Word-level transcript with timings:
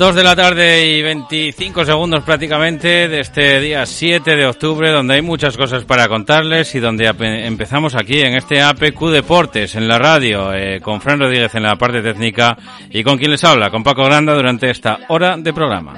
2 0.00 0.14
de 0.14 0.24
la 0.24 0.34
tarde 0.34 0.86
y 0.86 1.02
25 1.02 1.84
segundos 1.84 2.24
prácticamente 2.24 3.06
de 3.06 3.20
este 3.20 3.60
día 3.60 3.84
7 3.84 4.34
de 4.34 4.46
octubre, 4.46 4.90
donde 4.90 5.16
hay 5.16 5.20
muchas 5.20 5.58
cosas 5.58 5.84
para 5.84 6.08
contarles 6.08 6.74
y 6.74 6.80
donde 6.80 7.06
empezamos 7.44 7.94
aquí 7.94 8.18
en 8.22 8.34
este 8.34 8.62
APQ 8.62 8.98
Deportes, 9.10 9.74
en 9.74 9.86
la 9.86 9.98
radio, 9.98 10.54
eh, 10.54 10.80
con 10.80 11.02
Fran 11.02 11.20
Rodríguez 11.20 11.54
en 11.54 11.64
la 11.64 11.76
parte 11.76 12.00
técnica 12.00 12.56
y 12.88 13.04
con 13.04 13.18
quien 13.18 13.30
les 13.30 13.44
habla, 13.44 13.68
con 13.68 13.84
Paco 13.84 14.02
Granda, 14.04 14.32
durante 14.32 14.70
esta 14.70 15.00
hora 15.08 15.36
de 15.36 15.52
programa. 15.52 15.92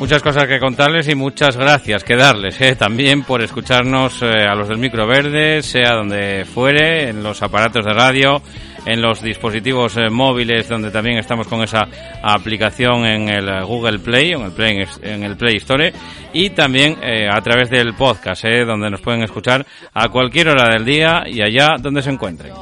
Muchas 0.00 0.22
cosas 0.22 0.46
que 0.46 0.58
contarles 0.58 1.08
y 1.08 1.14
muchas 1.14 1.56
gracias 1.56 2.02
que 2.02 2.16
darles 2.16 2.60
eh, 2.60 2.74
también 2.74 3.22
por 3.22 3.42
escucharnos 3.42 4.22
eh, 4.22 4.42
a 4.42 4.56
los 4.56 4.68
del 4.68 4.78
micro 4.78 5.06
verde, 5.06 5.62
sea 5.62 5.94
donde 5.94 6.44
fuere, 6.44 7.10
en 7.10 7.22
los 7.22 7.40
aparatos 7.44 7.84
de 7.84 7.92
radio 7.92 8.42
en 8.86 9.00
los 9.00 9.22
dispositivos 9.22 9.96
eh, 9.96 10.08
móviles 10.10 10.68
donde 10.68 10.90
también 10.90 11.18
estamos 11.18 11.46
con 11.46 11.62
esa 11.62 11.88
aplicación 12.22 13.04
en 13.04 13.28
el 13.28 13.48
eh, 13.48 13.62
Google 13.64 13.98
Play, 13.98 14.32
en 14.32 14.42
el 14.42 14.52
Play, 14.52 14.84
en 15.02 15.22
el 15.22 15.36
Play 15.36 15.56
Store 15.56 15.92
y 16.32 16.50
también 16.50 16.96
eh, 17.02 17.28
a 17.30 17.40
través 17.40 17.70
del 17.70 17.94
podcast, 17.94 18.44
eh, 18.44 18.64
donde 18.64 18.90
nos 18.90 19.00
pueden 19.00 19.22
escuchar 19.22 19.66
a 19.94 20.08
cualquier 20.08 20.48
hora 20.48 20.68
del 20.68 20.84
día 20.84 21.22
y 21.26 21.40
allá 21.40 21.76
donde 21.80 22.02
se 22.02 22.10
encuentren. 22.10 22.52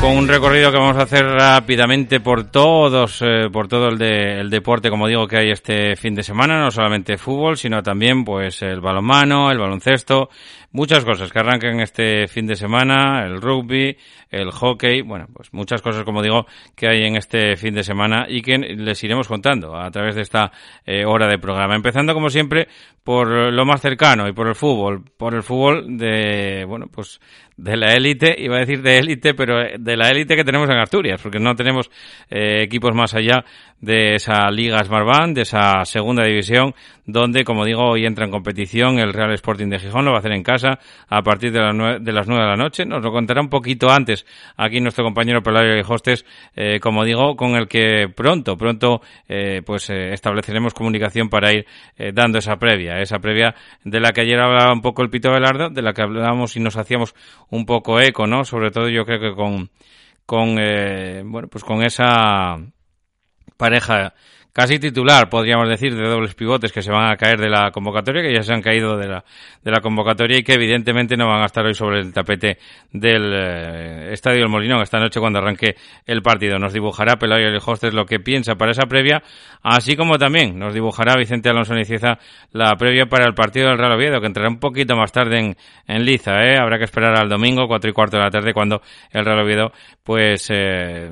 Con 0.00 0.16
un 0.16 0.26
recorrido 0.28 0.70
que 0.72 0.78
vamos 0.78 0.96
a 0.96 1.02
hacer 1.02 1.24
rápidamente 1.24 2.20
por 2.20 2.44
todos, 2.50 3.20
eh, 3.22 3.48
por 3.52 3.68
todo 3.68 3.88
el, 3.88 3.98
de- 3.98 4.40
el 4.40 4.50
deporte, 4.50 4.90
como 4.90 5.06
digo, 5.06 5.26
que 5.28 5.36
hay 5.38 5.50
este 5.50 5.94
fin 5.96 6.14
de 6.14 6.22
semana, 6.22 6.60
no 6.60 6.70
solamente 6.70 7.16
fútbol, 7.18 7.56
sino 7.56 7.82
también 7.82 8.24
pues 8.24 8.62
el 8.62 8.80
balonmano, 8.80 9.50
el 9.50 9.58
baloncesto, 9.58 10.28
muchas 10.72 11.04
cosas 11.04 11.30
que 11.30 11.38
arrancan 11.38 11.80
este 11.80 12.26
fin 12.28 12.46
de 12.46 12.56
semana, 12.56 13.24
el 13.24 13.40
rugby, 13.40 13.96
el 14.30 14.50
hockey, 14.50 15.02
bueno, 15.02 15.26
pues 15.32 15.52
muchas 15.52 15.82
cosas, 15.82 16.04
como 16.04 16.22
digo, 16.22 16.46
que 16.74 16.88
hay 16.88 17.04
en 17.04 17.16
este 17.16 17.56
fin 17.56 17.74
de 17.74 17.84
semana 17.84 18.26
y 18.28 18.42
que 18.42 18.58
les 18.58 19.02
iremos 19.04 19.28
contando 19.28 19.76
a 19.76 19.90
través 19.90 20.14
de 20.14 20.22
esta 20.22 20.50
eh, 20.84 21.04
hora 21.04 21.28
de 21.28 21.38
programa. 21.38 21.76
Empezando, 21.76 22.14
como 22.14 22.30
siempre, 22.30 22.68
por 23.04 23.28
lo 23.28 23.64
más 23.64 23.80
cercano 23.80 24.28
y 24.28 24.32
por 24.32 24.48
el 24.48 24.54
fútbol, 24.54 25.04
por 25.16 25.34
el 25.34 25.42
fútbol 25.42 25.96
de, 25.98 26.64
bueno, 26.66 26.86
pues 26.90 27.20
de 27.56 27.76
la 27.76 27.94
élite, 27.94 28.34
iba 28.38 28.56
a 28.56 28.60
decir 28.60 28.82
de 28.82 28.98
élite, 28.98 29.34
pero 29.34 29.56
de 29.78 29.96
la 29.96 30.08
élite 30.08 30.36
que 30.36 30.44
tenemos 30.44 30.68
en 30.70 30.78
Asturias, 30.78 31.20
porque 31.22 31.38
no 31.38 31.54
tenemos 31.54 31.90
eh, 32.30 32.62
equipos 32.62 32.94
más 32.94 33.14
allá 33.14 33.44
de 33.80 34.14
esa 34.14 34.50
Liga 34.50 34.82
Smartbank, 34.82 35.34
de 35.34 35.42
esa 35.42 35.84
segunda 35.84 36.24
división, 36.24 36.74
donde, 37.04 37.44
como 37.44 37.64
digo, 37.64 37.90
hoy 37.90 38.06
entra 38.06 38.24
en 38.24 38.30
competición 38.30 38.98
el 38.98 39.12
Real 39.12 39.32
Sporting 39.34 39.68
de 39.68 39.78
Gijón, 39.78 40.04
lo 40.04 40.12
va 40.12 40.18
a 40.18 40.20
hacer 40.20 40.32
en 40.32 40.42
casa 40.42 40.61
a 40.64 41.22
partir 41.22 41.52
de, 41.52 41.60
las 41.60 41.74
nue- 41.74 41.98
de 42.00 42.12
las 42.12 42.26
nueve 42.28 42.44
de 42.44 42.50
la 42.50 42.56
noche. 42.56 42.84
Nos 42.84 43.02
lo 43.02 43.10
contará 43.12 43.40
un 43.40 43.48
poquito 43.48 43.90
antes 43.90 44.26
aquí 44.56 44.80
nuestro 44.80 45.04
compañero 45.04 45.42
Pelayo 45.42 45.80
Hostes, 45.88 46.24
eh, 46.56 46.78
como 46.80 47.04
digo, 47.04 47.36
con 47.36 47.56
el 47.56 47.68
que 47.68 48.08
pronto, 48.14 48.56
pronto, 48.56 49.00
eh, 49.28 49.62
pues 49.64 49.90
eh, 49.90 50.12
estableceremos 50.12 50.74
comunicación 50.74 51.28
para 51.28 51.52
ir 51.52 51.66
eh, 51.96 52.12
dando 52.14 52.38
esa 52.38 52.56
previa, 52.56 53.00
esa 53.00 53.18
previa 53.18 53.54
de 53.84 54.00
la 54.00 54.10
que 54.12 54.22
ayer 54.22 54.40
hablaba 54.40 54.72
un 54.72 54.82
poco 54.82 55.02
el 55.02 55.10
Pito 55.10 55.30
Velardo, 55.30 55.70
de 55.70 55.82
la 55.82 55.92
que 55.92 56.02
hablábamos 56.02 56.56
y 56.56 56.60
nos 56.60 56.76
hacíamos 56.76 57.14
un 57.50 57.66
poco 57.66 58.00
eco, 58.00 58.26
¿no? 58.26 58.44
Sobre 58.44 58.70
todo 58.70 58.88
yo 58.88 59.04
creo 59.04 59.20
que 59.20 59.34
con, 59.34 59.70
con 60.26 60.54
bueno, 60.54 61.48
pues 61.48 61.64
con 61.64 61.82
esa 61.82 62.58
pareja 63.56 64.14
casi 64.52 64.78
titular, 64.78 65.28
podríamos 65.28 65.68
decir, 65.68 65.94
de 65.94 66.08
dobles 66.08 66.34
pivotes 66.34 66.72
que 66.72 66.82
se 66.82 66.90
van 66.90 67.10
a 67.10 67.16
caer 67.16 67.40
de 67.40 67.48
la 67.48 67.70
convocatoria, 67.70 68.22
que 68.22 68.34
ya 68.34 68.42
se 68.42 68.52
han 68.52 68.60
caído 68.60 68.96
de 68.96 69.08
la, 69.08 69.24
de 69.62 69.70
la 69.70 69.80
convocatoria 69.80 70.38
y 70.38 70.42
que 70.42 70.54
evidentemente 70.54 71.16
no 71.16 71.26
van 71.26 71.42
a 71.42 71.46
estar 71.46 71.64
hoy 71.64 71.74
sobre 71.74 72.00
el 72.00 72.12
tapete 72.12 72.58
del 72.92 73.32
eh, 73.32 74.12
Estadio 74.12 74.40
del 74.40 74.48
Molinón 74.48 74.82
esta 74.82 74.98
noche 74.98 75.20
cuando 75.20 75.38
arranque 75.38 75.74
el 76.06 76.22
partido. 76.22 76.58
Nos 76.58 76.72
dibujará 76.72 77.16
Pelayo 77.16 77.48
y 77.50 77.58
Hostes 77.64 77.94
lo 77.94 78.04
que 78.04 78.20
piensa 78.20 78.56
para 78.56 78.72
esa 78.72 78.86
previa, 78.86 79.22
así 79.62 79.96
como 79.96 80.18
también 80.18 80.58
nos 80.58 80.74
dibujará 80.74 81.16
Vicente 81.16 81.48
Alonso 81.48 81.74
Nicieza 81.74 82.18
la 82.52 82.76
previa 82.76 83.06
para 83.06 83.26
el 83.26 83.34
partido 83.34 83.68
del 83.68 83.78
Real 83.78 83.92
Oviedo, 83.92 84.20
que 84.20 84.26
entrará 84.26 84.48
un 84.48 84.58
poquito 84.58 84.96
más 84.96 85.12
tarde 85.12 85.38
en, 85.38 85.56
en 85.86 86.04
Liza, 86.04 86.44
¿eh? 86.44 86.58
Habrá 86.58 86.78
que 86.78 86.84
esperar 86.84 87.18
al 87.18 87.28
domingo, 87.28 87.66
cuatro 87.66 87.90
y 87.90 87.92
cuarto 87.92 88.16
de 88.18 88.24
la 88.24 88.30
tarde, 88.30 88.52
cuando 88.52 88.82
el 89.10 89.24
Real 89.24 89.40
Oviedo, 89.40 89.72
pues, 90.02 90.48
eh, 90.50 91.10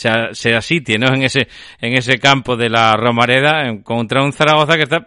se, 0.00 0.10
se 0.32 0.54
asitie 0.54 0.98
¿no? 0.98 1.14
en 1.14 1.22
ese 1.22 1.48
en 1.80 1.92
ese 1.94 2.18
campo 2.18 2.56
de 2.56 2.68
la 2.70 2.92
Romareda 2.96 3.66
en- 3.68 3.82
contra 3.82 4.22
un 4.22 4.32
Zaragoza 4.32 4.76
que 4.76 4.82
está 4.84 5.06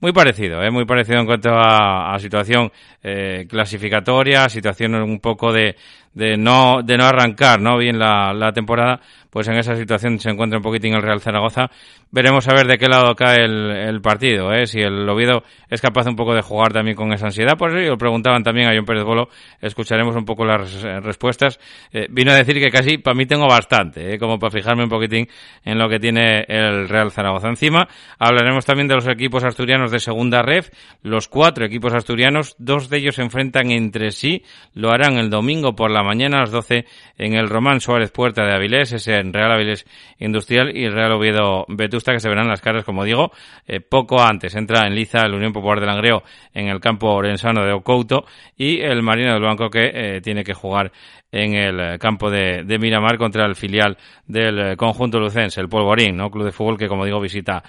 muy 0.00 0.12
parecido, 0.12 0.62
¿eh? 0.62 0.70
muy 0.70 0.84
parecido 0.84 1.18
en 1.18 1.26
cuanto 1.26 1.50
a, 1.50 2.14
a 2.14 2.18
situación 2.20 2.70
eh, 3.02 3.46
clasificatoria, 3.50 4.48
situación 4.48 4.94
un 4.94 5.18
poco 5.18 5.52
de, 5.52 5.74
de 6.18 6.36
no 6.36 6.82
de 6.82 6.96
no 6.96 7.04
arrancar 7.04 7.60
no 7.60 7.78
bien 7.78 7.98
la, 7.98 8.32
la 8.34 8.52
temporada, 8.52 9.00
pues 9.30 9.46
en 9.48 9.54
esa 9.56 9.76
situación 9.76 10.18
se 10.18 10.30
encuentra 10.30 10.58
un 10.58 10.62
poquitín 10.62 10.94
el 10.94 11.02
Real 11.02 11.20
Zaragoza. 11.20 11.70
Veremos 12.10 12.48
a 12.48 12.54
ver 12.54 12.66
de 12.66 12.78
qué 12.78 12.88
lado 12.88 13.14
cae 13.14 13.44
el, 13.44 13.70
el 13.70 14.00
partido, 14.00 14.50
¿eh? 14.50 14.66
si 14.66 14.80
el 14.80 15.06
Oviedo 15.06 15.42
es 15.68 15.82
capaz 15.82 16.06
un 16.06 16.16
poco 16.16 16.34
de 16.34 16.40
jugar 16.40 16.72
también 16.72 16.96
con 16.96 17.12
esa 17.12 17.26
ansiedad. 17.26 17.56
Por 17.58 17.76
eso 17.76 17.90
lo 17.90 17.98
preguntaban 17.98 18.42
también 18.42 18.66
a 18.66 18.74
John 18.74 18.86
Pérez 18.86 19.04
Bolo, 19.04 19.28
escucharemos 19.60 20.16
un 20.16 20.24
poco 20.24 20.46
las 20.46 20.60
res- 20.82 21.04
respuestas. 21.04 21.60
Eh, 21.92 22.06
vino 22.08 22.32
a 22.32 22.34
decir 22.34 22.58
que 22.58 22.70
casi 22.70 22.96
para 22.96 23.14
mí 23.14 23.26
tengo 23.26 23.46
bastante, 23.46 24.14
¿eh? 24.14 24.18
como 24.18 24.38
para 24.38 24.50
fijarme 24.50 24.84
un 24.84 24.88
poquitín 24.88 25.28
en 25.64 25.78
lo 25.78 25.86
que 25.90 25.98
tiene 26.00 26.46
el 26.48 26.88
Real 26.88 27.10
Zaragoza. 27.12 27.48
Encima 27.48 27.86
hablaremos 28.18 28.64
también 28.64 28.88
de 28.88 28.94
los 28.94 29.06
equipos 29.06 29.44
asturianos 29.44 29.90
de 29.90 30.00
segunda 30.00 30.40
ref, 30.40 30.70
los 31.02 31.28
cuatro 31.28 31.66
equipos 31.66 31.92
asturianos, 31.92 32.56
dos 32.58 32.88
de 32.88 32.96
ellos 32.96 33.16
se 33.16 33.22
enfrentan 33.22 33.70
entre 33.70 34.12
sí, 34.12 34.42
lo 34.72 34.90
harán 34.90 35.18
el 35.18 35.28
domingo 35.28 35.76
por 35.76 35.90
la 35.90 36.02
mañana 36.08 36.38
a 36.38 36.40
las 36.40 36.50
12 36.50 36.86
en 37.18 37.34
el 37.34 37.50
Román 37.50 37.82
Suárez 37.82 38.10
Puerta 38.10 38.46
de 38.46 38.54
Avilés, 38.54 38.92
ese 38.92 39.16
en 39.16 39.30
Real 39.30 39.52
Avilés 39.52 39.84
Industrial 40.18 40.74
y 40.74 40.84
el 40.84 40.94
Real 40.94 41.12
Oviedo 41.12 41.66
Vetusta 41.68 42.12
que 42.12 42.20
se 42.20 42.30
verán 42.30 42.48
las 42.48 42.62
caras, 42.62 42.82
como 42.84 43.04
digo, 43.04 43.30
eh, 43.66 43.80
poco 43.80 44.22
antes. 44.22 44.54
Entra 44.54 44.86
en 44.86 44.94
liza 44.94 45.26
el 45.26 45.34
Unión 45.34 45.52
Popular 45.52 45.80
de 45.80 45.86
Langreo 45.86 46.22
en 46.54 46.68
el 46.68 46.80
campo 46.80 47.08
orensano 47.08 47.62
de 47.62 47.72
Ocouto 47.72 48.24
y 48.56 48.80
el 48.80 49.02
Marino 49.02 49.34
del 49.34 49.42
Banco 49.42 49.68
que 49.68 49.90
eh, 49.92 50.20
tiene 50.22 50.44
que 50.44 50.54
jugar 50.54 50.90
en 51.30 51.52
el 51.52 51.78
eh, 51.78 51.98
campo 51.98 52.30
de, 52.30 52.64
Miramar 52.78 53.18
contra 53.18 53.44
el 53.44 53.54
filial 53.54 53.98
del 54.26 54.78
conjunto 54.78 55.20
lucense, 55.20 55.60
el 55.60 55.68
Polvorín, 55.68 56.16
¿no? 56.16 56.30
Club 56.30 56.46
de 56.46 56.52
fútbol 56.52 56.78
que, 56.78 56.88
como 56.88 57.04
digo, 57.04 57.20
visita 57.20 57.62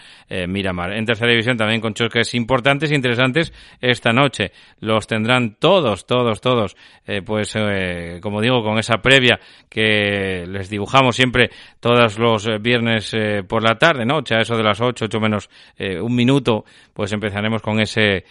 Miramar. 0.47 0.94
En 0.94 1.06
tercera 1.06 1.31
división 1.31 1.57
también 1.57 1.81
con 1.81 1.94
choques 1.94 2.33
importantes 2.35 2.92
e 2.92 2.95
interesantes 2.95 3.51
esta 3.81 4.13
noche. 4.13 4.51
Los 4.80 5.07
tendrán 5.07 5.56
todos, 5.56 6.06
todos, 6.06 6.39
todos, 6.39 6.77
pues, 7.25 7.56
eh, 7.56 8.19
como 8.29 8.41
digo, 8.41 8.61
con 8.61 8.77
esa 8.77 8.99
previa 8.99 9.39
que 9.67 10.45
les 10.47 10.69
dibujamos 10.69 11.15
siempre 11.15 11.49
todos 11.79 12.19
los 12.19 12.47
eh, 12.47 12.59
viernes 12.59 13.11
eh, 13.15 13.41
por 13.41 13.63
la 13.63 13.75
tarde, 13.79 14.05
¿no? 14.05 14.19
A 14.19 14.41
eso 14.41 14.55
de 14.55 14.61
las 14.61 14.79
8, 14.79 15.05
8 15.05 15.19
menos 15.19 15.49
eh, 15.79 15.99
un 15.99 16.13
minuto, 16.13 16.63
pues 16.93 17.11
empezaremos 17.11 17.63
con 17.63 17.79
ese 17.79 18.23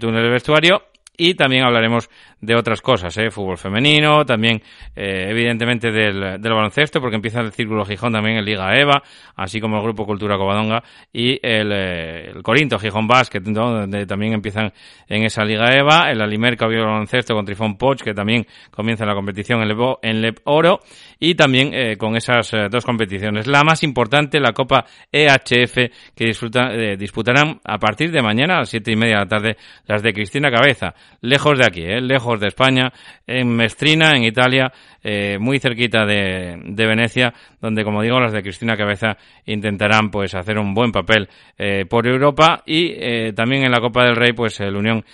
túnel 0.00 0.24
de 0.24 0.30
vestuario 0.30 0.82
y 1.16 1.34
también 1.34 1.64
hablaremos 1.64 2.10
de 2.44 2.54
otras 2.54 2.80
cosas, 2.80 3.16
¿eh? 3.18 3.30
fútbol 3.30 3.56
femenino, 3.56 4.24
también 4.24 4.60
eh, 4.94 5.26
evidentemente 5.30 5.90
del, 5.90 6.40
del, 6.40 6.52
baloncesto, 6.52 7.00
porque 7.00 7.16
empieza 7.16 7.40
el 7.40 7.52
Círculo 7.52 7.84
Gijón 7.84 8.12
también 8.12 8.38
en 8.38 8.44
Liga 8.44 8.78
EVA, 8.78 9.02
así 9.36 9.60
como 9.60 9.76
el 9.76 9.82
Grupo 9.82 10.06
Cultura 10.06 10.36
Covadonga 10.36 10.82
y 11.12 11.38
el, 11.42 11.72
eh, 11.72 12.32
el 12.34 12.42
Corinto 12.42 12.78
Gijón 12.78 13.06
Basket, 13.06 13.40
donde 13.40 14.06
también 14.06 14.32
empiezan 14.32 14.72
en 15.08 15.24
esa 15.24 15.44
Liga 15.44 15.74
EVA, 15.74 16.10
el 16.10 16.20
Alimerca 16.20 16.66
el 16.66 16.78
Baloncesto 16.78 17.34
con 17.34 17.44
Trifón 17.44 17.76
Poch, 17.76 18.02
que 18.02 18.14
también 18.14 18.46
comienza 18.70 19.04
la 19.04 19.14
competición 19.14 19.60
en 20.02 20.22
Lep, 20.22 20.38
Oro, 20.44 20.80
y 21.18 21.34
también 21.34 21.72
eh, 21.72 21.96
con 21.96 22.16
esas 22.16 22.52
eh, 22.52 22.68
dos 22.70 22.84
competiciones. 22.84 23.46
La 23.46 23.62
más 23.62 23.82
importante, 23.82 24.40
la 24.40 24.52
Copa 24.52 24.84
EHF, 25.12 25.74
que 26.14 26.24
disfruta, 26.26 26.70
disputarán 26.96 27.60
a 27.64 27.78
partir 27.78 28.10
de 28.10 28.22
mañana 28.22 28.56
a 28.56 28.58
las 28.60 28.68
siete 28.68 28.92
y 28.92 28.96
media 28.96 29.16
de 29.16 29.20
la 29.20 29.28
tarde 29.28 29.56
las 29.86 30.02
de 30.02 30.12
Cristina 30.12 30.50
Cabeza, 30.50 30.94
lejos 31.20 31.58
de 31.58 31.66
aquí, 31.66 31.82
eh, 31.82 32.00
de 32.40 32.48
España, 32.48 32.92
en 33.26 33.48
Mestrina, 33.54 34.12
en 34.16 34.24
Italia, 34.24 34.72
eh, 35.02 35.38
muy 35.38 35.58
cerquita 35.58 36.04
de, 36.06 36.60
de, 36.64 36.86
Venecia, 36.86 37.32
donde, 37.60 37.84
como 37.84 38.02
digo, 38.02 38.18
las 38.20 38.32
de 38.32 38.42
Cristina 38.42 38.76
Cabeza 38.76 39.16
intentarán 39.44 40.10
pues 40.10 40.34
hacer 40.34 40.58
un 40.58 40.74
buen 40.74 40.92
papel 40.92 41.28
eh, 41.58 41.84
por 41.88 42.06
Europa 42.06 42.62
y 42.64 42.92
eh, 42.96 43.32
también 43.34 43.64
en 43.64 43.70
la 43.70 43.80
Copa 43.80 44.04
del 44.04 44.16
Rey, 44.16 44.32
pues 44.32 44.60
la 44.60 44.78
Unión 44.78 45.04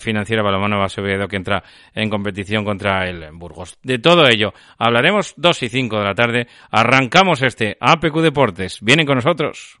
Financiera 0.00 0.42
Balomano 0.42 0.78
Basoviedo 0.78 1.26
que 1.26 1.36
entra 1.36 1.62
en 1.94 2.10
competición 2.10 2.64
contra 2.64 3.08
el 3.08 3.30
Burgos. 3.32 3.78
De 3.82 3.98
todo 3.98 4.28
ello 4.28 4.52
hablaremos 4.78 5.34
dos 5.36 5.62
y 5.62 5.68
cinco 5.68 5.98
de 5.98 6.04
la 6.04 6.14
tarde. 6.14 6.46
Arrancamos 6.70 7.42
este 7.42 7.76
APQ 7.80 8.20
Deportes. 8.20 8.78
Vienen 8.80 9.06
con 9.06 9.16
nosotros. 9.16 9.80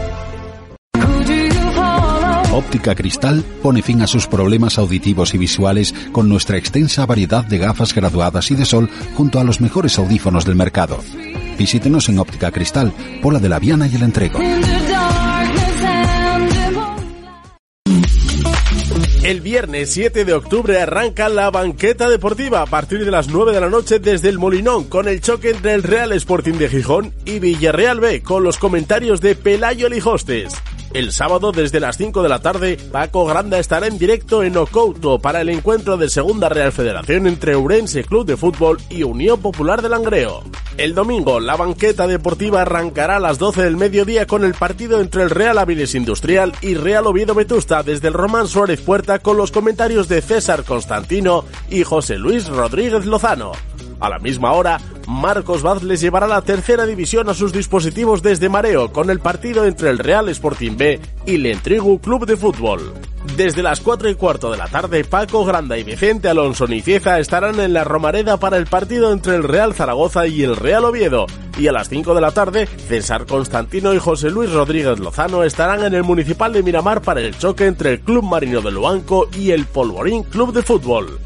Óptica 2.53 2.95
Cristal 2.95 3.45
pone 3.63 3.81
fin 3.81 4.01
a 4.01 4.07
sus 4.07 4.27
problemas 4.27 4.77
auditivos 4.77 5.33
y 5.33 5.37
visuales 5.37 5.93
con 6.11 6.27
nuestra 6.27 6.57
extensa 6.57 7.05
variedad 7.05 7.45
de 7.45 7.57
gafas 7.57 7.95
graduadas 7.95 8.51
y 8.51 8.55
de 8.55 8.65
sol 8.65 8.89
junto 9.15 9.39
a 9.39 9.45
los 9.45 9.61
mejores 9.61 9.97
audífonos 9.97 10.43
del 10.43 10.55
mercado. 10.55 10.99
Visítenos 11.57 12.09
en 12.09 12.19
Óptica 12.19 12.51
Cristal, 12.51 12.93
Pola 13.21 13.39
de 13.39 13.47
la 13.47 13.59
Viana 13.59 13.87
y 13.87 13.95
el 13.95 14.03
Entrego. 14.03 14.39
El 19.23 19.39
viernes 19.39 19.91
7 19.93 20.25
de 20.25 20.33
octubre 20.33 20.81
arranca 20.81 21.29
la 21.29 21.51
banqueta 21.51 22.09
deportiva 22.09 22.63
a 22.63 22.65
partir 22.65 23.05
de 23.05 23.11
las 23.11 23.29
9 23.29 23.53
de 23.53 23.61
la 23.61 23.69
noche 23.69 23.99
desde 23.99 24.27
el 24.27 24.39
Molinón 24.39 24.85
con 24.85 25.07
el 25.07 25.21
choque 25.21 25.51
entre 25.51 25.73
el 25.73 25.83
Real 25.83 26.11
Sporting 26.11 26.55
de 26.55 26.67
Gijón 26.67 27.13
y 27.23 27.39
Villarreal 27.39 28.01
B 28.01 28.23
con 28.23 28.43
los 28.43 28.57
comentarios 28.57 29.21
de 29.21 29.35
Pelayo 29.35 29.87
Lijostes. 29.87 30.53
El 30.93 31.13
sábado 31.13 31.53
desde 31.53 31.79
las 31.79 31.95
5 31.95 32.21
de 32.21 32.27
la 32.27 32.39
tarde, 32.39 32.77
Paco 32.91 33.25
Granda 33.25 33.57
estará 33.59 33.87
en 33.87 33.97
directo 33.97 34.43
en 34.43 34.57
Ocouto 34.57 35.19
para 35.19 35.39
el 35.39 35.47
encuentro 35.47 35.95
de 35.95 36.09
Segunda 36.09 36.49
Real 36.49 36.73
Federación 36.73 37.27
entre 37.27 37.55
Urense 37.55 38.03
Club 38.03 38.25
de 38.25 38.35
Fútbol 38.35 38.77
y 38.89 39.03
Unión 39.03 39.39
Popular 39.39 39.81
de 39.81 39.87
Langreo. 39.87 40.43
El 40.77 40.93
domingo, 40.93 41.39
la 41.39 41.55
banqueta 41.55 42.07
deportiva 42.07 42.63
arrancará 42.63 43.15
a 43.15 43.19
las 43.21 43.37
12 43.37 43.63
del 43.63 43.77
mediodía 43.77 44.27
con 44.27 44.43
el 44.43 44.53
partido 44.53 44.99
entre 44.99 45.23
el 45.23 45.29
Real 45.29 45.59
Aviles 45.59 45.95
Industrial 45.95 46.51
y 46.61 46.73
Real 46.75 47.07
Oviedo 47.07 47.35
Vetusta 47.35 47.83
desde 47.83 48.09
el 48.09 48.13
Román 48.13 48.49
Suárez 48.49 48.81
Puerta 48.81 49.19
con 49.19 49.37
los 49.37 49.51
comentarios 49.51 50.09
de 50.09 50.21
César 50.21 50.65
Constantino 50.65 51.45
y 51.69 51.83
José 51.83 52.17
Luis 52.17 52.47
Rodríguez 52.47 53.05
Lozano. 53.05 53.53
A 54.01 54.09
la 54.09 54.17
misma 54.17 54.51
hora, 54.53 54.79
Marcos 55.07 55.61
Vaz 55.61 55.83
les 55.83 56.01
llevará 56.01 56.25
la 56.25 56.41
tercera 56.41 56.87
división 56.87 57.29
a 57.29 57.35
sus 57.35 57.53
dispositivos 57.53 58.23
desde 58.23 58.49
Mareo 58.49 58.91
con 58.91 59.11
el 59.11 59.19
partido 59.19 59.65
entre 59.65 59.91
el 59.91 59.99
Real 59.99 60.27
Sporting 60.29 60.75
B 60.75 60.99
y 61.27 61.35
el 61.35 61.45
Entrigu 61.45 61.99
Club 61.99 62.25
de 62.25 62.35
Fútbol. 62.35 62.93
Desde 63.37 63.61
las 63.61 63.79
4 63.79 64.09
y 64.09 64.15
cuarto 64.15 64.51
de 64.51 64.57
la 64.57 64.67
tarde, 64.67 65.03
Paco 65.03 65.45
Granda 65.45 65.77
y 65.77 65.83
Vicente 65.83 66.27
Alonso 66.27 66.65
Nicieza 66.65 67.19
estarán 67.19 67.59
en 67.59 67.73
la 67.73 67.83
Romareda 67.83 68.37
para 68.37 68.57
el 68.57 68.65
partido 68.65 69.13
entre 69.13 69.35
el 69.35 69.43
Real 69.43 69.75
Zaragoza 69.75 70.25
y 70.25 70.41
el 70.41 70.55
Real 70.55 70.85
Oviedo. 70.85 71.27
Y 71.59 71.67
a 71.67 71.71
las 71.71 71.87
5 71.87 72.15
de 72.15 72.21
la 72.21 72.31
tarde, 72.31 72.65
César 72.65 73.27
Constantino 73.27 73.93
y 73.93 73.99
José 73.99 74.31
Luis 74.31 74.51
Rodríguez 74.51 74.97
Lozano 74.97 75.43
estarán 75.43 75.83
en 75.83 75.93
el 75.93 76.03
Municipal 76.03 76.51
de 76.51 76.63
Miramar 76.63 77.03
para 77.03 77.21
el 77.21 77.37
choque 77.37 77.67
entre 77.67 77.91
el 77.91 77.99
Club 78.01 78.23
Marino 78.23 78.61
de 78.61 78.71
Luanco 78.71 79.29
y 79.37 79.51
el 79.51 79.65
Polvorín 79.67 80.23
Club 80.23 80.53
de 80.53 80.63
Fútbol. 80.63 81.19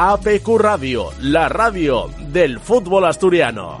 APQ 0.00 0.58
Radio, 0.58 1.10
la 1.22 1.48
radio 1.48 2.08
del 2.28 2.60
fútbol 2.60 3.04
asturiano. 3.04 3.80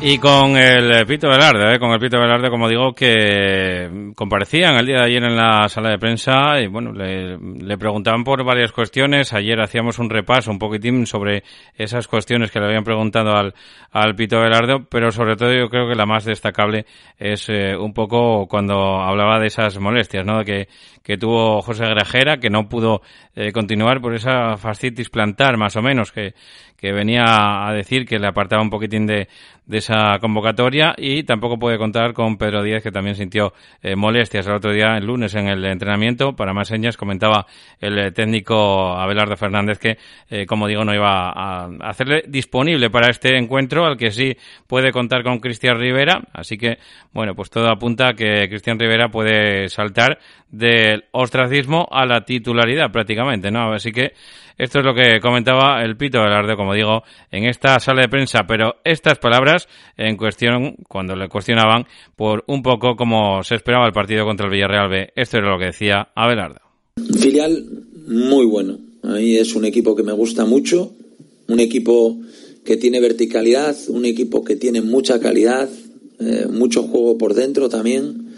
Y 0.00 0.18
con 0.18 0.56
el 0.56 1.04
Pito 1.06 1.28
Velarde, 1.28 1.74
¿eh? 1.74 1.78
con 1.80 1.90
el 1.90 1.98
Pito 1.98 2.20
Velarde, 2.20 2.50
como 2.50 2.68
digo, 2.68 2.94
que 2.94 4.12
comparecían 4.14 4.76
el 4.76 4.86
día 4.86 4.98
de 4.98 5.06
ayer 5.06 5.24
en 5.24 5.34
la 5.34 5.68
sala 5.68 5.90
de 5.90 5.98
prensa 5.98 6.60
y 6.60 6.68
bueno, 6.68 6.92
le, 6.92 7.36
le, 7.36 7.76
preguntaban 7.76 8.22
por 8.22 8.44
varias 8.44 8.70
cuestiones. 8.70 9.32
Ayer 9.32 9.60
hacíamos 9.60 9.98
un 9.98 10.08
repaso 10.08 10.52
un 10.52 10.58
poquitín 10.60 11.04
sobre 11.04 11.42
esas 11.74 12.06
cuestiones 12.06 12.52
que 12.52 12.60
le 12.60 12.66
habían 12.66 12.84
preguntado 12.84 13.32
al, 13.36 13.54
al 13.90 14.14
Pito 14.14 14.38
Velarde, 14.38 14.84
pero 14.88 15.10
sobre 15.10 15.34
todo 15.34 15.52
yo 15.52 15.68
creo 15.68 15.88
que 15.88 15.96
la 15.96 16.06
más 16.06 16.24
destacable 16.24 16.86
es 17.18 17.48
eh, 17.48 17.76
un 17.76 17.92
poco 17.92 18.46
cuando 18.46 19.00
hablaba 19.00 19.40
de 19.40 19.48
esas 19.48 19.76
molestias, 19.80 20.24
¿no? 20.24 20.44
Que, 20.44 20.68
que 21.02 21.18
tuvo 21.18 21.60
José 21.60 21.86
Grajera, 21.86 22.36
que 22.36 22.50
no 22.50 22.68
pudo 22.68 23.02
eh, 23.34 23.50
continuar 23.50 24.00
por 24.00 24.14
esa 24.14 24.56
fascitis 24.56 25.10
plantar, 25.10 25.56
más 25.56 25.74
o 25.74 25.82
menos, 25.82 26.12
que, 26.12 26.34
que 26.76 26.92
venía 26.92 27.66
a 27.66 27.72
decir 27.72 28.06
que 28.06 28.18
le 28.18 28.28
apartaba 28.28 28.62
un 28.62 28.70
poquitín 28.70 29.06
de, 29.06 29.26
de 29.68 29.78
esa 29.78 30.18
convocatoria 30.18 30.94
y 30.96 31.22
tampoco 31.24 31.58
puede 31.58 31.76
contar 31.76 32.14
con 32.14 32.38
Pedro 32.38 32.62
Díaz 32.62 32.82
que 32.82 32.90
también 32.90 33.14
sintió 33.14 33.52
eh, 33.82 33.94
molestias 33.94 34.46
el 34.46 34.54
otro 34.54 34.72
día, 34.72 34.96
el 34.96 35.04
lunes, 35.04 35.34
en 35.34 35.46
el 35.46 35.64
entrenamiento. 35.66 36.34
Para 36.34 36.54
más 36.54 36.68
señas 36.68 36.96
comentaba 36.96 37.46
el 37.78 37.98
eh, 37.98 38.10
técnico 38.10 38.96
Abelardo 38.96 39.36
Fernández 39.36 39.78
que, 39.78 39.98
eh, 40.30 40.46
como 40.46 40.66
digo, 40.66 40.84
no 40.84 40.94
iba 40.94 41.30
a, 41.30 41.68
hacerle 41.82 42.24
disponible 42.26 42.88
para 42.88 43.10
este 43.10 43.36
encuentro, 43.36 43.84
al 43.84 43.98
que 43.98 44.10
sí 44.10 44.36
puede 44.66 44.90
contar 44.90 45.22
con 45.22 45.38
Cristian 45.38 45.78
Rivera. 45.78 46.22
Así 46.32 46.56
que, 46.56 46.78
bueno, 47.12 47.34
pues 47.34 47.50
todo 47.50 47.68
apunta 47.68 48.08
a 48.08 48.14
que 48.14 48.48
Cristian 48.48 48.78
Rivera 48.78 49.10
puede 49.10 49.68
saltar 49.68 50.18
del 50.50 51.04
ostracismo 51.10 51.86
a 51.90 52.06
la 52.06 52.22
titularidad 52.22 52.90
prácticamente, 52.90 53.50
¿no? 53.50 53.74
Así 53.74 53.92
que 53.92 54.14
esto 54.58 54.80
es 54.80 54.84
lo 54.84 54.94
que 54.94 55.20
comentaba 55.20 55.82
el 55.82 55.96
Pito 55.96 56.20
Velarde, 56.20 56.56
como 56.56 56.74
digo, 56.74 57.04
en 57.30 57.44
esta 57.44 57.78
sala 57.78 58.02
de 58.02 58.08
prensa. 58.08 58.40
Pero 58.46 58.76
estas 58.84 59.18
palabras 59.18 59.68
en 59.96 60.16
cuestión, 60.16 60.74
cuando 60.88 61.14
le 61.14 61.28
cuestionaban 61.28 61.86
por 62.16 62.42
un 62.48 62.62
poco 62.62 62.96
cómo 62.96 63.42
se 63.44 63.54
esperaba 63.54 63.86
el 63.86 63.92
partido 63.92 64.24
contra 64.24 64.46
el 64.46 64.52
Villarreal 64.52 64.88
B. 64.88 65.12
Esto 65.14 65.38
era 65.38 65.50
lo 65.50 65.58
que 65.58 65.66
decía 65.66 66.08
Abelardo. 66.14 66.60
Filial 67.20 67.64
muy 68.08 68.44
bueno. 68.46 68.78
Ahí 69.04 69.36
es 69.36 69.54
un 69.54 69.64
equipo 69.64 69.94
que 69.94 70.02
me 70.02 70.12
gusta 70.12 70.44
mucho, 70.44 70.92
un 71.46 71.60
equipo 71.60 72.18
que 72.64 72.76
tiene 72.76 73.00
verticalidad, 73.00 73.76
un 73.88 74.04
equipo 74.04 74.44
que 74.44 74.56
tiene 74.56 74.82
mucha 74.82 75.20
calidad, 75.20 75.68
eh, 76.18 76.46
mucho 76.50 76.82
juego 76.82 77.16
por 77.16 77.34
dentro 77.34 77.68
también 77.68 78.28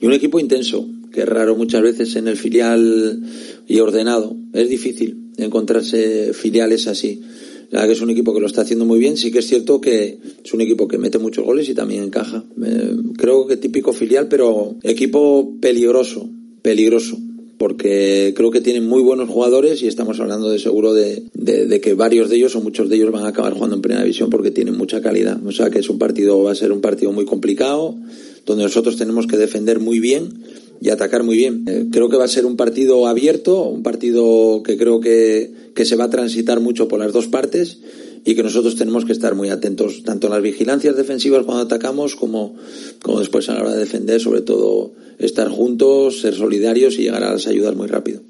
y 0.00 0.06
un 0.06 0.12
equipo 0.12 0.38
intenso, 0.38 0.86
que 1.16 1.22
es 1.22 1.28
raro 1.28 1.56
muchas 1.56 1.80
veces 1.80 2.14
en 2.16 2.28
el 2.28 2.36
filial 2.36 3.22
y 3.66 3.80
ordenado. 3.80 4.36
Es 4.52 4.68
difícil 4.68 5.30
encontrarse 5.38 6.34
filiales 6.34 6.86
así. 6.88 7.22
La 7.70 7.80
verdad 7.80 7.86
que 7.86 7.92
es 7.94 8.02
un 8.02 8.10
equipo 8.10 8.34
que 8.34 8.40
lo 8.40 8.46
está 8.46 8.60
haciendo 8.60 8.84
muy 8.84 8.98
bien. 8.98 9.16
Sí 9.16 9.32
que 9.32 9.38
es 9.38 9.46
cierto 9.46 9.80
que 9.80 10.18
es 10.44 10.52
un 10.52 10.60
equipo 10.60 10.86
que 10.86 10.98
mete 10.98 11.16
muchos 11.18 11.42
goles 11.42 11.70
y 11.70 11.74
también 11.74 12.02
encaja. 12.02 12.44
Eh, 12.62 12.96
creo 13.16 13.46
que 13.46 13.56
típico 13.56 13.94
filial, 13.94 14.28
pero 14.28 14.76
equipo 14.82 15.56
peligroso, 15.58 16.28
peligroso 16.60 17.16
porque 17.56 18.34
creo 18.36 18.50
que 18.50 18.60
tienen 18.60 18.86
muy 18.86 19.00
buenos 19.00 19.30
jugadores 19.30 19.82
y 19.82 19.86
estamos 19.86 20.20
hablando 20.20 20.50
de 20.50 20.58
seguro 20.58 20.92
de, 20.92 21.22
de, 21.32 21.80
que 21.80 21.94
varios 21.94 22.28
de 22.28 22.36
ellos 22.36 22.54
o 22.54 22.60
muchos 22.60 22.90
de 22.90 22.96
ellos 22.96 23.10
van 23.10 23.24
a 23.24 23.28
acabar 23.28 23.54
jugando 23.54 23.76
en 23.76 23.80
primera 23.80 24.02
división 24.02 24.28
porque 24.28 24.50
tienen 24.50 24.76
mucha 24.76 25.00
calidad. 25.00 25.40
O 25.46 25.52
sea 25.52 25.70
que 25.70 25.78
es 25.78 25.88
un 25.88 25.98
partido, 25.98 26.42
va 26.42 26.52
a 26.52 26.54
ser 26.54 26.72
un 26.72 26.82
partido 26.82 27.12
muy 27.12 27.24
complicado, 27.24 27.96
donde 28.44 28.64
nosotros 28.64 28.98
tenemos 28.98 29.26
que 29.26 29.38
defender 29.38 29.80
muy 29.80 30.00
bien 30.00 30.34
y 30.80 30.90
atacar 30.90 31.22
muy 31.22 31.36
bien. 31.36 31.64
Eh, 31.66 31.86
creo 31.90 32.08
que 32.08 32.16
va 32.16 32.24
a 32.24 32.28
ser 32.28 32.46
un 32.46 32.56
partido 32.56 33.06
abierto, 33.06 33.62
un 33.62 33.82
partido 33.82 34.62
que 34.62 34.76
creo 34.76 35.00
que, 35.00 35.50
que 35.74 35.84
se 35.84 35.96
va 35.96 36.04
a 36.04 36.10
transitar 36.10 36.60
mucho 36.60 36.88
por 36.88 37.00
las 37.00 37.12
dos 37.12 37.26
partes 37.26 37.78
y 38.24 38.34
que 38.34 38.42
nosotros 38.42 38.74
tenemos 38.74 39.04
que 39.04 39.12
estar 39.12 39.34
muy 39.34 39.50
atentos 39.50 40.02
tanto 40.02 40.26
en 40.26 40.32
las 40.32 40.42
vigilancias 40.42 40.96
defensivas 40.96 41.44
cuando 41.44 41.62
atacamos 41.62 42.16
como, 42.16 42.56
como 43.00 43.20
después 43.20 43.48
a 43.48 43.54
la 43.54 43.62
hora 43.62 43.74
de 43.74 43.80
defender, 43.80 44.20
sobre 44.20 44.40
todo 44.40 44.92
estar 45.18 45.48
juntos, 45.48 46.20
ser 46.20 46.34
solidarios 46.34 46.98
y 46.98 47.02
llegar 47.02 47.22
a 47.22 47.32
las 47.32 47.46
ayudas 47.46 47.76
muy 47.76 47.86
rápido. 47.86 48.22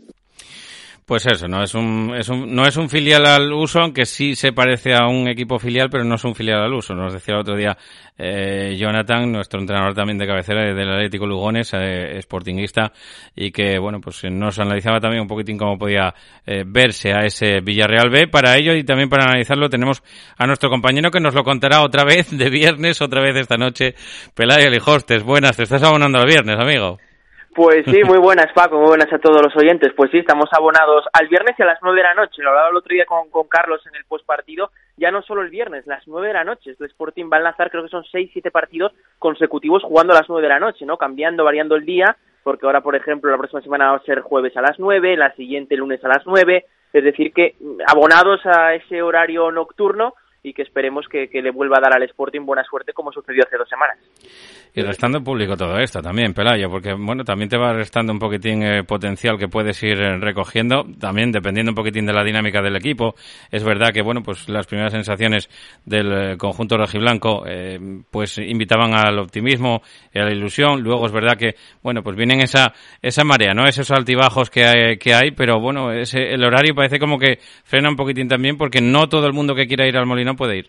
Pues 1.06 1.24
eso, 1.24 1.46
no 1.46 1.62
es 1.62 1.72
un, 1.76 2.12
es 2.18 2.28
un, 2.28 2.52
no 2.52 2.66
es 2.66 2.76
un 2.76 2.90
filial 2.90 3.24
al 3.26 3.52
uso, 3.52 3.78
aunque 3.78 4.04
sí 4.04 4.34
se 4.34 4.52
parece 4.52 4.92
a 4.92 5.06
un 5.06 5.28
equipo 5.28 5.56
filial, 5.60 5.88
pero 5.88 6.02
no 6.02 6.16
es 6.16 6.24
un 6.24 6.34
filial 6.34 6.60
al 6.60 6.74
uso. 6.74 6.96
Nos 6.96 7.12
decía 7.12 7.34
el 7.34 7.40
otro 7.42 7.54
día 7.54 7.78
eh, 8.18 8.74
Jonathan, 8.76 9.30
nuestro 9.30 9.60
entrenador 9.60 9.94
también 9.94 10.18
de 10.18 10.26
cabecera 10.26 10.74
del 10.74 10.90
Atlético 10.90 11.24
Lugones, 11.28 11.70
eh, 11.74 12.20
sportingista, 12.22 12.92
y 13.36 13.52
que, 13.52 13.78
bueno, 13.78 14.00
pues 14.00 14.24
nos 14.24 14.58
analizaba 14.58 14.98
también 14.98 15.22
un 15.22 15.28
poquitín 15.28 15.56
cómo 15.56 15.78
podía 15.78 16.12
eh, 16.44 16.64
verse 16.66 17.12
a 17.12 17.20
ese 17.24 17.60
Villarreal 17.60 18.10
B. 18.10 18.26
Para 18.26 18.56
ello 18.56 18.74
y 18.74 18.82
también 18.82 19.08
para 19.08 19.26
analizarlo 19.26 19.70
tenemos 19.70 20.02
a 20.36 20.44
nuestro 20.48 20.70
compañero 20.70 21.12
que 21.12 21.20
nos 21.20 21.34
lo 21.34 21.44
contará 21.44 21.82
otra 21.82 22.02
vez 22.02 22.36
de 22.36 22.50
viernes, 22.50 23.00
otra 23.00 23.22
vez 23.22 23.36
esta 23.36 23.56
noche, 23.56 23.94
Pelayo 24.34 24.70
Lijostes. 24.70 25.22
Buenas, 25.22 25.56
te 25.56 25.62
estás 25.62 25.84
abonando 25.84 26.18
al 26.18 26.26
viernes, 26.26 26.56
amigo. 26.58 26.98
Pues 27.56 27.86
sí, 27.86 28.04
muy 28.04 28.18
buenas 28.18 28.52
Paco, 28.52 28.76
muy 28.76 28.88
buenas 28.88 29.10
a 29.10 29.18
todos 29.18 29.40
los 29.40 29.56
oyentes. 29.56 29.90
Pues 29.96 30.10
sí, 30.10 30.18
estamos 30.18 30.44
abonados 30.52 31.06
al 31.10 31.26
viernes 31.26 31.54
y 31.58 31.62
a 31.62 31.64
las 31.64 31.78
nueve 31.80 32.00
de 32.00 32.02
la 32.02 32.12
noche. 32.12 32.42
Lo 32.42 32.50
hablaba 32.50 32.68
el 32.68 32.76
otro 32.76 32.92
día 32.92 33.06
con, 33.06 33.30
con 33.30 33.48
Carlos 33.48 33.80
en 33.86 33.96
el 33.96 34.04
postpartido. 34.04 34.72
Ya 34.98 35.10
no 35.10 35.22
solo 35.22 35.40
el 35.40 35.48
viernes, 35.48 35.86
las 35.86 36.06
nueve 36.06 36.28
de 36.28 36.34
la 36.34 36.44
noche. 36.44 36.76
El 36.78 36.86
Sporting 36.86 37.30
va 37.32 37.38
a 37.38 37.40
lanzar, 37.40 37.70
creo 37.70 37.82
que 37.82 37.88
son 37.88 38.04
seis, 38.12 38.28
siete 38.30 38.50
partidos 38.50 38.92
consecutivos 39.18 39.82
jugando 39.84 40.12
a 40.12 40.16
las 40.18 40.28
nueve 40.28 40.42
de 40.42 40.52
la 40.52 40.60
noche, 40.60 40.84
¿no? 40.84 40.98
Cambiando, 40.98 41.44
variando 41.44 41.76
el 41.76 41.86
día, 41.86 42.14
porque 42.44 42.66
ahora, 42.66 42.82
por 42.82 42.94
ejemplo, 42.94 43.30
la 43.30 43.38
próxima 43.38 43.62
semana 43.62 43.92
va 43.92 43.96
a 43.96 44.04
ser 44.04 44.20
jueves 44.20 44.54
a 44.58 44.60
las 44.60 44.78
nueve, 44.78 45.16
la 45.16 45.34
siguiente 45.34 45.76
lunes 45.76 46.04
a 46.04 46.08
las 46.08 46.26
nueve. 46.26 46.66
Es 46.92 47.04
decir, 47.04 47.32
que 47.32 47.54
abonados 47.86 48.44
a 48.44 48.74
ese 48.74 49.00
horario 49.00 49.50
nocturno 49.50 50.12
y 50.42 50.52
que 50.52 50.62
esperemos 50.62 51.08
que, 51.08 51.28
que, 51.28 51.42
le 51.42 51.50
vuelva 51.50 51.78
a 51.78 51.80
dar 51.80 51.96
al 51.96 52.02
Sporting 52.04 52.42
buena 52.42 52.62
suerte 52.64 52.92
como 52.92 53.10
sucedió 53.10 53.42
hace 53.44 53.56
dos 53.56 53.68
semanas. 53.68 53.98
Y 54.74 54.82
restando 54.82 55.22
público 55.22 55.56
todo 55.56 55.78
esto 55.78 56.02
también, 56.02 56.34
Pelayo, 56.34 56.68
porque 56.68 56.92
bueno, 56.92 57.24
también 57.24 57.48
te 57.48 57.56
va 57.56 57.72
restando 57.72 58.12
un 58.12 58.18
poquitín 58.18 58.62
eh, 58.62 58.84
potencial 58.84 59.38
que 59.38 59.48
puedes 59.48 59.82
ir 59.82 59.98
eh, 59.98 60.18
recogiendo, 60.18 60.84
también 61.00 61.32
dependiendo 61.32 61.72
un 61.72 61.74
poquitín 61.74 62.04
de 62.04 62.12
la 62.12 62.22
dinámica 62.22 62.60
del 62.60 62.76
equipo. 62.76 63.14
Es 63.50 63.64
verdad 63.64 63.90
que 63.92 64.02
bueno, 64.02 64.22
pues 64.22 64.48
las 64.50 64.66
primeras 64.66 64.92
sensaciones 64.92 65.48
del 65.84 66.12
eh, 66.12 66.36
conjunto 66.36 66.76
rojiblanco 66.76 67.44
eh, 67.46 67.78
pues 68.10 68.36
invitaban 68.38 68.94
al 68.94 69.18
optimismo 69.18 69.80
y 70.12 70.18
a 70.18 70.24
la 70.24 70.32
ilusión. 70.32 70.82
Luego 70.82 71.06
es 71.06 71.12
verdad 71.12 71.38
que 71.38 71.54
bueno, 71.82 72.02
pues 72.02 72.16
vienen 72.16 72.40
esa 72.40 72.74
esa 73.00 73.24
marea, 73.24 73.54
¿no? 73.54 73.66
Esos 73.66 73.90
altibajos 73.90 74.50
que 74.50 74.64
hay, 74.64 74.98
que 74.98 75.14
hay 75.14 75.30
pero 75.30 75.58
bueno, 75.58 75.90
ese, 75.92 76.34
el 76.34 76.44
horario 76.44 76.74
parece 76.74 76.98
como 76.98 77.18
que 77.18 77.38
frena 77.64 77.88
un 77.88 77.96
poquitín 77.96 78.28
también 78.28 78.58
porque 78.58 78.80
no 78.82 79.08
todo 79.08 79.26
el 79.26 79.32
mundo 79.32 79.54
que 79.54 79.66
quiera 79.66 79.86
ir 79.86 79.96
al 79.96 80.06
Molino 80.06 80.34
puede 80.34 80.58
ir. 80.58 80.68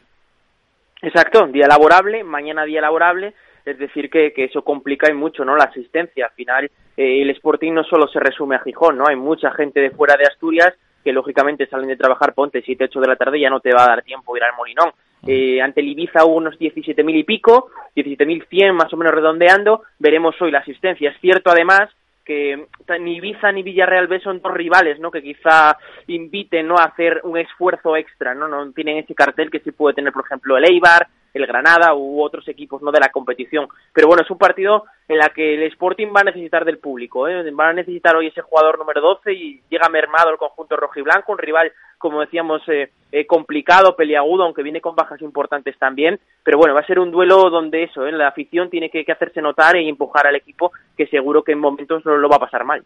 Exacto, 1.02 1.46
día 1.48 1.68
laborable, 1.68 2.24
mañana 2.24 2.64
día 2.64 2.82
laborable 2.82 3.34
es 3.68 3.78
decir 3.78 4.10
que, 4.10 4.32
que 4.34 4.46
eso 4.46 4.64
complica 4.64 5.10
y 5.12 5.14
mucho 5.14 5.44
no 5.44 5.56
la 5.56 5.66
asistencia. 5.66 6.26
Al 6.26 6.32
final 6.32 6.66
eh, 6.96 7.22
el 7.22 7.30
Sporting 7.32 7.74
no 7.74 7.84
solo 7.84 8.08
se 8.08 8.20
resume 8.20 8.56
a 8.56 8.60
Gijón 8.60 8.98
no 8.98 9.08
hay 9.08 9.16
mucha 9.16 9.52
gente 9.52 9.80
de 9.80 9.92
fuera 9.92 10.16
de 10.16 10.26
Asturias 10.26 10.74
que 11.04 11.12
lógicamente 11.12 11.68
salen 11.68 11.88
de 11.88 11.98
trabajar 11.98 12.34
ponte 12.34 12.62
7 12.62 12.86
8 12.86 13.00
de 13.02 13.08
la 13.08 13.16
tarde 13.16 13.40
ya 13.40 13.50
no 13.50 13.60
te 13.60 13.74
va 13.74 13.84
a 13.84 13.90
dar 13.90 14.04
tiempo 14.04 14.36
ir 14.36 14.44
al 14.44 14.56
Molinón. 14.56 14.92
Eh, 15.26 15.62
ante 15.62 15.82
el 15.82 15.88
Ibiza 15.88 16.26
hubo 16.26 16.36
unos 16.36 16.58
17.000 16.60 17.16
y 17.16 17.24
pico 17.24 17.70
17.100 17.96 18.74
más 18.74 18.94
o 18.94 18.98
menos 18.98 19.14
redondeando. 19.14 19.84
Veremos 20.00 20.36
hoy 20.42 20.52
la 20.52 20.60
asistencia. 20.60 21.10
Es 21.10 21.20
cierto 21.20 21.50
además 21.50 21.90
que 22.28 22.68
ni 23.00 23.16
Ibiza 23.16 23.52
ni 23.54 23.64
Villarreal 23.64 24.08
B 24.08 24.20
son 24.20 24.42
dos 24.42 24.54
rivales, 24.54 25.00
¿no? 25.00 25.10
Que 25.10 25.24
quizá 25.24 25.78
inviten, 26.08 26.68
¿no? 26.68 26.76
A 26.78 26.84
hacer 26.84 27.22
un 27.24 27.38
esfuerzo 27.38 27.96
extra, 27.96 28.36
¿no? 28.36 28.50
No 28.50 28.70
tienen 28.74 28.98
ese 28.98 29.16
cartel 29.16 29.50
que 29.50 29.62
sí 29.62 29.72
puede 29.72 29.96
tener, 29.96 30.12
por 30.12 30.26
ejemplo, 30.26 30.58
el 30.58 30.66
Eibar, 30.66 31.08
el 31.38 31.48
Granada 31.48 31.94
u 31.96 32.22
otros 32.22 32.48
equipos 32.48 32.82
no 32.82 32.92
de 32.92 33.00
la 33.00 33.10
competición. 33.10 33.68
Pero 33.94 34.08
bueno, 34.08 34.24
es 34.24 34.32
un 34.32 34.38
partido 34.38 34.86
en 35.08 35.18
la 35.18 35.30
que 35.30 35.56
el 35.56 35.64
Sporting 35.64 36.08
va 36.08 36.22
a 36.22 36.26
necesitar 36.26 36.66
del 36.66 36.80
público, 36.80 37.28
¿eh? 37.28 37.50
va 37.52 37.70
a 37.70 37.74
necesitar 37.74 38.16
hoy 38.16 38.28
ese 38.28 38.42
jugador 38.42 38.78
número 38.78 39.02
12 39.02 39.34
y 39.34 39.62
llega 39.70 39.90
mermado 39.90 40.32
el 40.32 40.38
conjunto 40.38 40.76
rojo 40.76 41.00
y 41.00 41.04
blanco, 41.04 41.32
un 41.32 41.38
rival, 41.38 41.72
como 41.98 42.20
decíamos, 42.20 42.62
eh, 42.68 42.90
eh, 43.12 43.26
complicado, 43.26 43.96
peliagudo, 43.96 44.44
aunque 44.44 44.64
viene 44.64 44.82
con 44.82 44.96
bajas 44.96 45.22
importantes 45.22 45.78
también. 45.80 46.20
Pero 46.44 46.58
bueno, 46.58 46.74
va 46.74 46.82
a 46.82 46.86
ser 46.86 47.00
un 47.00 47.12
duelo 47.12 47.50
donde 47.50 47.84
eso, 47.84 48.06
¿eh? 48.06 48.12
la 48.12 48.28
afición 48.28 48.70
tiene 48.70 48.90
que, 48.90 49.06
hacerse 49.10 49.42
notar 49.42 49.78
y 49.78 49.88
empujar 49.88 50.28
al 50.28 50.36
equipo, 50.36 50.72
que 50.98 51.08
seguro 51.08 51.42
que 51.44 51.54
en 51.54 51.60
momentos 51.60 52.06
no 52.06 52.18
lo 52.18 52.28
va 52.28 52.36
a 52.36 52.40
pasar 52.40 52.66
mal. 52.66 52.84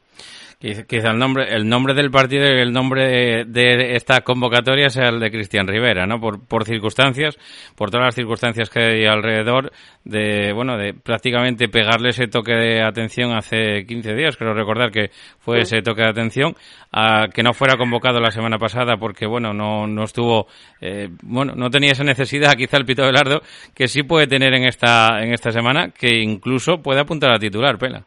Quizá 0.60 1.10
el 1.10 1.18
nombre, 1.18 1.46
el 1.50 1.68
nombre 1.68 1.96
del 1.96 2.12
partido 2.12 2.46
y 2.46 2.62
el 2.62 2.72
nombre 2.72 3.46
de, 3.46 3.96
esta 3.96 4.22
convocatoria 4.22 4.90
sea 4.90 5.10
el 5.10 5.20
de 5.20 5.32
Cristian 5.32 5.68
Rivera, 5.68 6.06
¿no? 6.06 6.20
Por, 6.20 6.48
por 6.48 6.66
circunstancias, 6.66 7.36
por 7.76 7.90
todas 7.90 8.06
las 8.06 8.16
circunstancias 8.16 8.41
que 8.70 8.80
hay 8.80 9.06
alrededor 9.06 9.72
de, 10.04 10.52
bueno, 10.54 10.78
de 10.78 10.94
prácticamente 10.94 11.68
pegarle 11.68 12.10
ese 12.10 12.28
toque 12.28 12.54
de 12.54 12.82
atención 12.82 13.34
hace 13.34 13.86
15 13.86 14.14
días, 14.16 14.36
creo 14.36 14.54
recordar 14.54 14.92
que 14.92 15.10
fue 15.40 15.60
ese 15.60 15.82
toque 15.82 16.02
de 16.02 16.10
atención, 16.10 16.56
a 16.92 17.28
que 17.34 17.44
no 17.44 17.54
fuera 17.54 17.78
convocado 17.78 18.20
la 18.20 18.32
semana 18.32 18.58
pasada 18.58 18.98
porque, 18.98 19.28
bueno, 19.28 19.54
no, 19.54 19.86
no 19.88 20.04
estuvo, 20.04 20.48
eh, 20.82 21.10
bueno, 21.22 21.54
no 21.56 21.70
tenía 21.70 21.92
esa 21.92 22.04
necesidad, 22.04 22.54
quizá 22.58 22.78
el 22.78 22.86
Pito 22.86 23.04
Velardo, 23.04 23.42
que 23.76 23.88
sí 23.88 24.04
puede 24.04 24.28
tener 24.28 24.54
en 24.54 24.64
esta, 24.64 25.22
en 25.22 25.34
esta 25.34 25.52
semana, 25.52 25.90
que 25.92 26.18
incluso 26.18 26.82
puede 26.82 27.02
apuntar 27.02 27.32
a 27.32 27.40
titular, 27.40 27.78
Pela. 27.78 28.04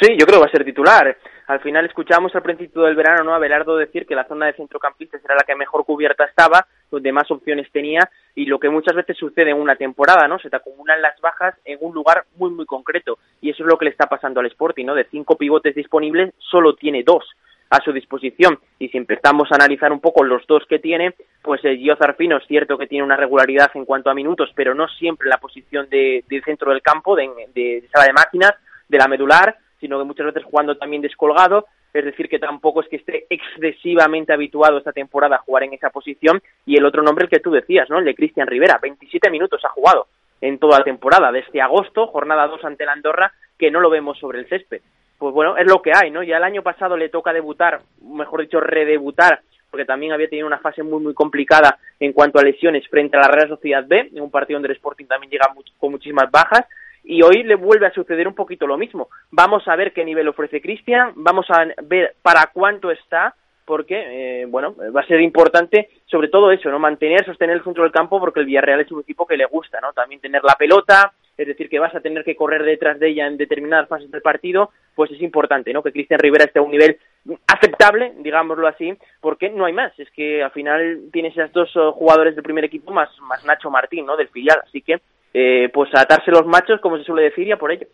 Sí, 0.00 0.08
yo 0.18 0.26
creo 0.26 0.40
que 0.40 0.46
va 0.46 0.46
a 0.46 0.56
ser 0.56 0.64
titular. 0.64 1.16
Al 1.52 1.60
final 1.60 1.84
escuchamos 1.84 2.34
al 2.34 2.40
principio 2.40 2.80
del 2.80 2.96
verano 2.96 3.24
¿no? 3.24 3.34
a 3.34 3.38
Belardo 3.38 3.76
decir 3.76 4.06
que 4.06 4.14
la 4.14 4.24
zona 4.24 4.46
de 4.46 4.54
centrocampistas 4.54 5.22
era 5.22 5.34
la 5.34 5.44
que 5.46 5.54
mejor 5.54 5.84
cubierta 5.84 6.24
estaba, 6.24 6.66
donde 6.90 7.12
más 7.12 7.30
opciones 7.30 7.70
tenía, 7.70 8.08
y 8.34 8.46
lo 8.46 8.58
que 8.58 8.70
muchas 8.70 8.96
veces 8.96 9.18
sucede 9.18 9.50
en 9.50 9.60
una 9.60 9.76
temporada, 9.76 10.26
¿no? 10.26 10.38
Se 10.38 10.48
te 10.48 10.56
acumulan 10.56 11.02
las 11.02 11.20
bajas 11.20 11.54
en 11.66 11.76
un 11.82 11.92
lugar 11.92 12.24
muy, 12.36 12.48
muy 12.52 12.64
concreto. 12.64 13.18
Y 13.42 13.50
eso 13.50 13.64
es 13.64 13.68
lo 13.68 13.76
que 13.76 13.84
le 13.84 13.90
está 13.90 14.06
pasando 14.06 14.40
al 14.40 14.46
Sporting, 14.46 14.86
¿no? 14.86 14.94
De 14.94 15.04
cinco 15.10 15.36
pivotes 15.36 15.74
disponibles, 15.74 16.32
solo 16.38 16.74
tiene 16.74 17.02
dos 17.02 17.22
a 17.68 17.82
su 17.84 17.92
disposición. 17.92 18.58
Y 18.78 18.88
si 18.88 18.96
empezamos 18.96 19.52
a 19.52 19.56
analizar 19.56 19.92
un 19.92 20.00
poco 20.00 20.24
los 20.24 20.46
dos 20.46 20.64
que 20.66 20.78
tiene, 20.78 21.14
pues 21.42 21.62
el 21.66 21.76
Gio 21.76 21.96
Zarfino 21.96 22.38
es 22.38 22.46
cierto 22.46 22.78
que 22.78 22.86
tiene 22.86 23.04
una 23.04 23.16
regularidad 23.16 23.70
en 23.74 23.84
cuanto 23.84 24.08
a 24.08 24.14
minutos, 24.14 24.50
pero 24.54 24.74
no 24.74 24.88
siempre 24.88 25.28
la 25.28 25.36
posición 25.36 25.86
de, 25.90 26.24
del 26.30 26.42
centro 26.44 26.70
del 26.70 26.80
campo, 26.80 27.14
de, 27.14 27.28
de 27.54 27.86
sala 27.92 28.06
de 28.06 28.14
máquinas, 28.14 28.52
de 28.88 28.96
la 28.96 29.06
medular, 29.06 29.54
sino 29.82 29.98
que 29.98 30.04
muchas 30.04 30.26
veces 30.26 30.44
jugando 30.44 30.76
también 30.76 31.02
descolgado, 31.02 31.66
es 31.92 32.04
decir, 32.04 32.28
que 32.28 32.38
tampoco 32.38 32.80
es 32.80 32.88
que 32.88 32.96
esté 32.96 33.26
excesivamente 33.28 34.32
habituado 34.32 34.78
esta 34.78 34.92
temporada 34.92 35.36
a 35.36 35.40
jugar 35.40 35.64
en 35.64 35.72
esa 35.72 35.90
posición, 35.90 36.40
y 36.64 36.76
el 36.76 36.84
otro 36.86 37.02
nombre 37.02 37.24
el 37.24 37.30
que 37.30 37.40
tú 37.40 37.50
decías, 37.50 37.90
¿no? 37.90 37.98
El 37.98 38.04
de 38.04 38.14
Cristian 38.14 38.46
Rivera, 38.46 38.78
27 38.80 39.28
minutos 39.28 39.60
ha 39.64 39.70
jugado 39.70 40.06
en 40.40 40.58
toda 40.58 40.78
la 40.78 40.84
temporada, 40.84 41.32
desde 41.32 41.60
agosto, 41.60 42.06
jornada 42.06 42.46
2 42.46 42.64
ante 42.64 42.86
la 42.86 42.92
Andorra, 42.92 43.32
que 43.58 43.72
no 43.72 43.80
lo 43.80 43.90
vemos 43.90 44.18
sobre 44.18 44.38
el 44.38 44.48
césped. 44.48 44.82
Pues 45.18 45.34
bueno, 45.34 45.56
es 45.56 45.66
lo 45.66 45.82
que 45.82 45.90
hay, 45.92 46.12
¿no? 46.12 46.22
Ya 46.22 46.36
el 46.36 46.44
año 46.44 46.62
pasado 46.62 46.96
le 46.96 47.08
toca 47.08 47.32
debutar, 47.32 47.80
mejor 48.02 48.42
dicho, 48.42 48.60
redebutar, 48.60 49.40
porque 49.68 49.84
también 49.84 50.12
había 50.12 50.28
tenido 50.28 50.46
una 50.46 50.58
fase 50.58 50.84
muy, 50.84 51.02
muy 51.02 51.14
complicada 51.14 51.78
en 51.98 52.12
cuanto 52.12 52.38
a 52.38 52.42
lesiones 52.42 52.86
frente 52.88 53.16
a 53.16 53.20
la 53.20 53.28
Real 53.28 53.48
Sociedad 53.48 53.84
B, 53.84 54.10
en 54.14 54.20
un 54.20 54.30
partido 54.30 54.58
donde 54.58 54.68
el 54.68 54.76
Sporting 54.76 55.06
también 55.06 55.30
llega 55.30 55.48
con 55.78 55.90
muchísimas 55.90 56.30
bajas, 56.30 56.66
y 57.04 57.22
hoy 57.22 57.42
le 57.42 57.56
vuelve 57.56 57.86
a 57.86 57.92
suceder 57.92 58.28
un 58.28 58.34
poquito 58.34 58.66
lo 58.66 58.78
mismo. 58.78 59.08
Vamos 59.30 59.66
a 59.66 59.76
ver 59.76 59.92
qué 59.92 60.04
nivel 60.04 60.28
ofrece 60.28 60.60
Cristian, 60.60 61.12
vamos 61.16 61.46
a 61.50 61.66
ver 61.82 62.14
para 62.22 62.50
cuánto 62.52 62.90
está, 62.90 63.34
porque, 63.64 64.42
eh, 64.42 64.46
bueno, 64.46 64.74
va 64.94 65.00
a 65.00 65.06
ser 65.06 65.20
importante 65.20 65.88
sobre 66.06 66.28
todo 66.28 66.50
eso, 66.50 66.68
¿no? 66.70 66.78
Mantener, 66.78 67.24
sostener 67.24 67.56
el 67.56 67.64
centro 67.64 67.84
del 67.84 67.92
campo 67.92 68.20
porque 68.20 68.40
el 68.40 68.46
Villarreal 68.46 68.80
es 68.80 68.92
un 68.92 69.00
equipo 69.00 69.26
que 69.26 69.36
le 69.36 69.46
gusta, 69.46 69.80
¿no? 69.80 69.92
También 69.92 70.20
tener 70.20 70.42
la 70.44 70.56
pelota, 70.58 71.12
es 71.36 71.46
decir, 71.46 71.68
que 71.68 71.78
vas 71.78 71.94
a 71.94 72.00
tener 72.00 72.24
que 72.24 72.36
correr 72.36 72.64
detrás 72.64 72.98
de 72.98 73.08
ella 73.08 73.26
en 73.26 73.36
determinadas 73.36 73.88
fases 73.88 74.10
del 74.10 74.20
partido, 74.20 74.70
pues 74.94 75.10
es 75.10 75.22
importante, 75.22 75.72
¿no? 75.72 75.82
Que 75.82 75.92
Cristian 75.92 76.20
Rivera 76.20 76.44
esté 76.44 76.58
a 76.58 76.62
un 76.62 76.70
nivel 76.70 76.98
aceptable, 77.46 78.12
digámoslo 78.18 78.66
así, 78.66 78.92
porque 79.20 79.48
no 79.48 79.64
hay 79.64 79.72
más. 79.72 79.98
Es 79.98 80.10
que 80.10 80.42
al 80.42 80.50
final 80.50 81.08
tienes 81.12 81.36
esos 81.36 81.52
dos 81.52 81.70
eh, 81.74 81.90
jugadores 81.94 82.34
del 82.34 82.44
primer 82.44 82.64
equipo 82.64 82.92
más, 82.92 83.08
más 83.22 83.44
Nacho 83.44 83.70
Martín, 83.70 84.04
¿no? 84.04 84.16
Del 84.16 84.28
filial. 84.28 84.60
Así 84.66 84.82
que, 84.82 85.00
eh, 85.34 85.68
pues 85.72 85.90
atarse 85.94 86.30
los 86.30 86.46
machos, 86.46 86.80
como 86.80 86.98
se 86.98 87.04
suele 87.04 87.22
decir, 87.22 87.46
y 87.46 87.52
a 87.52 87.56
por 87.56 87.72
ello. 87.72 87.86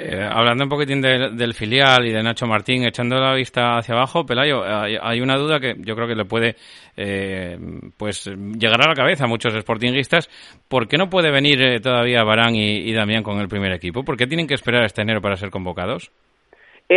Eh, 0.00 0.22
hablando 0.22 0.62
un 0.62 0.70
poquitín 0.70 1.00
del 1.02 1.54
filial 1.54 2.06
y 2.06 2.12
de 2.12 2.22
Nacho 2.22 2.46
Martín, 2.46 2.84
echando 2.86 3.18
la 3.18 3.34
vista 3.34 3.78
hacia 3.78 3.96
abajo, 3.96 4.24
Pelayo, 4.24 4.62
hay, 4.64 5.20
una 5.20 5.36
duda 5.36 5.58
que 5.58 5.74
yo 5.78 5.96
creo 5.96 6.06
que 6.06 6.14
le 6.14 6.24
puede 6.24 6.54
eh, 6.96 7.58
pues 7.96 8.26
llegar 8.26 8.80
a 8.80 8.90
la 8.90 8.94
cabeza 8.94 9.24
a 9.24 9.26
muchos 9.26 9.52
sportinguistas. 9.54 10.28
¿Por 10.68 10.86
qué 10.86 10.98
no 10.98 11.10
puede 11.10 11.32
venir 11.32 11.60
eh, 11.60 11.80
todavía 11.80 12.22
Barán 12.22 12.54
y, 12.54 12.92
Damián 12.92 13.24
con 13.24 13.40
el 13.40 13.48
primer 13.48 13.72
equipo? 13.72 14.04
¿Por 14.04 14.16
qué 14.16 14.28
tienen 14.28 14.46
que 14.46 14.54
esperar 14.54 14.84
este 14.84 15.02
enero 15.02 15.20
para 15.20 15.36
ser 15.36 15.50
convocados? 15.50 16.12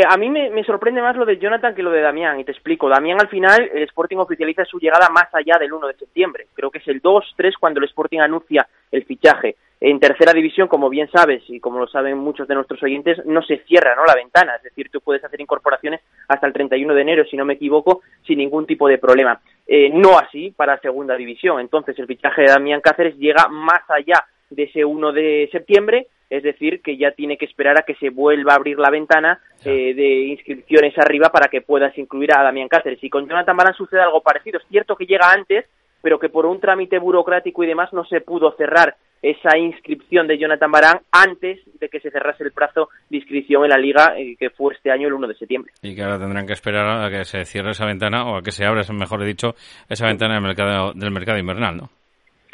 A 0.07 0.15
mí 0.15 0.29
me, 0.29 0.63
sorprende 0.63 1.01
más 1.01 1.17
lo 1.17 1.25
de 1.25 1.37
Jonathan 1.37 1.75
que 1.75 1.83
lo 1.83 1.91
de 1.91 2.01
Damián, 2.01 2.39
y 2.39 2.45
te 2.45 2.53
explico. 2.53 2.87
Damián 2.87 3.19
al 3.19 3.27
final, 3.27 3.69
el 3.73 3.83
Sporting 3.83 4.17
oficializa 4.17 4.63
su 4.63 4.79
llegada 4.79 5.09
más 5.09 5.27
allá 5.33 5.57
del 5.59 5.73
1 5.73 5.87
de 5.87 5.95
septiembre. 5.95 6.47
Creo 6.53 6.71
que 6.71 6.77
es 6.77 6.87
el 6.87 7.01
2-3 7.01 7.55
cuando 7.59 7.81
el 7.81 7.87
Sporting 7.87 8.19
anuncia 8.19 8.67
el 8.89 9.03
fichaje. 9.03 9.57
En 9.81 9.99
tercera 9.99 10.31
división, 10.31 10.67
como 10.67 10.89
bien 10.89 11.09
sabes 11.11 11.43
y 11.47 11.59
como 11.59 11.79
lo 11.79 11.87
saben 11.87 12.17
muchos 12.17 12.47
de 12.47 12.55
nuestros 12.55 12.81
oyentes, 12.83 13.19
no 13.25 13.41
se 13.41 13.57
cierra 13.65 13.95
¿no? 13.95 14.05
la 14.05 14.15
ventana, 14.15 14.55
es 14.55 14.63
decir, 14.63 14.89
tú 14.91 15.01
puedes 15.01 15.23
hacer 15.23 15.41
incorporaciones 15.41 16.01
hasta 16.27 16.45
el 16.47 16.53
31 16.53 16.93
de 16.93 17.01
enero, 17.01 17.25
si 17.25 17.35
no 17.35 17.45
me 17.45 17.55
equivoco, 17.55 18.01
sin 18.25 18.37
ningún 18.37 18.67
tipo 18.67 18.87
de 18.87 18.99
problema. 18.99 19.41
Eh, 19.67 19.89
no 19.91 20.19
así 20.19 20.51
para 20.51 20.79
segunda 20.79 21.15
división. 21.15 21.59
Entonces, 21.59 21.97
el 21.97 22.05
fichaje 22.05 22.43
de 22.43 22.51
Damián 22.51 22.79
Cáceres 22.79 23.17
llega 23.17 23.47
más 23.49 23.81
allá 23.89 24.23
de 24.51 24.63
ese 24.63 24.85
1 24.85 25.11
de 25.11 25.49
septiembre, 25.51 26.07
es 26.29 26.43
decir, 26.43 26.81
que 26.81 26.97
ya 26.97 27.11
tiene 27.11 27.37
que 27.37 27.45
esperar 27.45 27.77
a 27.77 27.83
que 27.83 27.95
se 27.95 28.09
vuelva 28.09 28.53
a 28.53 28.55
abrir 28.55 28.77
la 28.77 28.89
ventana 28.89 29.39
eh, 29.65 29.93
de 29.93 30.27
inscripciones 30.27 30.97
arriba 30.97 31.29
para 31.29 31.49
que 31.49 31.61
puedas 31.61 31.97
incluir 31.97 32.31
a 32.31 32.43
Damián 32.43 32.69
Cáceres. 32.69 33.03
Y 33.03 33.09
con 33.09 33.27
Jonathan 33.27 33.57
Barán 33.57 33.73
sucede 33.73 34.01
algo 34.01 34.21
parecido. 34.21 34.59
Es 34.59 34.67
cierto 34.69 34.95
que 34.95 35.05
llega 35.05 35.31
antes, 35.31 35.65
pero 36.01 36.19
que 36.19 36.29
por 36.29 36.45
un 36.45 36.59
trámite 36.59 36.99
burocrático 36.99 37.63
y 37.63 37.67
demás 37.67 37.91
no 37.91 38.05
se 38.05 38.21
pudo 38.21 38.55
cerrar 38.55 38.95
esa 39.21 39.57
inscripción 39.57 40.27
de 40.27 40.37
Jonathan 40.37 40.71
Barán 40.71 41.01
antes 41.11 41.59
de 41.79 41.89
que 41.89 41.99
se 41.99 42.09
cerrase 42.09 42.43
el 42.43 42.51
plazo 42.51 42.89
de 43.09 43.17
inscripción 43.17 43.63
en 43.63 43.69
la 43.69 43.77
liga 43.77 44.17
eh, 44.17 44.35
que 44.39 44.49
fue 44.49 44.73
este 44.73 44.89
año 44.89 45.07
el 45.07 45.13
1 45.13 45.27
de 45.27 45.35
septiembre. 45.35 45.73
Y 45.83 45.95
que 45.95 46.01
ahora 46.01 46.17
tendrán 46.17 46.47
que 46.47 46.53
esperar 46.53 47.05
a 47.05 47.09
que 47.09 47.23
se 47.25 47.45
cierre 47.45 47.71
esa 47.71 47.85
ventana 47.85 48.25
o 48.25 48.37
a 48.37 48.41
que 48.41 48.51
se 48.51 48.65
abra, 48.65 48.81
mejor 48.93 49.23
dicho, 49.23 49.53
esa 49.89 50.07
ventana 50.07 50.35
del 50.35 50.43
mercado, 50.43 50.93
del 50.93 51.11
mercado 51.11 51.37
invernal, 51.37 51.77
¿no? 51.77 52.00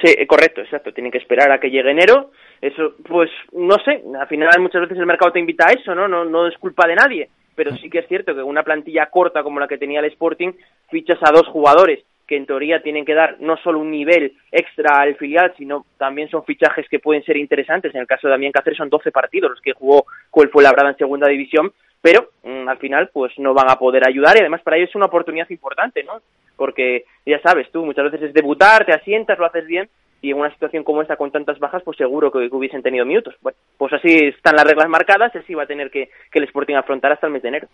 Sí, 0.03 0.13
eh, 0.17 0.27
correcto, 0.27 0.61
exacto. 0.61 0.93
Tienen 0.93 1.11
que 1.11 1.17
esperar 1.17 1.51
a 1.51 1.59
que 1.59 1.71
llegue 1.71 1.91
enero. 1.91 2.31
Eso, 2.61 2.93
pues, 3.07 3.29
no 3.51 3.75
sé. 3.83 4.03
Al 4.19 4.27
final 4.27 4.59
muchas 4.59 4.81
veces 4.81 4.97
el 4.97 5.05
mercado 5.05 5.31
te 5.31 5.39
invita 5.39 5.67
a 5.67 5.73
eso, 5.73 5.95
¿no? 5.95 6.07
No, 6.07 6.23
no 6.23 6.47
es 6.47 6.57
culpa 6.57 6.87
de 6.87 6.95
nadie. 6.95 7.29
Pero 7.55 7.75
sí 7.77 7.89
que 7.89 7.99
es 7.99 8.07
cierto 8.07 8.35
que 8.35 8.43
una 8.43 8.61
plantilla 8.61 9.07
corta 9.07 9.41
como 9.41 9.59
la 9.59 9.67
que 9.67 9.79
tenía 9.79 9.99
el 9.99 10.05
Sporting 10.05 10.51
fichas 10.89 11.17
a 11.23 11.31
dos 11.31 11.47
jugadores 11.47 12.03
que 12.27 12.35
en 12.35 12.45
teoría 12.45 12.81
tienen 12.81 13.05
que 13.05 13.13
dar 13.13 13.37
no 13.39 13.55
solo 13.57 13.79
un 13.79 13.89
nivel 13.89 14.33
extra 14.51 14.99
al 14.99 15.15
filial, 15.15 15.53
sino 15.57 15.85
también 15.97 16.29
son 16.29 16.43
fichajes 16.43 16.85
que 16.89 16.99
pueden 16.99 17.23
ser 17.23 17.37
interesantes. 17.37 17.95
En 17.95 18.01
el 18.01 18.07
caso 18.07 18.27
de 18.27 18.31
Damián 18.31 18.51
Cáceres 18.51 18.77
son 18.77 18.89
12 18.89 19.11
partidos 19.11 19.51
los 19.51 19.61
que 19.61 19.71
jugó 19.71 20.05
fue 20.29 20.63
Labrada 20.63 20.89
en 20.89 20.97
segunda 20.97 21.27
división, 21.27 21.71
pero 22.01 22.29
mm, 22.43 22.67
al 22.67 22.77
final 22.77 23.09
pues 23.11 23.31
no 23.39 23.53
van 23.53 23.71
a 23.71 23.79
poder 23.79 24.07
ayudar 24.07 24.35
y 24.35 24.41
además 24.41 24.61
para 24.61 24.77
ellos 24.77 24.89
es 24.89 24.95
una 24.95 25.05
oportunidad 25.05 25.49
importante, 25.49 26.03
¿no? 26.03 26.21
Porque 26.57 27.05
ya 27.25 27.39
sabes 27.41 27.71
tú, 27.71 27.85
muchas 27.85 28.11
veces 28.11 28.29
es 28.29 28.33
debutar, 28.33 28.85
te 28.85 28.93
asientas, 28.93 29.39
lo 29.39 29.45
haces 29.45 29.65
bien 29.65 29.89
y 30.21 30.31
en 30.31 30.37
una 30.37 30.51
situación 30.51 30.83
como 30.83 31.01
esta 31.01 31.15
con 31.15 31.31
tantas 31.31 31.59
bajas, 31.59 31.83
pues 31.83 31.97
seguro 31.97 32.31
que, 32.31 32.49
hubiesen 32.51 32.81
tenido 32.81 33.05
minutos. 33.05 33.35
Bueno, 33.41 33.57
pues 33.77 33.93
así 33.93 34.09
están 34.09 34.55
las 34.55 34.65
reglas 34.65 34.89
marcadas 34.89 35.35
así 35.35 35.53
va 35.53 35.63
a 35.63 35.67
tener 35.67 35.91
que, 35.91 36.09
que 36.31 36.39
el 36.39 36.45
Sporting 36.45 36.75
afrontar 36.75 37.11
hasta 37.11 37.27
el 37.27 37.33
mes 37.33 37.43
de 37.43 37.49
enero. 37.49 37.67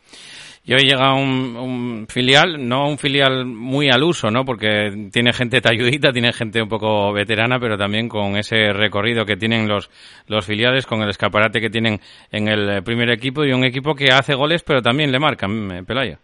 Y 0.66 0.74
hoy 0.74 0.82
llega 0.82 1.14
un, 1.14 2.06
filial, 2.10 2.68
no 2.68 2.88
un 2.88 2.98
filial 2.98 3.46
muy 3.46 3.90
al 3.90 4.04
uso, 4.04 4.30
¿no? 4.30 4.44
Porque 4.44 5.10
tiene 5.12 5.34
gente 5.34 5.62
talludita, 5.62 6.12
tiene 6.12 6.34
gente 6.34 6.62
un 6.62 6.70
poco 6.70 7.14
veterana, 7.14 7.60
pero 7.60 7.78
también 7.78 8.10
con 8.10 8.38
ese 8.38 8.74
recorrido 8.74 9.26
que 9.26 9.38
tienen 9.38 9.68
los, 9.68 9.90
los 10.28 10.46
filiales, 10.46 10.86
con 10.86 11.02
el 11.02 11.10
escaparate 11.10 11.62
que 11.62 11.70
tienen 11.70 12.00
en 12.32 12.48
el 12.48 12.84
primer 12.84 13.10
equipo 13.10 13.44
y 13.46 13.54
un 13.54 13.64
equipo 13.64 13.96
que 13.96 14.12
hace 14.12 14.36
goles, 14.36 14.64
pero 14.64 14.82
también 14.82 15.12
le 15.12 15.20
marcan, 15.20 15.86
Pelaya. 15.86 16.20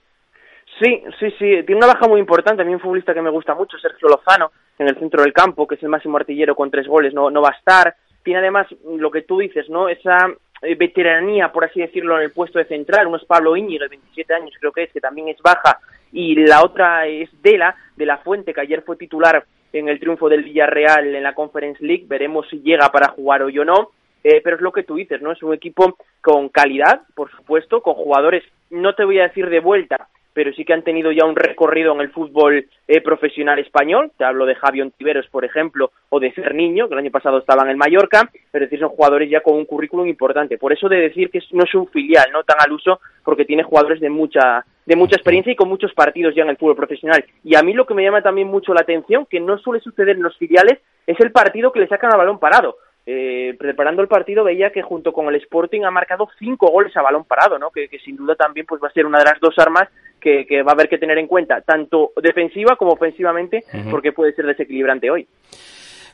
Sí, 0.81 1.03
sí, 1.19 1.31
sí. 1.31 1.63
Tiene 1.63 1.75
una 1.75 1.87
baja 1.87 2.07
muy 2.07 2.19
importante. 2.19 2.61
A 2.61 2.65
mí 2.65 2.73
un 2.73 2.79
futbolista 2.79 3.13
que 3.13 3.21
me 3.21 3.29
gusta 3.29 3.53
mucho, 3.53 3.77
Sergio 3.77 4.07
Lozano, 4.07 4.51
en 4.77 4.87
el 4.87 4.97
centro 4.97 5.21
del 5.21 5.33
campo, 5.33 5.67
que 5.67 5.75
es 5.75 5.83
el 5.83 5.89
máximo 5.89 6.17
artillero 6.17 6.55
con 6.55 6.71
tres 6.71 6.87
goles, 6.87 7.13
no, 7.13 7.29
no 7.29 7.41
va 7.41 7.49
a 7.49 7.57
estar. 7.57 7.95
Tiene 8.23 8.39
además 8.39 8.67
lo 8.97 9.11
que 9.11 9.23
tú 9.23 9.39
dices, 9.39 9.69
¿no? 9.69 9.89
Esa 9.89 10.27
eh, 10.61 10.75
veteranía, 10.75 11.51
por 11.51 11.65
así 11.65 11.81
decirlo, 11.81 12.17
en 12.17 12.23
el 12.23 12.31
puesto 12.31 12.59
de 12.59 12.65
central. 12.65 13.07
Uno 13.07 13.17
es 13.17 13.25
Pablo 13.25 13.57
Íñigo, 13.57 13.83
de 13.83 13.89
27 13.89 14.33
años 14.33 14.53
creo 14.59 14.71
que 14.71 14.83
es, 14.83 14.93
que 14.93 15.01
también 15.01 15.27
es 15.27 15.37
baja. 15.41 15.79
Y 16.13 16.35
la 16.35 16.63
otra 16.63 17.05
es 17.07 17.29
Dela, 17.41 17.75
de 17.97 18.05
la 18.05 18.19
Fuente, 18.19 18.53
que 18.53 18.61
ayer 18.61 18.81
fue 18.83 18.95
titular 18.95 19.43
en 19.73 19.89
el 19.89 19.99
triunfo 19.99 20.29
del 20.29 20.43
Villarreal 20.43 21.13
en 21.13 21.23
la 21.23 21.35
Conference 21.35 21.83
League. 21.83 22.05
Veremos 22.07 22.47
si 22.49 22.61
llega 22.61 22.89
para 22.89 23.09
jugar 23.09 23.43
hoy 23.43 23.59
o 23.59 23.65
no. 23.65 23.91
Eh, 24.23 24.41
pero 24.43 24.57
es 24.57 24.61
lo 24.61 24.71
que 24.71 24.83
tú 24.83 24.95
dices, 24.95 25.21
¿no? 25.21 25.31
Es 25.31 25.41
un 25.43 25.53
equipo 25.53 25.97
con 26.21 26.49
calidad, 26.49 27.01
por 27.15 27.31
supuesto, 27.31 27.81
con 27.81 27.93
jugadores, 27.93 28.43
no 28.69 28.93
te 28.93 29.05
voy 29.05 29.19
a 29.19 29.27
decir 29.29 29.49
de 29.49 29.61
vuelta, 29.61 30.09
pero 30.33 30.53
sí 30.53 30.63
que 30.65 30.73
han 30.73 30.83
tenido 30.83 31.11
ya 31.11 31.25
un 31.25 31.35
recorrido 31.35 31.93
en 31.93 32.01
el 32.01 32.11
fútbol 32.11 32.65
eh, 32.87 33.01
profesional 33.01 33.59
español. 33.59 34.11
Te 34.17 34.23
hablo 34.23 34.45
de 34.45 34.55
Javi 34.55 34.81
Ontiveros, 34.81 35.27
por 35.27 35.45
ejemplo, 35.45 35.91
o 36.09 36.19
de 36.19 36.31
Cerniño, 36.31 36.87
que 36.87 36.93
el 36.93 36.99
año 36.99 37.11
pasado 37.11 37.39
estaba 37.39 37.63
en 37.63 37.69
el 37.69 37.77
Mallorca, 37.77 38.29
es 38.53 38.61
decir, 38.61 38.79
son 38.79 38.89
jugadores 38.89 39.29
ya 39.29 39.41
con 39.41 39.55
un 39.55 39.65
currículum 39.65 40.07
importante. 40.07 40.57
Por 40.57 40.73
eso 40.73 40.87
de 40.87 40.97
decir 40.97 41.29
que 41.29 41.41
no 41.51 41.63
es 41.63 41.73
un 41.75 41.87
filial, 41.87 42.31
no 42.31 42.43
tan 42.43 42.57
al 42.59 42.71
uso, 42.71 42.99
porque 43.23 43.45
tiene 43.45 43.63
jugadores 43.63 43.99
de 43.99 44.09
mucha, 44.09 44.65
de 44.85 44.95
mucha 44.95 45.15
experiencia 45.15 45.53
y 45.53 45.55
con 45.55 45.69
muchos 45.69 45.93
partidos 45.93 46.35
ya 46.35 46.43
en 46.43 46.49
el 46.49 46.57
fútbol 46.57 46.75
profesional. 46.75 47.23
Y 47.43 47.55
a 47.55 47.61
mí 47.61 47.73
lo 47.73 47.85
que 47.85 47.93
me 47.93 48.03
llama 48.03 48.21
también 48.21 48.47
mucho 48.47 48.73
la 48.73 48.81
atención, 48.81 49.25
que 49.25 49.39
no 49.39 49.57
suele 49.57 49.81
suceder 49.81 50.15
en 50.15 50.23
los 50.23 50.37
filiales, 50.37 50.79
es 51.07 51.19
el 51.19 51.31
partido 51.31 51.71
que 51.71 51.79
le 51.79 51.87
sacan 51.87 52.11
al 52.11 52.19
balón 52.19 52.39
parado 52.39 52.77
eh, 53.11 53.55
preparando 53.57 54.03
el 54.03 54.07
partido 54.07 54.43
veía 54.43 54.69
que 54.69 54.83
junto 54.83 55.11
con 55.11 55.27
el 55.29 55.35
Sporting 55.41 55.81
ha 55.81 55.89
marcado 55.89 56.29
cinco 56.37 56.67
goles 56.67 56.95
a 56.95 57.01
balón 57.01 57.23
parado, 57.25 57.57
¿no? 57.57 57.71
Que, 57.71 57.89
sin 58.05 58.15
duda 58.15 58.35
también 58.35 58.67
pues 58.67 58.79
va 58.83 58.87
a 58.87 58.91
ser 58.91 59.07
una 59.07 59.17
de 59.17 59.25
las 59.25 59.39
dos 59.41 59.55
armas 59.57 59.89
que, 60.21 60.45
va 60.61 60.73
a 60.73 60.75
haber 60.75 60.87
que 60.87 60.99
tener 60.99 61.17
en 61.17 61.25
cuenta, 61.25 61.61
tanto 61.61 62.11
defensiva 62.21 62.75
como 62.75 62.91
ofensivamente, 62.91 63.63
porque 63.89 64.11
puede 64.11 64.33
ser 64.33 64.45
desequilibrante 64.45 65.09
hoy. 65.09 65.27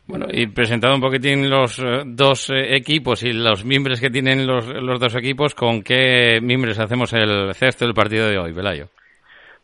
Bueno, 0.07 0.27
y 0.31 0.47
presentado 0.47 0.95
un 0.95 1.01
poquitín 1.01 1.49
los 1.49 1.79
eh, 1.79 2.03
dos 2.05 2.49
eh, 2.49 2.77
equipos 2.77 3.23
y 3.23 3.33
los 3.33 3.65
miembros 3.65 3.99
que 3.99 4.09
tienen 4.09 4.47
los, 4.47 4.65
los 4.67 4.97
dos 4.97 5.15
equipos, 5.15 5.53
¿con 5.53 5.81
qué 5.81 6.39
miembros 6.41 6.79
hacemos 6.79 7.11
el 7.11 7.53
cesto 7.55 7.83
del 7.83 7.93
partido 7.93 8.29
de 8.29 8.37
hoy, 8.37 8.53
Velayo? 8.53 8.87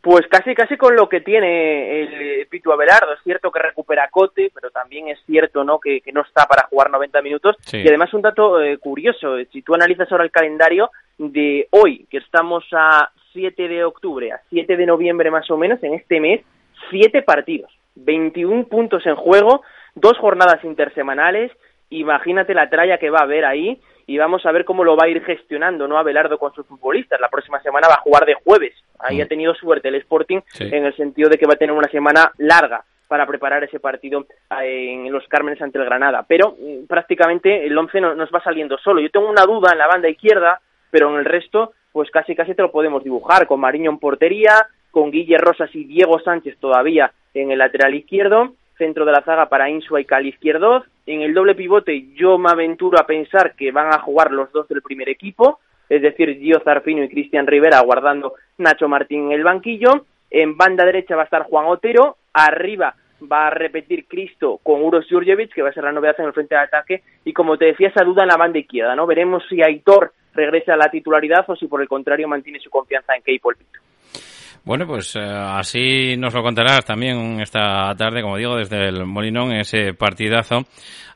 Pues 0.02 0.26
casi, 0.26 0.52
casi 0.56 0.76
con 0.76 0.96
lo 0.96 1.08
que 1.08 1.20
tiene 1.20 2.02
el 2.02 2.46
Pitu 2.48 2.72
Abelardo. 2.72 3.12
Es 3.12 3.22
cierto 3.22 3.52
que 3.52 3.60
recupera 3.60 4.08
Cote, 4.10 4.50
pero 4.52 4.70
también 4.70 5.06
es 5.06 5.20
cierto 5.26 5.62
¿no? 5.62 5.78
que, 5.78 6.02
no 6.12 6.22
está 6.22 6.46
para 6.46 6.66
jugar 6.66 6.90
90 6.90 7.22
minutos. 7.22 7.56
Y 7.72 7.86
además 7.86 8.12
un 8.12 8.22
dato 8.22 8.60
eh, 8.60 8.78
curioso, 8.78 9.36
si 9.52 9.62
tú 9.62 9.74
analizas 9.74 10.10
ahora 10.10 10.24
el 10.24 10.32
calendario 10.32 10.90
de 11.18 11.68
hoy, 11.70 12.04
que 12.10 12.18
estamos 12.18 12.64
a 12.72 13.12
7 13.32 13.68
de 13.68 13.84
octubre, 13.84 14.32
a 14.32 14.40
7 14.50 14.76
de 14.76 14.86
noviembre 14.86 15.30
más 15.30 15.48
o 15.52 15.56
menos, 15.56 15.80
en 15.84 15.94
este 15.94 16.18
mes, 16.18 16.42
7 16.90 17.22
partidos, 17.22 17.70
21 17.94 18.66
puntos 18.66 19.06
en 19.06 19.14
juego, 19.14 19.62
dos 19.94 20.18
jornadas 20.18 20.64
intersemanales, 20.64 21.52
imagínate 21.90 22.54
la 22.54 22.68
tralla 22.68 22.98
que 22.98 23.10
va 23.10 23.20
a 23.20 23.24
haber 23.24 23.44
ahí 23.44 23.80
y 24.12 24.18
vamos 24.18 24.44
a 24.44 24.52
ver 24.52 24.66
cómo 24.66 24.84
lo 24.84 24.94
va 24.94 25.06
a 25.06 25.08
ir 25.08 25.24
gestionando 25.24 25.88
no 25.88 25.96
Abelardo 25.96 26.36
con 26.36 26.52
sus 26.52 26.66
futbolistas. 26.66 27.18
La 27.18 27.30
próxima 27.30 27.62
semana 27.62 27.88
va 27.88 27.94
a 27.94 28.00
jugar 28.02 28.26
de 28.26 28.34
jueves. 28.34 28.74
Ahí 28.98 29.22
ha 29.22 29.24
mm. 29.24 29.28
tenido 29.28 29.54
suerte 29.54 29.88
el 29.88 29.94
Sporting 29.94 30.40
en 30.60 30.84
el 30.84 30.94
sentido 30.96 31.30
de 31.30 31.38
que 31.38 31.46
va 31.46 31.54
a 31.54 31.56
tener 31.56 31.74
una 31.74 31.88
semana 31.88 32.30
larga 32.36 32.84
para 33.08 33.26
preparar 33.26 33.64
ese 33.64 33.80
partido 33.80 34.26
eh, 34.60 34.92
en 34.92 35.10
los 35.10 35.26
Cármenes 35.28 35.62
ante 35.62 35.78
el 35.78 35.86
Granada. 35.86 36.26
Pero 36.28 36.56
mm, 36.60 36.86
prácticamente 36.86 37.64
el 37.64 37.78
once 37.78 38.02
nos 38.02 38.28
va 38.30 38.42
saliendo 38.44 38.76
solo. 38.76 39.00
Yo 39.00 39.10
tengo 39.10 39.30
una 39.30 39.46
duda 39.46 39.72
en 39.72 39.78
la 39.78 39.86
banda 39.86 40.10
izquierda, 40.10 40.60
pero 40.90 41.08
en 41.08 41.18
el 41.18 41.24
resto, 41.24 41.72
pues 41.90 42.10
casi 42.10 42.36
casi 42.36 42.54
te 42.54 42.60
lo 42.60 42.70
podemos 42.70 43.02
dibujar, 43.02 43.46
con 43.46 43.60
Mariño 43.60 43.90
en 43.90 43.98
portería, 43.98 44.66
con 44.90 45.10
Guille 45.10 45.38
Rosas 45.38 45.74
y 45.74 45.84
Diego 45.84 46.20
Sánchez 46.20 46.58
todavía 46.58 47.12
en 47.32 47.50
el 47.50 47.60
lateral 47.60 47.94
izquierdo, 47.94 48.52
centro 48.82 49.04
de 49.04 49.12
la 49.12 49.22
zaga 49.22 49.48
para 49.48 49.70
Insua 49.70 50.00
y 50.00 50.04
Cali 50.04 50.30
izquierdo. 50.30 50.84
En 51.06 51.22
el 51.22 51.34
doble 51.34 51.54
pivote 51.54 52.08
yo 52.14 52.36
me 52.36 52.50
aventuro 52.50 52.98
a 52.98 53.06
pensar 53.06 53.54
que 53.54 53.70
van 53.70 53.92
a 53.92 54.00
jugar 54.00 54.32
los 54.32 54.50
dos 54.50 54.66
del 54.66 54.82
primer 54.82 55.08
equipo, 55.08 55.60
es 55.88 56.02
decir, 56.02 56.36
Gio 56.40 56.58
Zarfino 56.64 57.04
y 57.04 57.08
Cristian 57.08 57.46
Rivera 57.46 57.80
guardando 57.80 58.34
Nacho 58.58 58.88
Martín 58.88 59.26
en 59.26 59.32
el 59.32 59.44
banquillo. 59.44 60.06
En 60.30 60.56
banda 60.56 60.84
derecha 60.84 61.14
va 61.14 61.22
a 61.22 61.26
estar 61.26 61.44
Juan 61.44 61.66
Otero, 61.66 62.16
arriba 62.32 62.96
va 63.30 63.46
a 63.46 63.50
repetir 63.50 64.06
Cristo 64.08 64.58
con 64.64 64.82
Uros 64.82 65.06
Jurjevic, 65.08 65.54
que 65.54 65.62
va 65.62 65.68
a 65.68 65.72
ser 65.72 65.84
la 65.84 65.92
novedad 65.92 66.16
en 66.18 66.26
el 66.26 66.32
frente 66.32 66.56
de 66.56 66.60
ataque, 66.60 67.02
y 67.24 67.32
como 67.32 67.56
te 67.56 67.66
decía, 67.66 67.88
esa 67.88 68.04
duda 68.04 68.22
en 68.22 68.30
la 68.30 68.36
banda 68.36 68.58
izquierda, 68.58 68.96
¿no? 68.96 69.06
Veremos 69.06 69.44
si 69.48 69.62
Aitor 69.62 70.12
regresa 70.34 70.74
a 70.74 70.76
la 70.76 70.90
titularidad 70.90 71.44
o 71.46 71.54
si 71.54 71.68
por 71.68 71.82
el 71.82 71.88
contrario 71.88 72.26
mantiene 72.26 72.58
su 72.58 72.70
confianza 72.70 73.14
en 73.14 73.22
Keipo 73.22 73.52
el 73.52 73.58
Bueno, 74.64 74.86
pues 74.86 75.16
eh, 75.16 75.20
así 75.20 76.16
nos 76.16 76.32
lo 76.34 76.42
contarás 76.42 76.84
también 76.84 77.40
esta 77.40 77.92
tarde, 77.96 78.22
como 78.22 78.36
digo, 78.36 78.56
desde 78.56 78.88
el 78.88 79.04
Molinón, 79.06 79.52
ese 79.52 79.92
partidazo 79.94 80.64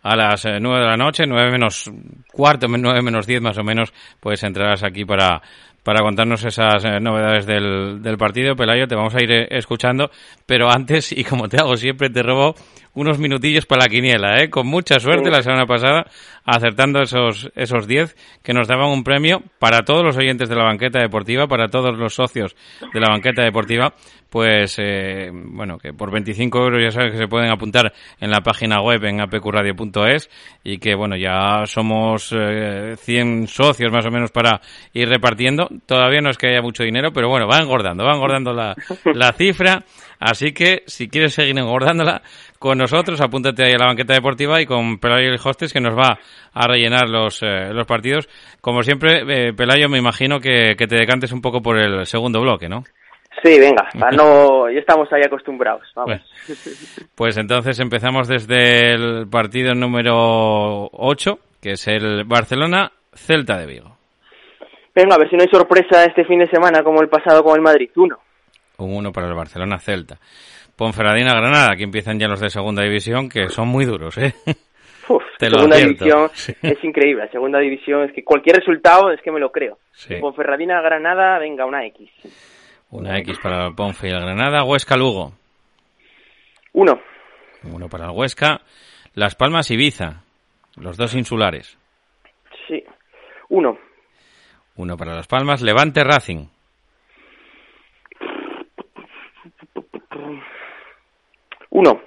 a 0.03 0.17
las 0.17 0.45
eh, 0.47 0.59
nueve 0.61 0.81
de 0.81 0.87
la 0.87 0.97
noche, 0.97 1.27
nueve 1.29 1.53
menos 1.53 1.89
cuarto, 2.33 2.67
nueve 2.69 3.03
menos 3.03 3.25
diez 3.25 3.41
más 3.41 3.57
o 3.57 3.63
menos, 3.63 3.95
pues 4.19 4.43
entrarás 4.43 4.83
aquí 4.83 5.05
para 5.05 5.41
para 5.87 6.03
contarnos 6.03 6.45
esas 6.45 6.85
eh, 6.85 6.99
novedades 6.99 7.47
del, 7.47 8.03
del 8.03 8.19
partido. 8.19 8.57
Pelayo, 8.57 8.89
te 8.89 8.97
vamos 8.97 9.15
a 9.15 9.23
ir 9.23 9.31
eh, 9.31 9.47
escuchando, 9.53 10.11
pero 10.45 10.69
antes, 10.69 11.13
y 11.13 11.23
como 11.23 11.49
te 11.49 11.59
hago 11.59 11.77
siempre, 11.77 12.11
te 12.11 12.25
robo 12.25 12.57
unos 12.95 13.21
minutillos 13.21 13.67
para 13.67 13.83
la 13.83 13.89
quiniela, 13.89 14.43
¿eh? 14.43 14.51
Con 14.51 14.67
mucha 14.67 14.99
suerte 14.99 15.31
la 15.31 15.45
semana 15.45 15.65
pasada, 15.65 16.07
acertando 16.45 17.03
esos 17.03 17.53
esos 17.55 17.87
10 17.87 18.17
que 18.43 18.53
nos 18.53 18.67
daban 18.67 18.89
un 18.89 19.05
premio 19.05 19.45
para 19.61 19.85
todos 19.85 20.03
los 20.03 20.17
oyentes 20.17 20.49
de 20.49 20.57
la 20.57 20.65
banqueta 20.65 20.99
deportiva, 20.99 21.47
para 21.47 21.69
todos 21.69 21.97
los 21.97 22.15
socios 22.15 22.57
de 22.93 22.99
la 22.99 23.09
banqueta 23.09 23.45
deportiva, 23.45 23.95
pues, 24.31 24.77
eh, 24.79 25.31
bueno, 25.33 25.79
que 25.79 25.93
por 25.93 26.11
25 26.11 26.59
euros 26.59 26.83
ya 26.83 26.91
sabes 26.91 27.13
que 27.13 27.19
se 27.19 27.29
pueden 27.29 27.51
apuntar 27.51 27.93
en 28.21 28.31
la 28.31 28.41
página 28.41 28.81
web 28.81 29.05
en 29.05 29.21
apqradio.es 29.21 30.31
y 30.65 30.79
que, 30.79 30.95
bueno, 30.95 31.17
ya 31.17 31.65
somos 31.67 32.35
eh, 32.37 32.97
100 32.99 33.47
socios 33.47 33.93
más 33.93 34.05
o 34.07 34.11
menos 34.11 34.31
para 34.31 34.61
ir 34.93 35.09
repartiendo. 35.09 35.69
Todavía 35.87 36.21
no 36.21 36.31
es 36.31 36.39
que 36.39 36.49
haya 36.49 36.63
mucho 36.63 36.83
dinero, 36.83 37.13
pero 37.13 37.29
bueno, 37.29 37.47
va 37.47 37.59
engordando, 37.59 38.05
va 38.05 38.15
engordando 38.15 38.53
la, 38.53 38.75
la 39.15 39.33
cifra. 39.33 39.85
Así 40.19 40.53
que 40.53 40.83
si 40.87 41.09
quieres 41.09 41.35
seguir 41.35 41.59
engordándola 41.59 42.23
con 42.59 42.79
nosotros, 42.79 43.21
apúntate 43.21 43.65
ahí 43.65 43.73
a 43.73 43.79
la 43.79 43.87
banqueta 43.87 44.15
deportiva 44.15 44.61
y 44.61 44.67
con 44.67 44.99
Pelayo 44.99 45.29
el 45.29 45.41
Hostes 45.43 45.73
que 45.73 45.81
nos 45.81 45.97
va 45.97 46.19
a 46.53 46.67
rellenar 46.67 47.09
los, 47.09 47.43
eh, 47.43 47.73
los 47.73 47.87
partidos. 47.87 48.29
Como 48.61 48.83
siempre, 48.83 49.23
eh, 49.29 49.53
Pelayo, 49.53 49.89
me 49.89 49.99
imagino 49.99 50.41
que, 50.41 50.75
que 50.77 50.87
te 50.87 50.97
decantes 50.97 51.33
un 51.33 51.43
poco 51.43 51.61
por 51.61 51.79
el 51.79 52.07
segundo 52.07 52.41
bloque, 52.41 52.69
¿no? 52.69 52.85
Sí, 53.43 53.59
venga, 53.59 53.89
no, 54.17 54.71
ya 54.71 54.81
estamos 54.81 55.13
ahí 55.13 55.23
acostumbrados. 55.25 55.83
Vamos. 55.95 56.21
Pues 57.15 57.37
entonces 57.37 57.79
empezamos 57.81 58.29
desde 58.29 58.93
el 58.93 59.29
partido 59.29 59.75
número 59.75 60.89
8, 60.93 61.39
que 61.61 61.73
es 61.73 61.87
el 61.89 62.25
Barcelona-Celta 62.25 63.59
de 63.59 63.67
Vigo. 63.67 63.97
Venga, 64.95 65.17
a 65.17 65.19
ver 65.19 65.29
si 65.29 65.37
no 65.37 65.43
hay 65.43 65.49
sorpresa 65.49 66.05
este 66.05 66.25
fin 66.25 66.39
de 66.39 66.49
semana 66.49 66.83
como 66.83 67.03
el 67.03 67.09
pasado 67.09 67.45
con 67.45 67.55
el 67.57 67.63
Madrid. 67.63 67.91
Uno. 67.97 68.19
Un 68.79 68.95
1 68.97 69.13
para 69.13 69.29
el 69.29 69.35
Barcelona-Celta. 69.35 70.19
Ponferradina-Granada, 70.77 71.73
aquí 71.73 71.83
empiezan 71.83 72.19
ya 72.19 72.29
los 72.29 72.41
de 72.41 72.51
segunda 72.51 72.83
división, 72.83 73.29
que 73.29 73.49
son 73.49 73.69
muy 73.69 73.85
duros, 73.85 74.17
¿eh? 74.19 74.35
Uf, 75.09 75.23
Te 75.39 75.49
segunda 75.49 75.77
división 75.77 76.31
Sí. 76.35 76.55
es 76.63 76.83
increíble. 76.83 77.25
La 77.27 77.31
segunda 77.31 77.59
división 77.61 78.05
es 78.05 78.13
que 78.13 78.25
cualquier 78.25 78.57
resultado 78.57 79.11
es 79.13 79.21
que 79.23 79.31
me 79.31 79.41
lo 79.41 79.53
creo. 79.53 79.79
Sí. 79.93 80.17
Ponferradina 80.17 80.81
Granada, 80.81 81.39
venga, 81.39 81.65
una 81.65 81.85
X. 81.87 82.11
Una 82.97 83.19
X 83.19 83.39
para 83.43 83.67
el 83.67 83.75
Ponfe 83.75 84.09
y 84.09 84.11
el 84.11 84.21
Granada. 84.23 84.65
Huesca-Lugo. 84.65 85.35
Uno. 86.73 86.99
Uno 87.65 87.91
para 87.91 88.07
el 88.07 88.13
Huesca. 88.13 88.63
Las 89.13 89.35
Palmas-Ibiza. 89.35 90.23
Los 90.77 90.97
dos 90.97 91.15
insulares. 91.15 91.77
Sí. 92.67 92.83
Uno. 93.51 93.77
Uno 94.77 94.97
para 94.97 95.15
Las 95.15 95.27
Palmas. 95.27 95.61
Levante-Racing. 95.61 96.47
Uno. 101.69 102.01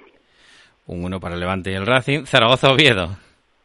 Un 0.86 1.04
uno 1.04 1.20
para 1.20 1.36
Levante 1.36 1.70
y 1.70 1.74
el 1.74 1.86
Racing. 1.86 2.24
Zaragoza-Oviedo. 2.24 3.16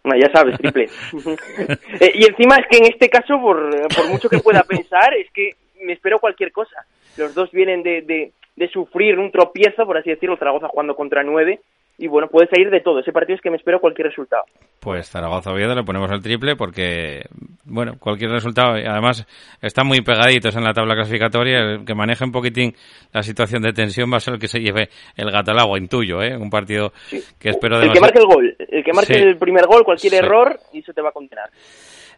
Bueno, 0.03 0.21
ya 0.23 0.31
sabes, 0.31 0.59
triple. 0.59 0.89
Eh, 1.99 2.11
y 2.13 2.25
encima 2.25 2.57
es 2.57 2.67
que 2.69 2.77
en 2.77 2.85
este 2.85 3.09
caso, 3.09 3.39
por, 3.41 3.57
por 3.95 4.09
mucho 4.09 4.29
que 4.29 4.37
pueda 4.37 4.61
pensar, 4.61 5.11
es 5.15 5.31
que 5.31 5.64
me 5.85 5.93
espero 5.93 6.19
cualquier 6.19 6.51
cosa. 6.51 6.85
Los 7.17 7.33
dos 7.33 7.51
vienen 7.51 7.83
de, 7.83 8.01
de, 8.01 8.31
de 8.55 8.67
sufrir 8.69 9.17
un 9.19 9.31
tropiezo, 9.31 9.85
por 9.85 9.97
así 9.97 10.09
decirlo, 10.09 10.37
Zaragoza 10.37 10.67
jugando 10.67 10.95
contra 10.95 11.23
nueve. 11.23 11.59
Y 11.97 12.07
bueno, 12.07 12.27
puede 12.27 12.49
salir 12.49 12.69
de 12.71 12.81
todo. 12.81 12.99
Ese 12.99 13.13
partido 13.13 13.37
es 13.37 13.41
que 13.41 13.49
me 13.49 13.55
espero 13.55 13.79
cualquier 13.79 14.09
resultado. 14.09 14.43
Pues 14.81 15.09
Zaragoza-Oviedo 15.09 15.73
le 15.75 15.83
ponemos 15.85 16.11
el 16.11 16.21
triple 16.21 16.57
porque, 16.57 17.21
bueno, 17.63 17.93
cualquier 17.97 18.31
resultado. 18.31 18.77
y 18.77 18.83
Además, 18.85 19.25
están 19.61 19.87
muy 19.87 20.01
pegaditos 20.01 20.53
en 20.57 20.65
la 20.65 20.73
tabla 20.73 20.93
clasificatoria. 20.95 21.59
El 21.59 21.85
que 21.85 21.95
maneje 21.95 22.25
un 22.25 22.33
poquitín 22.33 22.73
la 23.13 23.23
situación 23.23 23.61
de 23.61 23.71
tensión 23.71 24.11
va 24.11 24.17
a 24.17 24.19
ser 24.19 24.33
el 24.33 24.41
que 24.41 24.49
se 24.49 24.59
lleve 24.59 24.89
el 25.15 25.31
gato 25.31 25.51
al 25.51 25.59
agua, 25.59 25.79
intuyo, 25.79 26.21
¿eh? 26.21 26.35
Un 26.35 26.49
partido 26.49 26.91
que 27.39 27.47
espero 27.51 27.77
El 27.77 27.83
que 27.83 27.93
demasiado. 27.93 28.01
marque 28.01 28.19
el 28.19 28.25
gol, 28.25 28.55
el 28.59 28.83
que 28.83 28.91
marque 28.93 29.13
Sí. 29.13 29.19
el 29.21 29.37
primer 29.37 29.65
gol, 29.65 29.85
cualquier 29.85 30.11
Sí. 30.11 30.19
error, 30.19 30.59
y 30.73 30.79
eso 30.79 30.91
te 30.91 31.01
va 31.01 31.09
a 31.09 31.13
condenar. 31.13 31.49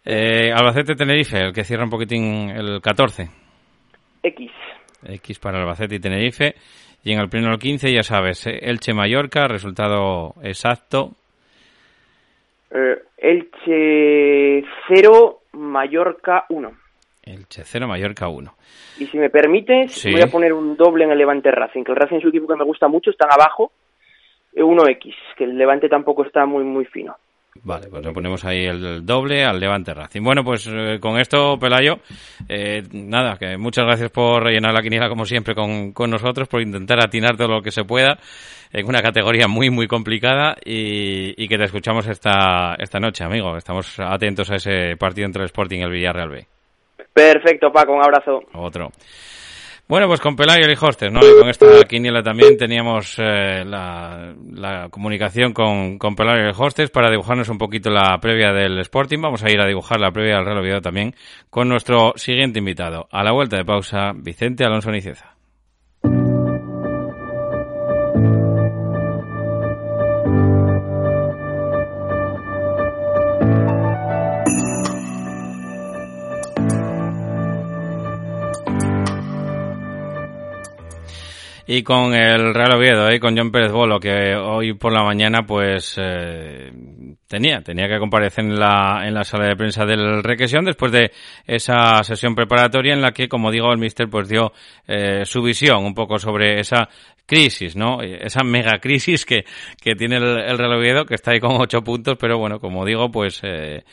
Eh, 0.04 0.52
Albacete-Tenerife, 0.56 1.38
el 1.40 1.54
que 1.54 1.64
cierra 1.64 1.84
un 1.84 1.92
poquitín 1.92 2.50
el 2.50 2.82
14. 2.82 3.30
X. 4.28 4.52
X 5.06 5.40
para 5.40 5.60
Albacete 5.60 5.96
y 5.96 6.00
Tenerife. 6.00 6.56
Y 7.04 7.14
en 7.14 7.20
el 7.20 7.30
primero 7.30 7.54
el 7.54 7.60
15, 7.60 7.94
ya 7.94 8.04
sabes, 8.04 8.46
eh, 8.48 8.60
Elche-Mallorca, 8.64 9.48
resultado 9.48 10.34
exacto. 10.44 11.12
Eh, 12.72 12.98
Elche 13.18 14.68
0, 14.88 15.40
Mallorca 15.54 16.46
1. 16.50 16.72
Elche 17.24 17.64
0, 17.64 17.88
Mallorca 17.88 18.28
1. 18.28 18.54
Y 19.00 19.06
si 19.08 19.18
me 19.18 19.30
permites, 19.30 19.94
Sí. 19.94 20.12
voy 20.12 20.22
a 20.22 20.28
poner 20.28 20.54
un 20.54 20.76
doble 20.76 21.06
en 21.06 21.12
el 21.12 21.18
Levante 21.18 21.52
Racing, 21.52 21.84
que 21.84 21.92
el 21.92 21.98
Racing 21.98 22.18
es 22.18 22.24
un 22.24 22.30
equipo 22.30 22.48
que 22.48 22.56
me 22.56 22.64
gusta 22.66 22.88
mucho, 22.88 23.12
están 23.12 23.30
abajo, 23.32 23.72
eh, 24.54 24.64
1X, 24.64 25.16
que 25.38 25.44
el 25.46 25.58
Levante 25.58 25.88
tampoco 25.90 26.26
está 26.26 26.46
muy 26.46 26.64
muy 26.64 26.86
fino. 26.86 27.16
Vale, 27.64 27.88
pues 27.90 28.06
le 28.06 28.12
ponemos 28.12 28.44
ahí 28.46 28.66
el 28.66 29.06
doble 29.06 29.44
al 29.44 29.60
Levante 29.60 29.94
Racing. 29.94 30.22
Bueno, 30.22 30.44
pues 30.44 30.68
eh, 30.68 31.00
con 31.00 31.20
esto, 31.20 31.58
Pelayo, 31.60 32.00
eh, 32.48 32.84
nada, 32.92 33.38
que 33.38 33.58
muchas 33.58 33.86
gracias 33.86 34.12
por 34.12 34.44
rellenar 34.44 34.74
la 34.74 34.82
quiniela 34.82 35.10
como 35.10 35.26
siempre 35.26 35.54
con, 35.56 35.92
con 35.92 36.10
nosotros, 36.10 36.48
por 36.48 36.62
intentar 36.62 37.00
atinar 37.04 37.38
todo 37.38 37.48
lo 37.48 37.62
que 37.62 37.72
se 37.72 37.84
pueda 37.84 38.18
en 38.72 38.86
una 38.86 39.02
categoría 39.02 39.48
muy, 39.48 39.70
muy 39.70 39.88
complicada 39.88 40.56
y, 40.64 41.42
y 41.42 41.48
que 41.48 41.58
te 41.58 41.64
escuchamos 41.66 42.08
esta, 42.08 42.76
esta 42.78 43.00
noche, 43.00 43.24
amigo. 43.24 43.58
Estamos 43.58 44.00
atentos 44.00 44.52
a 44.52 44.56
ese 44.56 44.96
partido 44.98 45.26
entre 45.26 45.44
el 45.44 45.48
Sporting 45.48 45.80
y 45.80 45.84
el 45.84 45.92
Villarreal 45.92 46.30
B. 46.30 46.46
Perfecto, 47.14 47.72
Paco, 47.72 47.94
un 47.94 48.04
abrazo. 48.04 48.40
Otro. 48.54 48.92
Bueno, 49.88 50.08
pues 50.08 50.20
con 50.20 50.36
Pelayo 50.36 50.70
y 50.70 50.76
Hostes, 50.80 51.14
¿no? 51.14 51.22
Y 51.22 51.40
con 51.40 51.48
esta 51.48 51.66
quiniela 51.88 52.22
también 52.22 52.58
teníamos 52.58 53.16
eh, 53.20 53.64
la, 53.66 54.36
la 54.52 54.90
comunicación 54.90 55.54
con, 55.54 55.98
con 55.98 56.14
Pelayo 56.14 56.50
y 56.50 56.54
Hostes 56.58 56.90
para 56.90 57.10
dibujarnos 57.10 57.48
un 57.48 57.58
poquito 57.58 57.90
la 57.90 58.18
previa 58.20 58.52
del 58.52 58.78
Sporting. 58.80 59.22
Vamos 59.22 59.46
a 59.46 59.50
ir 59.50 59.62
a 59.62 59.66
dibujar 59.66 60.02
la 60.02 60.12
previa 60.12 60.36
del 60.36 60.46
Real 60.46 60.58
Oviedo 60.58 60.82
también 60.82 61.16
con 61.50 61.70
nuestro 61.70 62.12
siguiente 62.18 62.60
invitado. 62.60 63.08
A 63.12 63.24
la 63.24 63.32
vuelta 63.32 63.56
de 63.56 63.64
pausa, 63.64 64.12
Vicente 64.14 64.66
Alonso 64.66 64.92
Niceza. 64.92 65.37
Y 81.70 81.84
con 81.84 82.14
el 82.14 82.54
Real 82.54 82.78
Oviedo, 82.78 83.10
¿eh? 83.10 83.20
con 83.20 83.38
John 83.38 83.52
Pérez 83.52 83.74
Bolo, 83.74 84.00
que 84.00 84.36
hoy 84.36 84.74
por 84.76 84.94
la 84.94 85.04
mañana 85.04 85.46
pues 85.46 85.96
eh, 86.02 86.72
tenía, 87.28 87.60
tenía 87.62 87.90
que 87.90 88.00
comparecer 88.00 88.46
en 88.46 88.58
la, 88.58 89.02
en 89.06 89.14
la 89.14 89.26
sala 89.26 89.48
de 89.48 89.58
prensa 89.58 89.86
del 89.86 90.24
Requesión 90.24 90.64
después 90.64 90.94
de 90.94 91.12
esa 91.46 92.02
sesión 92.06 92.36
preparatoria 92.36 92.94
en 92.94 93.02
la 93.02 93.12
que, 93.12 93.28
como 93.28 93.52
digo, 93.52 93.70
el 93.74 93.80
míster 93.80 94.10
pues 94.10 94.30
dio 94.30 94.54
eh, 94.88 95.26
su 95.26 95.42
visión 95.42 95.84
un 95.84 95.94
poco 95.94 96.20
sobre 96.20 96.62
esa 96.62 96.88
crisis, 97.26 97.76
¿no? 97.76 98.02
Esa 98.02 98.46
mega 98.46 98.80
crisis 98.80 99.26
que, 99.26 99.44
que 99.82 99.94
tiene 99.96 100.16
el, 100.16 100.24
el 100.24 100.58
Real 100.58 100.78
Oviedo, 100.78 101.06
que 101.06 101.16
está 101.16 101.32
ahí 101.32 101.42
con 101.42 101.60
ocho 101.60 101.82
puntos, 101.82 102.16
pero 102.18 102.38
bueno, 102.38 102.62
como 102.62 102.86
digo, 102.86 103.12
pues 103.12 103.42
eh, 103.44 103.84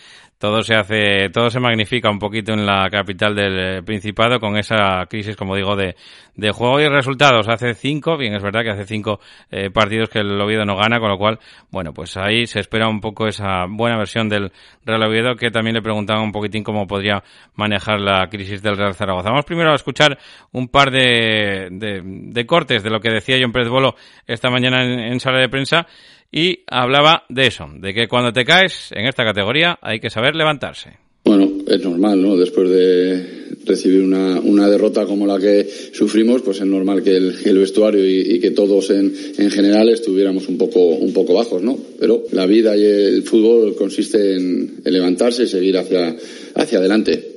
todo 0.44 0.62
se 0.62 0.74
hace, 0.74 1.30
todo 1.30 1.48
se 1.48 1.58
magnifica 1.58 2.10
un 2.10 2.18
poquito 2.18 2.52
en 2.52 2.66
la 2.66 2.90
capital 2.90 3.34
del 3.34 3.58
eh, 3.58 3.82
Principado 3.82 4.38
con 4.38 4.58
esa 4.58 5.06
crisis, 5.08 5.36
como 5.36 5.56
digo, 5.56 5.74
de, 5.74 5.96
de 6.36 6.50
juego 6.50 6.80
y 6.80 6.86
resultados. 6.86 7.48
Hace 7.48 7.72
cinco, 7.72 8.18
bien, 8.18 8.34
es 8.34 8.42
verdad 8.42 8.60
que 8.62 8.68
hace 8.68 8.84
cinco 8.84 9.20
eh, 9.50 9.70
partidos 9.70 10.10
que 10.10 10.18
el 10.18 10.38
Oviedo 10.38 10.66
no 10.66 10.76
gana, 10.76 11.00
con 11.00 11.08
lo 11.08 11.16
cual, 11.16 11.38
bueno, 11.70 11.94
pues 11.94 12.18
ahí 12.18 12.46
se 12.46 12.60
espera 12.60 12.88
un 12.88 13.00
poco 13.00 13.26
esa 13.26 13.64
buena 13.70 13.96
versión 13.96 14.28
del 14.28 14.52
Real 14.84 15.02
Oviedo, 15.04 15.34
que 15.34 15.50
también 15.50 15.76
le 15.76 15.80
preguntaba 15.80 16.20
un 16.20 16.30
poquitín 16.30 16.62
cómo 16.62 16.86
podría 16.86 17.22
manejar 17.54 17.98
la 17.98 18.28
crisis 18.28 18.60
del 18.60 18.76
Real 18.76 18.92
Zaragoza. 18.92 19.30
Vamos 19.30 19.46
primero 19.46 19.72
a 19.72 19.76
escuchar 19.76 20.18
un 20.52 20.68
par 20.68 20.90
de, 20.90 21.68
de, 21.70 22.02
de 22.04 22.46
cortes 22.46 22.82
de 22.82 22.90
lo 22.90 23.00
que 23.00 23.08
decía 23.08 23.38
John 23.40 23.50
Pérez 23.50 23.70
Bolo 23.70 23.94
esta 24.26 24.50
mañana 24.50 24.84
en 24.84 25.18
sala 25.20 25.38
de 25.38 25.48
prensa 25.48 25.86
y 26.34 26.64
hablaba 26.66 27.22
de 27.28 27.46
eso, 27.46 27.70
de 27.78 27.94
que 27.94 28.08
cuando 28.08 28.32
te 28.32 28.44
caes 28.44 28.90
en 28.90 29.06
esta 29.06 29.22
categoría 29.22 29.78
hay 29.80 30.00
que 30.00 30.10
saber 30.10 30.34
levantarse. 30.34 30.90
Bueno, 31.24 31.48
es 31.68 31.80
normal, 31.80 32.20
¿no? 32.20 32.36
Después 32.36 32.68
de 32.68 33.56
recibir 33.64 34.02
una, 34.02 34.40
una 34.40 34.68
derrota 34.68 35.06
como 35.06 35.28
la 35.28 35.38
que 35.38 35.64
sufrimos, 35.92 36.42
pues 36.42 36.60
es 36.60 36.66
normal 36.66 37.04
que 37.04 37.16
el, 37.16 37.58
vestuario 37.58 38.04
y, 38.04 38.40
que 38.40 38.50
todos 38.50 38.90
en, 38.90 39.14
en 39.38 39.48
general 39.48 39.88
estuviéramos 39.90 40.48
un 40.48 40.58
poco, 40.58 40.80
un 40.80 41.12
poco 41.12 41.34
bajos, 41.34 41.62
¿no? 41.62 41.78
Pero 42.00 42.24
la 42.32 42.46
vida 42.46 42.76
y 42.76 42.82
el 42.82 43.22
fútbol 43.22 43.76
consiste 43.76 44.34
en, 44.34 44.80
en 44.84 44.92
levantarse 44.92 45.44
y 45.44 45.46
seguir 45.46 45.78
hacia, 45.78 46.16
hacia 46.56 46.78
adelante. 46.78 47.30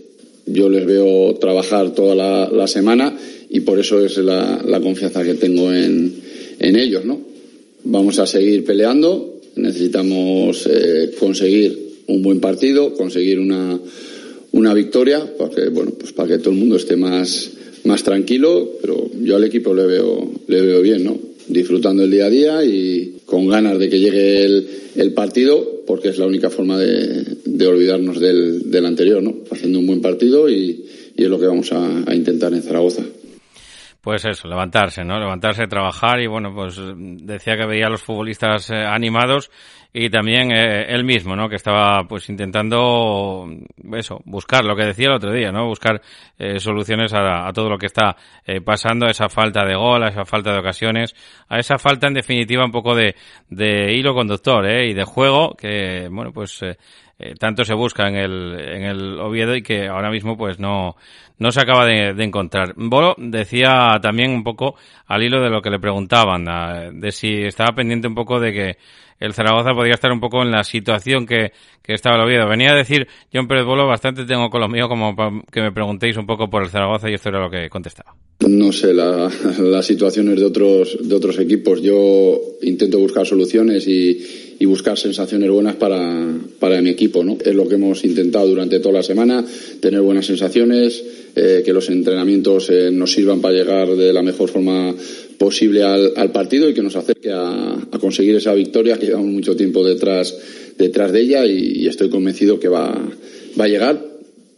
Yo 0.47 0.69
les 0.69 0.88
veo 0.88 1.36
trabajar 1.36 1.93
toda 1.93 2.15
la, 2.15 2.49
la 2.49 2.67
semana 2.67 3.15
y 3.47 3.60
por 3.60 3.79
eso 3.79 4.03
es 4.03 4.17
la, 4.17 4.60
la 4.65 4.81
confianza 4.81 5.23
que 5.23 5.36
tengo 5.36 5.71
en, 5.71 6.15
en 6.60 6.75
ellos, 6.75 7.05
¿no? 7.05 7.37
Vamos 7.89 8.19
a 8.19 8.26
seguir 8.28 8.65
peleando, 8.65 9.39
necesitamos 9.56 10.67
eh, 10.69 11.15
conseguir 11.17 11.95
un 12.08 12.21
buen 12.21 12.41
partido, 12.41 12.93
conseguir 12.93 13.39
una, 13.39 13.80
una 14.52 14.73
victoria, 14.73 15.26
porque, 15.38 15.69
bueno, 15.69 15.93
pues 15.97 16.12
para 16.12 16.28
que 16.28 16.39
todo 16.39 16.50
el 16.50 16.60
mundo 16.60 16.76
esté 16.76 16.97
más, 16.97 17.50
más 17.86 18.04
tranquilo, 18.04 18.73
pero 18.82 19.10
yo 19.23 19.38
al 19.38 19.45
equipo 19.45 19.73
le 19.73 19.86
veo, 19.86 20.30
le 20.47 20.62
veo 20.62 20.82
bien, 20.82 21.06
¿no? 21.06 21.17
Disfrutando 21.47 22.04
el 22.04 22.12
día 22.12 22.26
a 22.26 22.30
día 22.30 22.65
y 22.65 23.19
con 23.26 23.47
ganas 23.47 23.80
de 23.80 23.88
que 23.88 24.02
llegue 24.02 24.43
el, 24.43 24.67
el 24.97 25.13
partido, 25.13 25.84
porque 25.88 26.10
es 26.10 26.17
la 26.17 26.26
única 26.26 26.50
forma 26.50 26.78
de, 26.78 27.23
de 27.45 27.67
olvidarnos 27.67 28.19
del, 28.19 28.69
del, 28.69 28.86
anterior, 28.86 29.23
¿no? 29.23 29.34
Haciendo 29.50 29.80
un 29.80 29.88
buen 29.88 30.02
partido 30.02 30.50
y, 30.50 30.84
y 31.15 31.23
es 31.23 31.30
lo 31.30 31.39
que 31.39 31.47
vamos 31.47 31.71
a 31.71 32.13
intentar 32.13 32.54
en 32.54 32.63
Zaragoza. 32.63 33.06
Pues 34.08 34.24
eso, 34.24 34.48
levantarse, 34.48 35.04
¿no? 35.04 35.20
Levantarse, 35.20 35.67
trabajar 35.67 36.22
y 36.22 36.28
bueno, 36.28 36.54
pues 36.56 36.80
decía 36.96 37.58
que 37.58 37.65
veía 37.65 37.88
a 37.88 37.89
los 37.89 38.02
futbolistas 38.02 38.70
eh, 38.70 38.86
animados 38.86 39.52
y 39.91 40.10
también 40.10 40.50
eh, 40.50 40.86
él 40.88 41.04
mismo, 41.04 41.36
¿no? 41.36 41.50
Que 41.50 41.58
estaba 41.58 42.06
pues 42.08 42.30
intentando 42.30 43.50
eso, 43.91 44.22
buscar 44.24 44.63
lo 44.63 44.78
que 44.78 44.86
decía 44.86 45.08
el 45.08 45.15
otro 45.15 45.34
día, 45.34 45.52
¿no? 45.52 45.67
Buscar 45.67 46.02
eh, 46.39 46.58
soluciones 46.58 47.13
a, 47.13 47.50
a, 47.50 47.52
todo 47.52 47.70
lo 47.70 47.78
que 47.78 47.88
está 47.88 48.15
eh, 48.46 48.62
pasando, 48.62 49.08
a 49.08 49.10
esa 49.10 49.28
falta 49.28 49.65
de 49.65 49.76
gol, 49.76 50.02
a 50.02 50.08
esa 50.08 50.24
falta 50.24 50.54
de 50.54 50.60
ocasiones, 50.60 51.13
a 51.50 51.60
esa 51.60 51.78
falta 51.78 52.08
en 52.08 52.13
definitiva 52.13 52.63
un 52.63 52.72
poco 52.72 52.96
de, 52.96 53.13
de 53.50 53.93
hilo 53.93 54.13
conductor, 54.13 54.65
¿eh? 54.67 54.88
Y 54.88 54.93
de 54.93 55.04
juego 55.04 55.54
que, 55.58 56.08
bueno, 56.10 56.32
pues 56.32 56.63
eh, 57.20 57.34
tanto 57.39 57.63
se 57.63 57.74
busca 57.74 58.08
en 58.08 58.15
el, 58.15 58.60
en 58.60 58.84
el 58.84 59.20
Oviedo 59.20 59.56
y 59.56 59.63
que 59.63 59.88
ahora 59.88 60.12
mismo 60.12 60.38
pues 60.38 60.60
no, 60.60 60.96
no 61.39 61.52
se 61.52 61.62
acaba 61.62 61.86
de, 61.86 62.10
encontrar. 62.23 62.73
Bolo 62.76 63.15
decía 63.17 64.00
también 64.02 64.32
un 64.32 64.43
poco 64.43 64.76
al 65.06 65.23
hilo 65.23 65.41
de 65.41 65.50
lo 65.50 65.62
que 65.62 65.69
le 65.69 65.80
preguntaban, 65.80 66.45
de 67.00 67.12
si 67.12 67.43
estaba 67.43 67.76
pendiente 67.76 68.08
un 68.08 68.15
poco 68.15 68.39
de 68.39 68.54
que 68.54 68.78
el 69.19 69.34
Zaragoza 69.34 69.73
podría 69.73 69.95
estar 69.95 70.12
un 70.12 70.19
poco 70.19 70.43
en 70.43 70.52
la 70.52 70.63
situación 70.63 71.26
que, 71.26 71.52
que 71.82 71.93
estaba 71.93 72.17
el 72.17 72.23
Oviedo. 72.23 72.47
Venía 72.47 72.71
a 72.71 72.76
decir 72.76 73.08
John 73.34 73.47
Pérez 73.47 73.65
Bolo, 73.65 73.88
bastante 73.88 74.26
tengo 74.26 74.50
con 74.50 74.62
lo 74.62 74.69
mío 74.69 74.88
como 74.88 75.15
que 75.52 75.62
me 75.62 75.71
preguntéis 75.71 76.17
un 76.17 76.28
poco 76.28 76.50
por 76.50 76.63
el 76.63 76.69
Zaragoza 76.69 77.10
y 77.10 77.15
esto 77.15 77.30
era 77.30 77.41
lo 77.41 77.50
que 77.50 77.69
contestaba. 77.69 78.13
No 78.47 78.71
sé, 78.71 78.93
la, 78.93 79.30
las 79.60 79.86
situaciones 79.86 80.39
de 80.39 80.45
otros, 80.45 80.97
de 81.02 81.15
otros 81.15 81.39
equipos. 81.39 81.82
Yo 81.82 82.39
intento 82.62 83.00
buscar 83.00 83.26
soluciones 83.26 83.88
y, 83.88 84.56
y 84.60 84.65
buscar 84.65 84.97
sensaciones 84.97 85.50
buenas 85.50 85.76
para, 85.76 86.28
para 86.60 86.82
mi 86.82 86.89
equipo, 86.89 87.23
¿no? 87.23 87.38
Es 87.43 87.56
lo 87.56 87.67
que 87.67 87.76
hemos 87.76 88.04
intentado 88.06 88.47
durante 88.47 88.80
toda 88.80 88.95
la 88.95 89.04
semana, 89.04 89.43
tener 89.80 90.02
buenas 90.02 90.28
sensaciones, 90.28 91.04
eh, 91.39 91.62
que 91.63 91.71
los 91.71 91.88
entrenamientos 91.89 92.67
eh, 92.71 92.89
nos 92.91 93.12
sirvan 93.12 93.41
para 93.41 93.54
llegar 93.54 93.95
de 93.95 94.12
la 94.12 94.23
mejor 94.23 94.50
forma 94.50 94.95
posible 95.38 95.84
al, 95.84 96.13
al 96.15 96.32
partido 96.32 96.67
y 96.67 96.73
que 96.73 96.82
nos 96.82 96.95
acerque 96.95 97.32
a, 97.32 97.78
conseguir 98.00 98.36
esa 98.36 98.56
victoria 98.56 98.97
que 98.97 99.06
llevamos 99.06 99.32
mucho 99.32 99.56
tiempo 99.56 99.86
detrás, 99.86 100.36
detrás 100.80 101.12
de 101.12 101.21
ella 101.21 101.45
y, 101.45 101.86
estoy 101.86 102.10
convencido 102.10 102.60
que 102.60 102.69
va, 102.69 102.89
va 103.60 103.65
a 103.65 103.67
llegar 103.67 104.04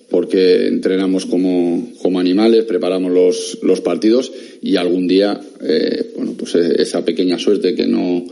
porque 0.10 0.68
entrenamos 0.68 1.26
como, 1.26 1.92
como 2.02 2.18
animales, 2.18 2.63
preparamos 2.63 3.12
los, 3.12 3.60
los 3.62 3.82
partidos 3.82 4.32
y 4.62 4.78
algún 4.78 5.06
día, 5.06 5.38
eh, 5.62 6.13
bueno, 6.15 6.34
pues 6.38 6.56
esa 6.56 7.04
pequeña 7.04 7.38
suerte 7.38 7.76
que 7.76 7.88
no, 7.88 8.26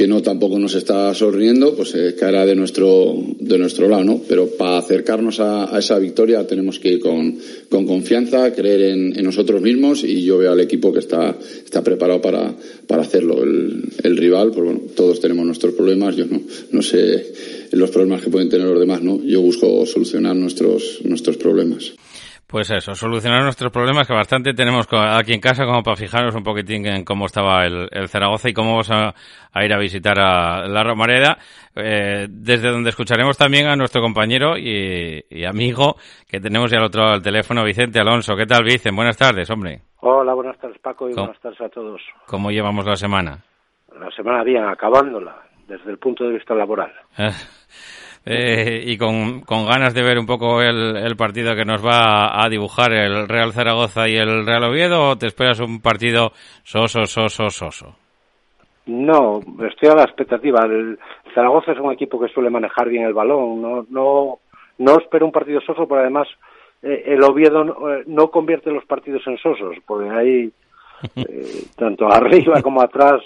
que 0.00 0.08
no 0.08 0.22
tampoco 0.22 0.58
nos 0.58 0.74
está 0.76 1.12
sonriendo, 1.12 1.76
pues 1.76 1.94
eh, 1.94 2.16
caerá 2.18 2.46
de 2.46 2.56
nuestro, 2.56 3.22
de 3.38 3.58
nuestro 3.58 3.86
lado, 3.86 4.02
¿no? 4.02 4.22
Pero 4.26 4.46
para 4.46 4.78
acercarnos 4.78 5.40
a, 5.40 5.78
esa 5.78 5.98
victoria 5.98 6.46
tenemos 6.46 6.78
que 6.78 6.92
ir 6.92 7.00
con, 7.00 7.36
con 7.68 7.84
confianza, 7.84 8.50
creer 8.54 8.80
en, 8.80 9.18
en, 9.18 9.22
nosotros 9.22 9.60
mismos 9.60 10.02
y 10.02 10.24
yo 10.24 10.38
veo 10.38 10.52
al 10.52 10.60
equipo 10.60 10.90
que 10.90 11.00
está, 11.00 11.36
está 11.62 11.84
preparado 11.84 12.22
para, 12.22 12.56
para 12.86 13.02
hacerlo. 13.02 13.44
El, 13.44 13.90
el 14.02 14.16
rival, 14.16 14.52
pues 14.52 14.64
bueno, 14.64 14.80
todos 14.96 15.20
tenemos 15.20 15.44
nuestros 15.44 15.74
problemas, 15.74 16.16
yo 16.16 16.24
no, 16.24 16.40
no 16.72 16.80
sé 16.80 17.34
los 17.72 17.90
problemas 17.90 18.22
que 18.22 18.30
pueden 18.30 18.48
tener 18.48 18.68
los 18.68 18.80
demás, 18.80 19.02
¿no? 19.02 19.22
Yo 19.22 19.42
busco 19.42 19.84
solucionar 19.84 20.34
nuestros, 20.34 21.00
nuestros 21.04 21.36
problemas. 21.36 21.92
Pues 22.50 22.68
eso, 22.72 22.96
solucionar 22.96 23.44
nuestros 23.44 23.70
problemas 23.70 24.08
que 24.08 24.12
bastante 24.12 24.52
tenemos 24.52 24.88
aquí 24.92 25.34
en 25.34 25.40
casa 25.40 25.64
como 25.64 25.84
para 25.84 25.94
fijarnos 25.94 26.34
un 26.34 26.42
poquitín 26.42 26.84
en 26.84 27.04
cómo 27.04 27.26
estaba 27.26 27.64
el, 27.64 27.88
el 27.92 28.08
Zaragoza 28.08 28.48
y 28.48 28.52
cómo 28.52 28.70
vamos 28.70 28.90
a, 28.90 29.14
a, 29.52 29.64
ir 29.64 29.72
a 29.72 29.78
visitar 29.78 30.18
a 30.18 30.66
la 30.66 30.82
Romareda, 30.82 31.38
eh, 31.76 32.26
desde 32.28 32.72
donde 32.72 32.90
escucharemos 32.90 33.38
también 33.38 33.68
a 33.68 33.76
nuestro 33.76 34.02
compañero 34.02 34.58
y, 34.58 35.24
y, 35.30 35.44
amigo 35.44 35.94
que 36.28 36.40
tenemos 36.40 36.72
ya 36.72 36.78
al 36.78 36.86
otro 36.86 37.02
lado 37.02 37.12
del 37.12 37.22
teléfono, 37.22 37.62
Vicente 37.62 38.00
Alonso. 38.00 38.34
¿Qué 38.34 38.46
tal, 38.46 38.64
Vicente? 38.64 38.96
Buenas 38.96 39.16
tardes, 39.16 39.48
hombre. 39.48 39.82
Hola, 40.00 40.34
buenas 40.34 40.58
tardes, 40.58 40.78
Paco, 40.80 41.08
y 41.08 41.14
buenas 41.14 41.38
tardes 41.38 41.60
a 41.60 41.68
todos. 41.68 42.02
¿Cómo 42.26 42.50
llevamos 42.50 42.84
la 42.84 42.96
semana? 42.96 43.44
La 43.96 44.10
semana 44.10 44.42
bien, 44.42 44.64
acabándola, 44.64 45.36
desde 45.68 45.88
el 45.88 45.98
punto 45.98 46.24
de 46.24 46.32
vista 46.32 46.56
laboral. 46.56 46.92
Eh, 48.30 48.82
y 48.86 48.96
con, 48.96 49.40
con, 49.40 49.66
ganas 49.66 49.94
de 49.94 50.02
ver 50.02 50.18
un 50.18 50.26
poco 50.26 50.62
el, 50.62 50.96
el, 50.96 51.16
partido 51.16 51.54
que 51.54 51.64
nos 51.64 51.84
va 51.84 52.42
a 52.42 52.48
dibujar 52.48 52.92
el 52.92 53.28
Real 53.28 53.52
Zaragoza 53.52 54.08
y 54.08 54.16
el 54.16 54.46
Real 54.46 54.64
Oviedo 54.64 55.10
o 55.10 55.16
te 55.16 55.26
esperas 55.26 55.60
un 55.60 55.80
partido 55.80 56.32
soso, 56.62 57.06
soso, 57.06 57.50
soso? 57.50 57.96
No, 58.86 59.40
estoy 59.68 59.88
a 59.88 59.94
la 59.94 60.04
expectativa. 60.04 60.64
El 60.64 60.98
Zaragoza 61.34 61.72
es 61.72 61.78
un 61.78 61.92
equipo 61.92 62.20
que 62.20 62.32
suele 62.32 62.50
manejar 62.50 62.88
bien 62.88 63.04
el 63.04 63.14
balón. 63.14 63.60
No, 63.60 63.86
no, 63.88 64.38
no 64.78 64.98
espero 64.98 65.26
un 65.26 65.32
partido 65.32 65.60
soso, 65.60 65.86
pero 65.86 66.00
además 66.00 66.26
eh, 66.82 67.02
el 67.06 67.22
Oviedo 67.22 67.64
no, 67.64 67.92
eh, 67.92 68.04
no, 68.06 68.30
convierte 68.30 68.70
los 68.70 68.84
partidos 68.86 69.22
en 69.26 69.38
sosos, 69.38 69.76
porque 69.86 70.10
ahí, 70.10 70.52
eh, 71.16 71.64
tanto 71.76 72.10
arriba 72.10 72.62
como 72.62 72.80
atrás, 72.82 73.20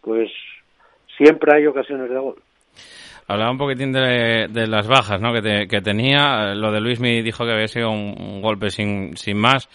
pues 0.00 0.30
siempre 1.16 1.56
hay 1.56 1.66
ocasiones 1.66 2.10
de 2.10 2.18
gol. 2.18 2.36
Hablaba 3.28 3.50
un 3.50 3.58
poquitín 3.58 3.92
de, 3.92 4.66
las 4.68 4.86
bajas 4.86 5.20
¿no? 5.20 5.32
que, 5.32 5.42
te, 5.42 5.66
que, 5.66 5.80
tenía. 5.80 6.54
Lo 6.54 6.70
de 6.70 6.80
Luis 6.80 7.00
me 7.00 7.22
dijo 7.22 7.44
que 7.44 7.52
había 7.52 7.66
sido 7.66 7.90
un, 7.90 8.40
golpe 8.40 8.70
sin, 8.70 9.16
sin 9.16 9.36
más. 9.36 9.68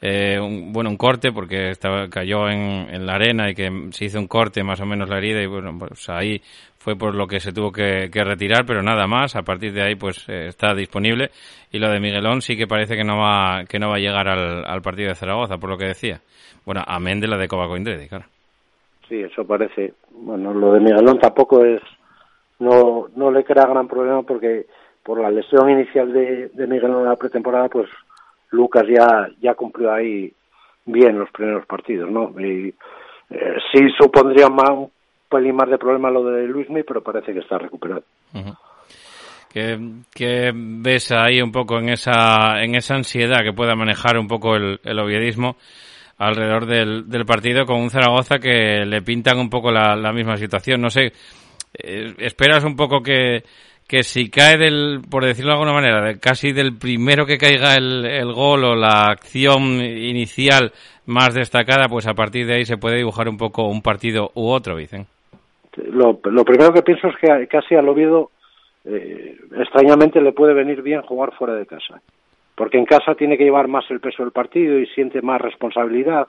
Eh, 0.00 0.38
un, 0.40 0.72
bueno, 0.72 0.90
un 0.90 0.96
corte 0.96 1.30
porque 1.30 1.70
estaba, 1.70 2.08
cayó 2.08 2.48
en, 2.48 2.88
en, 2.90 3.06
la 3.06 3.14
arena 3.14 3.50
y 3.50 3.54
que 3.54 3.70
se 3.90 4.06
hizo 4.06 4.18
un 4.18 4.26
corte 4.26 4.62
más 4.62 4.80
o 4.80 4.86
menos 4.86 5.08
la 5.08 5.18
herida 5.18 5.42
y 5.42 5.46
bueno, 5.46 5.74
pues 5.78 6.08
ahí 6.10 6.42
fue 6.78 6.96
por 6.96 7.14
lo 7.14 7.26
que 7.26 7.40
se 7.40 7.52
tuvo 7.52 7.72
que, 7.72 8.10
que 8.10 8.24
retirar, 8.24 8.64
pero 8.66 8.82
nada 8.82 9.06
más. 9.06 9.36
A 9.36 9.42
partir 9.42 9.72
de 9.72 9.82
ahí 9.82 9.94
pues 9.96 10.26
eh, 10.28 10.46
está 10.48 10.74
disponible 10.74 11.30
y 11.72 11.78
lo 11.78 11.90
de 11.90 12.00
Miguelón 12.00 12.40
sí 12.40 12.56
que 12.56 12.66
parece 12.66 12.96
que 12.96 13.04
no 13.04 13.18
va, 13.18 13.64
que 13.68 13.78
no 13.78 13.90
va 13.90 13.96
a 13.96 14.00
llegar 14.00 14.28
al, 14.28 14.64
al 14.66 14.82
partido 14.82 15.10
de 15.10 15.14
Zaragoza, 15.14 15.58
por 15.58 15.68
lo 15.68 15.76
que 15.76 15.86
decía. 15.86 16.20
Bueno, 16.64 16.82
amén 16.86 17.20
de 17.20 17.28
la 17.28 17.36
de 17.36 17.48
Cobaco 17.48 17.76
Indredi, 17.76 18.08
claro. 18.08 18.24
Sí, 19.08 19.20
eso 19.20 19.46
parece. 19.46 19.92
Bueno, 20.10 20.54
lo 20.54 20.72
de 20.72 20.80
Miguelón 20.80 21.18
tampoco 21.18 21.64
es 21.64 21.80
no, 22.64 23.08
no 23.14 23.30
le 23.30 23.44
crea 23.44 23.66
gran 23.66 23.86
problema 23.86 24.22
porque 24.22 24.66
por 25.04 25.20
la 25.20 25.30
lesión 25.30 25.70
inicial 25.70 26.12
de, 26.12 26.50
Miguel 26.66 26.90
en 26.90 27.04
la 27.04 27.16
pretemporada, 27.16 27.68
pues 27.68 27.88
Lucas 28.50 28.84
ya, 28.88 29.28
ya 29.40 29.54
cumplió 29.54 29.92
ahí 29.92 30.32
bien 30.86 31.18
los 31.18 31.30
primeros 31.30 31.66
partidos, 31.66 32.10
¿no? 32.10 32.32
Y 32.40 32.74
eh, 33.30 33.56
sí 33.72 33.80
supondría 33.98 34.48
más, 34.48 34.70
un 34.70 34.90
pelín 35.28 35.56
más 35.56 35.68
de 35.68 35.78
problema 35.78 36.10
lo 36.10 36.24
de 36.24 36.46
Luismi, 36.46 36.82
pero 36.82 37.02
parece 37.02 37.32
que 37.32 37.40
está 37.40 37.58
recuperado. 37.58 38.02
Uh 38.32 38.38
-huh. 38.38 38.56
¿Qué, 39.52 39.78
¿Qué, 40.12 40.50
ves 40.54 41.12
ahí 41.12 41.40
un 41.40 41.52
poco 41.52 41.78
en 41.78 41.90
esa, 41.90 42.62
en 42.62 42.74
esa 42.74 42.96
ansiedad 42.96 43.44
que 43.44 43.52
pueda 43.52 43.76
manejar 43.76 44.18
un 44.18 44.26
poco 44.26 44.56
el, 44.56 44.80
el 44.82 44.98
oviedismo 44.98 45.56
alrededor 46.18 46.66
del, 46.66 47.08
del 47.08 47.24
partido 47.24 47.64
con 47.64 47.80
un 47.80 47.90
Zaragoza 47.90 48.38
que 48.38 48.84
le 48.84 49.02
pintan 49.02 49.38
un 49.38 49.50
poco 49.50 49.70
la 49.70 50.12
misma 50.12 50.36
situación? 50.36 50.80
No 50.80 50.90
sé, 50.90 51.12
eh, 51.78 52.14
esperas 52.18 52.64
un 52.64 52.76
poco 52.76 53.02
que, 53.02 53.42
que 53.86 54.02
si 54.02 54.30
cae 54.30 54.56
del, 54.56 55.00
por 55.10 55.24
decirlo 55.24 55.52
de 55.52 55.58
alguna 55.58 55.72
manera, 55.72 56.18
casi 56.18 56.52
del 56.52 56.76
primero 56.78 57.26
que 57.26 57.38
caiga 57.38 57.74
el, 57.74 58.04
el 58.06 58.32
gol 58.32 58.64
o 58.64 58.74
la 58.74 59.10
acción 59.10 59.62
inicial 59.82 60.72
más 61.06 61.34
destacada, 61.34 61.88
pues 61.88 62.06
a 62.06 62.14
partir 62.14 62.46
de 62.46 62.54
ahí 62.54 62.64
se 62.64 62.78
puede 62.78 62.96
dibujar 62.96 63.28
un 63.28 63.36
poco 63.36 63.68
un 63.68 63.82
partido 63.82 64.30
u 64.34 64.48
otro, 64.48 64.76
dicen. 64.76 65.06
Lo, 65.76 66.18
lo 66.24 66.44
primero 66.44 66.72
que 66.72 66.82
pienso 66.82 67.08
es 67.08 67.16
que 67.16 67.46
casi 67.48 67.74
al 67.74 67.88
Oviedo 67.88 68.30
eh, 68.84 69.36
extrañamente 69.58 70.20
le 70.20 70.32
puede 70.32 70.54
venir 70.54 70.82
bien 70.82 71.02
jugar 71.02 71.32
fuera 71.34 71.54
de 71.54 71.66
casa, 71.66 72.00
porque 72.54 72.78
en 72.78 72.86
casa 72.86 73.14
tiene 73.14 73.36
que 73.36 73.44
llevar 73.44 73.68
más 73.68 73.84
el 73.90 74.00
peso 74.00 74.22
del 74.22 74.32
partido 74.32 74.78
y 74.78 74.86
siente 74.86 75.20
más 75.20 75.40
responsabilidad, 75.40 76.28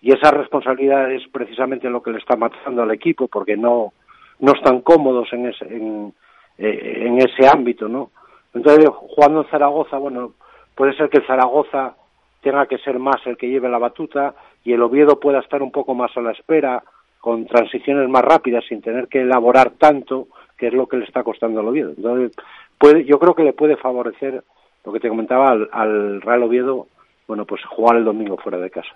y 0.00 0.12
esa 0.12 0.30
responsabilidad 0.30 1.10
es 1.10 1.26
precisamente 1.32 1.88
lo 1.88 2.02
que 2.02 2.12
le 2.12 2.18
está 2.18 2.36
matando 2.36 2.82
al 2.82 2.92
equipo, 2.92 3.26
porque 3.26 3.56
no, 3.56 3.92
no 4.40 4.52
están 4.52 4.80
cómodos 4.80 5.32
en 5.32 5.46
ese, 5.46 5.64
en, 5.64 6.14
eh, 6.58 7.18
ese 7.18 7.48
ámbito, 7.48 7.88
¿no? 7.88 8.10
Entonces, 8.54 8.88
jugando 8.88 9.42
en 9.42 9.50
Zaragoza, 9.50 9.98
bueno, 9.98 10.32
puede 10.74 10.96
ser 10.96 11.08
que 11.08 11.20
Zaragoza 11.26 11.94
tenga 12.42 12.66
que 12.66 12.78
ser 12.78 12.98
más 12.98 13.16
el 13.26 13.36
que 13.36 13.48
lleve 13.48 13.68
la 13.68 13.78
batuta 13.78 14.34
y 14.64 14.72
el 14.72 14.82
Oviedo 14.82 15.18
pueda 15.20 15.40
estar 15.40 15.62
un 15.62 15.70
poco 15.70 15.94
más 15.94 16.16
a 16.16 16.20
la 16.20 16.32
espera, 16.32 16.82
con 17.20 17.46
transiciones 17.46 18.08
más 18.08 18.22
rápidas, 18.22 18.64
sin 18.68 18.80
tener 18.80 19.08
que 19.08 19.20
elaborar 19.20 19.72
tanto, 19.72 20.28
que 20.56 20.68
es 20.68 20.72
lo 20.72 20.86
que 20.86 20.96
le 20.96 21.04
está 21.04 21.22
costando 21.22 21.60
al 21.60 21.68
Oviedo. 21.68 21.92
Entonces, 21.96 22.32
puede, 22.78 23.04
yo 23.04 23.18
creo 23.18 23.34
que 23.34 23.44
le 23.44 23.52
puede 23.52 23.76
favorecer 23.76 24.42
lo 24.84 24.92
que 24.92 25.00
te 25.00 25.08
comentaba 25.08 25.50
al, 25.50 25.68
al 25.72 26.20
Real 26.22 26.44
Oviedo 26.44 26.86
bueno, 27.28 27.44
pues 27.44 27.62
jugar 27.66 27.98
el 27.98 28.04
domingo 28.04 28.38
fuera 28.38 28.58
de 28.58 28.70
casa. 28.70 28.88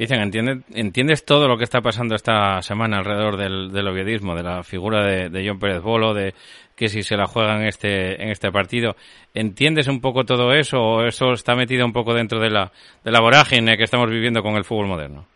Dicen, 0.00 0.22
¿entiendes, 0.22 0.64
¿entiendes 0.74 1.26
todo 1.26 1.46
lo 1.46 1.58
que 1.58 1.64
está 1.64 1.82
pasando 1.82 2.14
esta 2.14 2.62
semana 2.62 2.96
alrededor 3.00 3.36
del, 3.36 3.70
del 3.70 3.86
oviedismo, 3.86 4.34
de 4.34 4.42
la 4.42 4.62
figura 4.62 5.04
de, 5.04 5.28
de 5.28 5.46
John 5.46 5.58
Pérez 5.58 5.82
Bolo, 5.82 6.14
de 6.14 6.32
que 6.74 6.88
si 6.88 7.02
se 7.02 7.18
la 7.18 7.26
juega 7.26 7.56
en 7.60 7.66
este, 7.66 8.14
en 8.22 8.30
este 8.30 8.50
partido? 8.50 8.96
¿Entiendes 9.34 9.88
un 9.88 10.00
poco 10.00 10.24
todo 10.24 10.54
eso 10.54 10.78
o 10.80 11.02
eso 11.04 11.32
está 11.34 11.54
metido 11.54 11.84
un 11.84 11.92
poco 11.92 12.14
dentro 12.14 12.40
de 12.40 12.48
la, 12.48 12.72
de 13.04 13.10
la 13.10 13.20
vorágine 13.20 13.76
que 13.76 13.84
estamos 13.84 14.08
viviendo 14.08 14.42
con 14.42 14.54
el 14.54 14.64
fútbol 14.64 14.86
moderno? 14.86 15.26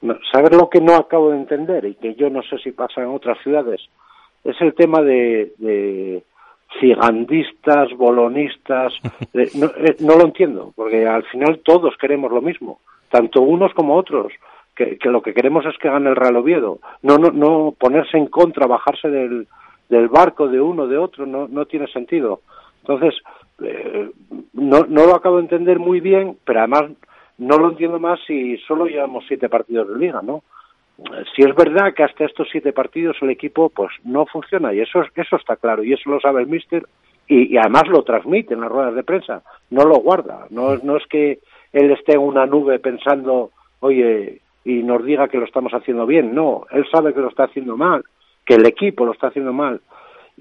No, 0.00 0.16
¿Saber 0.32 0.54
lo 0.54 0.70
que 0.70 0.80
no 0.80 0.94
acabo 0.94 1.32
de 1.32 1.36
entender 1.36 1.84
y 1.84 1.94
que 1.96 2.14
yo 2.14 2.30
no 2.30 2.40
sé 2.44 2.56
si 2.64 2.72
pasa 2.72 3.02
en 3.02 3.08
otras 3.08 3.36
ciudades? 3.42 3.82
Es 4.44 4.56
el 4.62 4.72
tema 4.72 5.02
de, 5.02 5.52
de 5.58 6.22
gigandistas, 6.80 7.90
bolonistas. 7.98 8.94
de- 9.34 9.50
no, 9.56 9.66
eh, 9.76 9.96
no 10.00 10.16
lo 10.16 10.24
entiendo, 10.24 10.72
porque 10.74 11.06
al 11.06 11.24
final 11.24 11.60
todos 11.62 11.94
queremos 12.00 12.32
lo 12.32 12.40
mismo, 12.40 12.80
tanto 13.10 13.42
unos 13.42 13.72
como 13.74 13.96
otros. 13.96 14.32
Que, 14.74 14.96
lo 15.04 15.20
que 15.20 15.34
queremos 15.34 15.66
es 15.66 15.76
que 15.76 15.90
gane 15.90 16.08
el 16.08 16.16
Real 16.16 16.36
Oviedo. 16.36 16.78
No, 17.02 17.18
no, 17.18 17.30
no 17.30 17.74
ponerse 17.78 18.16
en 18.16 18.26
contra, 18.28 18.66
bajarse 18.66 19.10
del, 19.10 19.46
del 19.90 20.08
barco 20.08 20.48
de 20.48 20.58
uno, 20.60 20.86
de 20.86 20.96
otro, 20.96 21.26
no, 21.26 21.48
no 21.48 21.66
tiene 21.66 21.86
sentido. 21.88 22.40
Entonces, 22.80 23.14
eh, 23.62 24.08
no, 24.54 24.86
no 24.88 25.04
lo 25.06 25.14
acabo 25.14 25.36
de 25.36 25.42
entender 25.42 25.78
muy 25.78 26.00
bien, 26.00 26.38
pero 26.46 26.60
además 26.60 26.84
no 27.36 27.58
lo 27.58 27.70
entiendo 27.70 27.98
más 27.98 28.20
si 28.26 28.56
solo 28.58 28.86
llevamos 28.86 29.24
siete 29.28 29.50
partidos 29.50 29.88
de 29.88 29.98
liga, 29.98 30.22
¿no? 30.22 30.42
Eh, 30.98 31.24
Si 31.36 31.42
es 31.42 31.54
verdad 31.54 31.92
que 31.94 32.04
hasta 32.04 32.24
estos 32.24 32.48
siete 32.50 32.72
partidos 32.72 33.16
el 33.20 33.30
equipo 33.30 33.68
pues 33.68 33.90
no 34.04 34.24
funciona 34.26 34.72
y 34.72 34.80
eso 34.80 35.02
es- 35.02 35.10
eso 35.14 35.36
está 35.36 35.56
claro 35.56 35.82
y 35.84 35.92
eso 35.92 36.08
lo 36.08 36.20
sabe 36.20 36.40
el 36.40 36.48
míster 36.48 36.86
y, 37.28 37.56
además 37.58 37.86
lo 37.88 38.02
transmite 38.02 38.54
en 38.54 38.60
las 38.62 38.70
ruedas 38.70 38.94
de 38.94 39.04
prensa, 39.04 39.42
no 39.70 39.84
lo 39.84 39.96
guarda, 39.96 40.46
no, 40.50 40.76
no 40.78 40.96
es 40.96 41.06
que 41.06 41.38
él 41.72 41.90
esté 41.90 42.14
en 42.14 42.20
una 42.20 42.46
nube 42.46 42.78
pensando, 42.78 43.50
oye, 43.80 44.40
y 44.64 44.82
nos 44.82 45.04
diga 45.04 45.28
que 45.28 45.38
lo 45.38 45.44
estamos 45.44 45.72
haciendo 45.72 46.06
bien, 46.06 46.34
no, 46.34 46.66
él 46.70 46.86
sabe 46.90 47.14
que 47.14 47.20
lo 47.20 47.28
está 47.28 47.44
haciendo 47.44 47.76
mal, 47.76 48.04
que 48.44 48.54
el 48.54 48.66
equipo 48.66 49.04
lo 49.04 49.12
está 49.12 49.28
haciendo 49.28 49.52
mal 49.52 49.80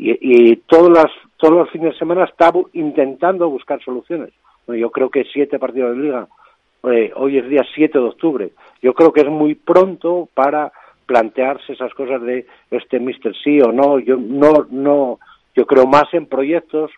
y, 0.02 0.56
todos, 0.68 0.90
las, 0.90 1.12
todos 1.38 1.54
los 1.54 1.70
fines 1.72 1.94
de 1.94 2.00
semana 2.00 2.24
está 2.24 2.54
intentando 2.74 3.50
buscar 3.50 3.84
soluciones. 3.84 4.32
Bueno, 4.66 4.80
yo 4.80 4.92
creo 4.92 5.10
que 5.10 5.26
siete 5.26 5.60
partidos 5.60 5.98
de 5.98 6.04
liga, 6.04 6.28
eh, 6.84 7.12
hoy 7.16 7.38
es 7.38 7.50
día 7.50 7.66
7 7.76 8.00
de 8.00 8.06
octubre, 8.06 8.50
yo 8.82 8.94
creo 8.94 9.12
que 9.12 9.22
es 9.22 9.28
muy 9.28 9.56
pronto 9.56 10.30
para 10.34 10.72
plantearse 11.06 11.74
esas 11.74 11.94
cosas 11.94 12.22
de 12.22 12.46
este 12.72 13.00
Mister 13.00 13.36
sí 13.44 13.60
o 13.60 13.72
no. 13.72 14.00
Yo 14.00 14.16
no, 14.16 14.68
no, 14.70 15.20
yo 15.56 15.66
creo 15.66 15.86
más 15.86 16.14
en 16.14 16.28
proyectos 16.28 16.92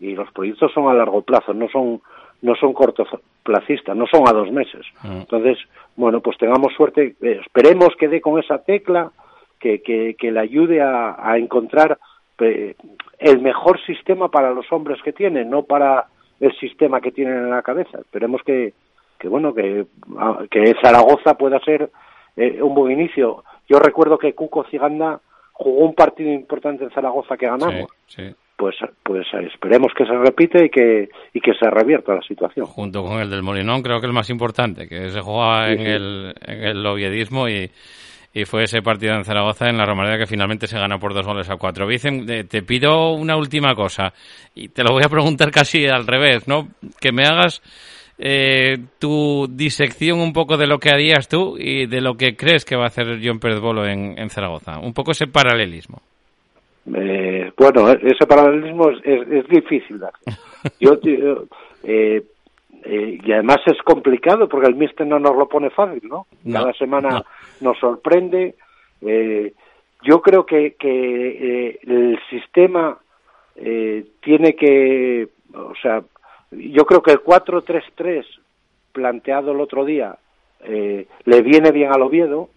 y 0.00 0.14
los 0.14 0.30
proyectos 0.32 0.72
son 0.72 0.88
a 0.88 0.94
largo 0.94 1.22
plazo, 1.22 1.54
no 1.54 1.68
son 1.68 2.00
no 2.42 2.54
son 2.54 2.72
cortoplacistas, 2.72 3.96
no 3.96 4.06
son 4.06 4.28
a 4.28 4.32
dos 4.32 4.50
meses. 4.52 4.86
Entonces, 5.04 5.58
bueno, 5.96 6.20
pues 6.20 6.38
tengamos 6.38 6.72
suerte, 6.74 7.16
eh, 7.22 7.40
esperemos 7.44 7.90
que 7.98 8.08
dé 8.08 8.20
con 8.20 8.38
esa 8.38 8.58
tecla, 8.58 9.10
que, 9.58 9.82
que, 9.82 10.14
que 10.14 10.30
le 10.30 10.38
ayude 10.40 10.80
a, 10.80 11.16
a 11.18 11.36
encontrar 11.36 11.98
eh, 12.40 12.76
el 13.18 13.40
mejor 13.40 13.80
sistema 13.84 14.28
para 14.30 14.50
los 14.52 14.70
hombres 14.72 15.02
que 15.02 15.12
tiene, 15.12 15.44
no 15.44 15.64
para 15.64 16.06
el 16.38 16.56
sistema 16.58 17.00
que 17.00 17.10
tienen 17.10 17.34
en 17.38 17.50
la 17.50 17.62
cabeza. 17.62 17.98
Esperemos 17.98 18.40
que, 18.44 18.72
que 19.18 19.26
bueno, 19.28 19.52
que, 19.52 19.86
a- 20.16 20.44
que 20.48 20.74
Zaragoza 20.80 21.34
pueda 21.34 21.58
ser 21.60 21.90
eh, 22.36 22.62
un 22.62 22.72
buen 22.76 22.92
inicio. 22.92 23.42
Yo 23.68 23.80
recuerdo 23.80 24.16
que 24.16 24.34
Cuco 24.34 24.62
Ciganda 24.70 25.20
jugó 25.52 25.84
un 25.86 25.94
partido 25.96 26.30
importante 26.30 26.84
en 26.84 26.90
Zaragoza 26.90 27.36
que 27.36 27.46
ganamos. 27.46 27.88
Sí, 28.06 28.22
sí. 28.22 28.34
Pues, 28.58 28.74
pues 29.04 29.24
esperemos 29.52 29.92
que 29.96 30.04
se 30.04 30.14
repite 30.18 30.64
y 30.64 30.68
que, 30.68 31.08
y 31.32 31.40
que 31.40 31.52
se 31.54 31.70
revierta 31.70 32.16
la 32.16 32.22
situación. 32.22 32.66
Junto 32.66 33.04
con 33.04 33.20
el 33.20 33.30
del 33.30 33.44
Molinón, 33.44 33.82
creo 33.82 34.00
que 34.00 34.08
el 34.08 34.12
más 34.12 34.30
importante, 34.30 34.88
que 34.88 35.10
se 35.10 35.20
jugaba 35.20 35.68
Sí, 35.68 35.74
en, 35.74 35.78
sí. 35.78 35.84
el, 35.86 36.34
en 36.44 36.62
el 36.64 36.84
oviedismo 36.86 37.48
y, 37.48 37.70
y 38.34 38.44
fue 38.46 38.64
ese 38.64 38.82
partido 38.82 39.14
en 39.14 39.22
Zaragoza 39.24 39.68
en 39.68 39.76
la 39.78 39.84
Romareda 39.86 40.18
que 40.18 40.26
finalmente 40.26 40.66
se 40.66 40.76
gana 40.76 40.98
por 40.98 41.14
dos 41.14 41.24
goles 41.24 41.48
a 41.48 41.54
cuatro. 41.56 41.86
Vicen, 41.86 42.26
te 42.26 42.62
pido 42.64 43.12
una 43.12 43.36
última 43.36 43.76
cosa 43.76 44.12
y 44.56 44.70
te 44.70 44.82
lo 44.82 44.90
voy 44.92 45.04
a 45.04 45.08
preguntar 45.08 45.52
casi 45.52 45.86
al 45.86 46.04
revés, 46.04 46.48
¿no? 46.48 46.66
Que 47.00 47.12
me 47.12 47.22
hagas 47.26 47.62
eh, 48.18 48.76
tu 48.98 49.46
disección 49.48 50.18
un 50.20 50.32
poco 50.32 50.56
de 50.56 50.66
lo 50.66 50.80
que 50.80 50.90
harías 50.90 51.28
tú 51.28 51.56
y 51.56 51.86
de 51.86 52.00
lo 52.00 52.16
que 52.16 52.34
crees 52.34 52.64
que 52.64 52.74
va 52.74 52.84
a 52.84 52.88
hacer 52.88 53.20
John 53.22 53.38
Pérez 53.38 53.60
Bolo 53.60 53.86
en, 53.86 54.18
en 54.18 54.30
Zaragoza. 54.30 54.80
Un 54.80 54.92
poco 54.92 55.12
ese 55.12 55.28
paralelismo. 55.28 56.02
Eh, 56.94 57.52
bueno, 57.56 57.90
ese 57.90 58.26
paralelismo 58.26 58.90
es, 58.90 58.98
es, 59.04 59.28
es 59.30 59.48
difícil. 59.48 60.00
Yo, 60.80 60.98
eh, 61.04 62.22
eh, 62.84 63.18
y 63.22 63.32
además 63.32 63.58
es 63.66 63.80
complicado 63.82 64.48
porque 64.48 64.68
el 64.68 64.76
míster 64.76 65.06
no 65.06 65.18
nos 65.18 65.36
lo 65.36 65.48
pone 65.48 65.70
fácil, 65.70 66.02
¿no? 66.08 66.26
No, 66.44 66.60
Cada 66.60 66.72
semana 66.74 67.10
no. 67.10 67.24
nos 67.60 67.78
sorprende. 67.78 68.54
Eh, 69.02 69.52
yo 70.02 70.22
creo 70.22 70.46
que, 70.46 70.74
que 70.78 71.78
el 71.82 72.18
sistema 72.30 72.98
eh, 73.56 74.06
tiene 74.22 74.54
que, 74.54 75.28
o 75.52 75.74
sea, 75.82 76.02
yo 76.52 76.84
creo 76.86 77.02
que 77.02 77.12
el 77.12 77.22
4-3-3 77.22 78.24
planteado 78.92 79.52
el 79.52 79.60
otro 79.60 79.84
día 79.84 80.16
eh, 80.60 81.06
le 81.24 81.42
viene 81.42 81.72
bien 81.72 81.90
al 81.92 82.02
Oviedo, 82.02 82.48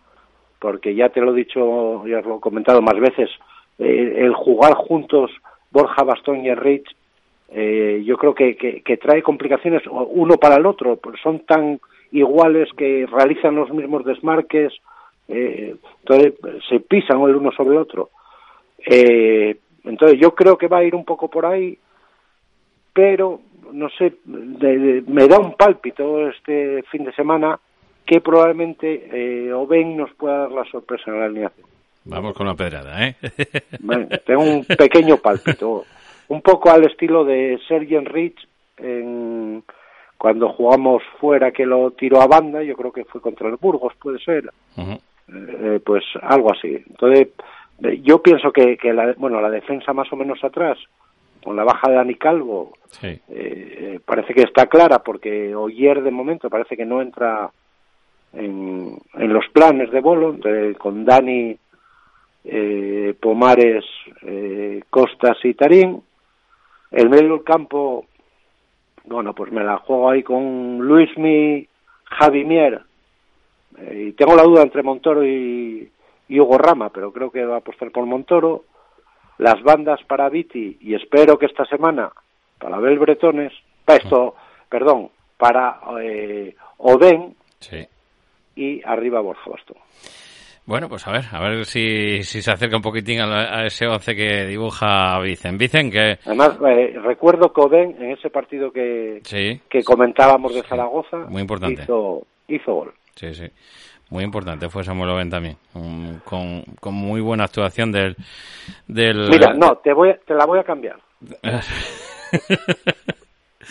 porque 0.59 0.93
ya 0.93 1.09
te 1.09 1.21
lo 1.21 1.33
he 1.33 1.37
dicho, 1.37 2.05
ya 2.05 2.19
os 2.19 2.25
lo 2.25 2.37
he 2.37 2.39
comentado 2.39 2.81
más 2.81 2.99
veces, 2.99 3.29
eh, 3.81 4.13
el 4.25 4.33
jugar 4.33 4.73
juntos 4.75 5.31
Borja 5.71 6.03
Bastón 6.03 6.45
y 6.45 6.49
Enrich, 6.49 6.87
eh, 7.49 8.03
yo 8.05 8.17
creo 8.17 8.33
que, 8.33 8.55
que, 8.55 8.97
trae 8.97 9.21
complicaciones 9.21 9.81
uno 9.89 10.37
para 10.37 10.55
el 10.55 10.65
otro, 10.65 10.95
pues 10.97 11.19
son 11.21 11.39
tan 11.39 11.79
iguales 12.11 12.69
que 12.77 13.05
realizan 13.11 13.55
los 13.55 13.69
mismos 13.71 14.05
desmarques, 14.05 14.71
eh, 15.27 15.75
entonces 15.99 16.33
se 16.69 16.79
pisan 16.79 17.21
el 17.21 17.35
uno 17.35 17.51
sobre 17.51 17.71
el 17.71 17.77
otro. 17.77 18.09
Eh, 18.85 19.57
entonces 19.83 20.19
yo 20.19 20.33
creo 20.35 20.57
que 20.57 20.67
va 20.67 20.77
a 20.79 20.83
ir 20.83 20.95
un 20.95 21.05
poco 21.05 21.29
por 21.29 21.45
ahí, 21.45 21.77
pero 22.93 23.39
no 23.71 23.89
sé, 23.89 24.13
de- 24.25 24.77
de- 24.77 25.03
me 25.07 25.27
da 25.27 25.39
un 25.39 25.53
pálpito 25.53 26.27
este 26.29 26.83
fin 26.91 27.05
de 27.05 27.13
semana 27.13 27.59
que 28.05 28.19
probablemente 28.19 29.07
eh, 29.13 29.53
Oben 29.53 29.95
nos 29.95 30.13
pueda 30.15 30.39
dar 30.39 30.51
la 30.51 30.65
sorpresa 30.65 31.11
en 31.11 31.19
la 31.19 31.25
alineación. 31.25 31.67
Vamos 32.05 32.33
con 32.33 32.47
la 32.47 32.55
pedrada, 32.55 33.07
¿eh? 33.07 33.15
Bueno, 33.79 34.07
tengo 34.25 34.41
un 34.43 34.65
pequeño 34.65 35.17
pálpito, 35.17 35.85
un 36.29 36.41
poco 36.41 36.71
al 36.71 36.85
estilo 36.85 37.23
de 37.23 37.59
Sergi 37.67 37.95
Enrich 37.95 38.37
en, 38.77 39.63
cuando 40.17 40.49
jugamos 40.49 41.03
fuera 41.19 41.51
que 41.51 41.65
lo 41.65 41.91
tiró 41.91 42.21
a 42.21 42.27
banda, 42.27 42.63
yo 42.63 42.75
creo 42.75 42.91
que 42.91 43.05
fue 43.05 43.21
contra 43.21 43.47
el 43.49 43.57
Burgos, 43.57 43.93
puede 44.01 44.19
ser, 44.19 44.49
Ujú. 44.77 44.99
eh, 45.29 45.79
pues 45.85 46.03
algo 46.21 46.51
así. 46.51 46.83
Entonces, 46.89 47.29
eh, 47.83 47.99
yo 48.03 48.21
pienso 48.21 48.51
que, 48.51 48.77
que 48.77 48.93
la, 48.93 49.13
bueno, 49.17 49.39
la 49.41 49.49
defensa 49.49 49.93
más 49.93 50.11
o 50.11 50.15
menos 50.15 50.43
atrás, 50.43 50.77
con 51.43 51.55
la 51.55 51.63
baja 51.63 51.89
de 51.89 51.95
Dani 51.95 52.15
Calvo, 52.15 52.73
Sí. 52.91 53.07
eh, 53.07 53.19
eh, 53.29 53.99
parece 54.05 54.33
que 54.33 54.41
está 54.43 54.67
clara 54.67 54.99
porque 54.99 55.55
Oyer 55.55 56.01
de 56.03 56.11
momento 56.11 56.49
parece 56.49 56.75
que 56.77 56.85
no 56.85 57.01
entra 57.01 57.49
en, 58.33 58.97
en 59.15 59.33
los 59.33 59.47
planes 59.49 59.91
de 59.91 60.01
Bolo, 60.01 60.31
entonces, 60.35 60.77
con 60.77 61.03
Dani, 61.05 61.57
eh, 62.43 63.15
Pomares, 63.19 63.85
eh, 64.23 64.81
Costas 64.89 65.37
y 65.43 65.53
Tarín. 65.53 66.01
El 66.91 67.09
medio 67.09 67.29
del 67.29 67.43
campo, 67.43 68.05
bueno, 69.05 69.33
pues 69.33 69.51
me 69.51 69.63
la 69.63 69.77
juego 69.77 70.09
ahí 70.09 70.23
con 70.23 70.79
Luismi, 70.79 71.67
Javi 72.03 72.43
Mier. 72.43 72.81
Eh, 73.77 74.05
y 74.09 74.11
tengo 74.13 74.35
la 74.35 74.43
duda 74.43 74.63
entre 74.63 74.83
Montoro 74.83 75.25
y, 75.25 75.89
y 76.27 76.39
Hugo 76.39 76.57
Rama, 76.57 76.89
pero 76.89 77.11
creo 77.13 77.31
que 77.31 77.45
va 77.45 77.55
a 77.55 77.59
apostar 77.59 77.91
por 77.91 78.05
Montoro. 78.05 78.65
Las 79.37 79.61
bandas 79.63 79.99
para 80.03 80.29
Viti 80.29 80.77
y 80.81 80.93
espero 80.93 81.37
que 81.39 81.47
esta 81.47 81.65
semana 81.65 82.11
para 82.59 82.75
Abel 82.75 82.99
Bretones, 82.99 83.51
para 83.85 83.97
esto, 83.97 84.35
perdón, 84.69 85.09
para 85.37 85.79
eh, 86.01 86.55
Oden 86.77 87.35
Sí. 87.59 87.87
y 88.55 88.81
arriba 88.85 89.19
Borja 89.21 89.49
Bastón. 89.49 89.77
Bueno, 90.65 90.87
pues 90.87 91.05
a 91.07 91.11
ver, 91.11 91.25
a 91.31 91.39
ver 91.39 91.65
si, 91.65 92.23
si 92.23 92.41
se 92.41 92.51
acerca 92.51 92.75
un 92.75 92.81
poquitín 92.83 93.19
a, 93.19 93.25
la- 93.25 93.57
a 93.59 93.65
ese 93.65 93.87
once 93.87 94.15
que 94.15 94.45
dibuja 94.45 95.19
Vicen. 95.19 95.57
Vicen, 95.57 95.89
que 95.91 96.19
Además, 96.25 96.57
eh, 96.67 96.97
recuerdo 97.03 97.51
que 97.51 97.61
Oden 97.61 97.95
en 98.01 98.11
ese 98.11 98.29
partido 98.29 98.71
que, 98.71 99.19
sí, 99.23 99.59
que 99.69 99.83
comentábamos 99.83 100.53
de 100.53 100.61
Zaragoza 100.63 101.17
muy 101.27 101.41
importante. 101.41 101.83
hizo, 101.83 102.25
hizo 102.47 102.73
gol. 102.73 102.93
sí, 103.15 103.33
sí. 103.33 103.45
Muy 104.11 104.23
importante 104.25 104.67
fue 104.69 104.83
Samuel 104.83 105.09
Oben 105.11 105.29
también, 105.29 105.55
un- 105.73 106.21
con, 106.25 106.63
con 106.81 106.93
muy 106.93 107.21
buena 107.21 107.45
actuación 107.45 107.91
del... 107.93 108.15
del 108.85 109.29
Mira, 109.29 109.53
no, 109.53 109.77
te, 109.77 109.93
voy, 109.93 110.13
te 110.27 110.33
la 110.35 110.45
voy 110.45 110.59
a 110.59 110.63
cambiar. 110.65 110.97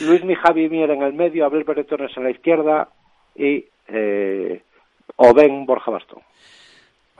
Luis 0.00 0.24
Mi 0.24 0.34
Javi 0.34 0.68
Mier 0.68 0.90
en 0.90 1.02
el 1.02 1.12
medio, 1.12 1.44
Abel 1.44 1.64
Bretones 1.64 2.16
en 2.16 2.24
la 2.24 2.30
izquierda 2.30 2.88
y 3.36 3.66
eh, 3.88 4.62
Oden 5.16 5.66
Borja 5.66 5.90
Bastón. 5.90 6.20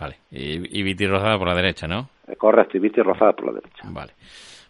Vale, 0.01 0.17
y, 0.31 0.81
y 0.81 0.83
Viti 0.83 1.07
Rozada 1.07 1.39
por 1.39 1.49
la 1.49 1.55
derecha, 1.55 1.87
¿no? 1.87 2.09
Eh, 2.27 2.35
correcto, 2.37 2.79
y 2.79 2.81
Viti 2.81 3.03
Rozada 3.03 3.33
por 3.33 3.47
la 3.49 3.53
derecha. 3.53 3.83
Vale. 3.85 4.13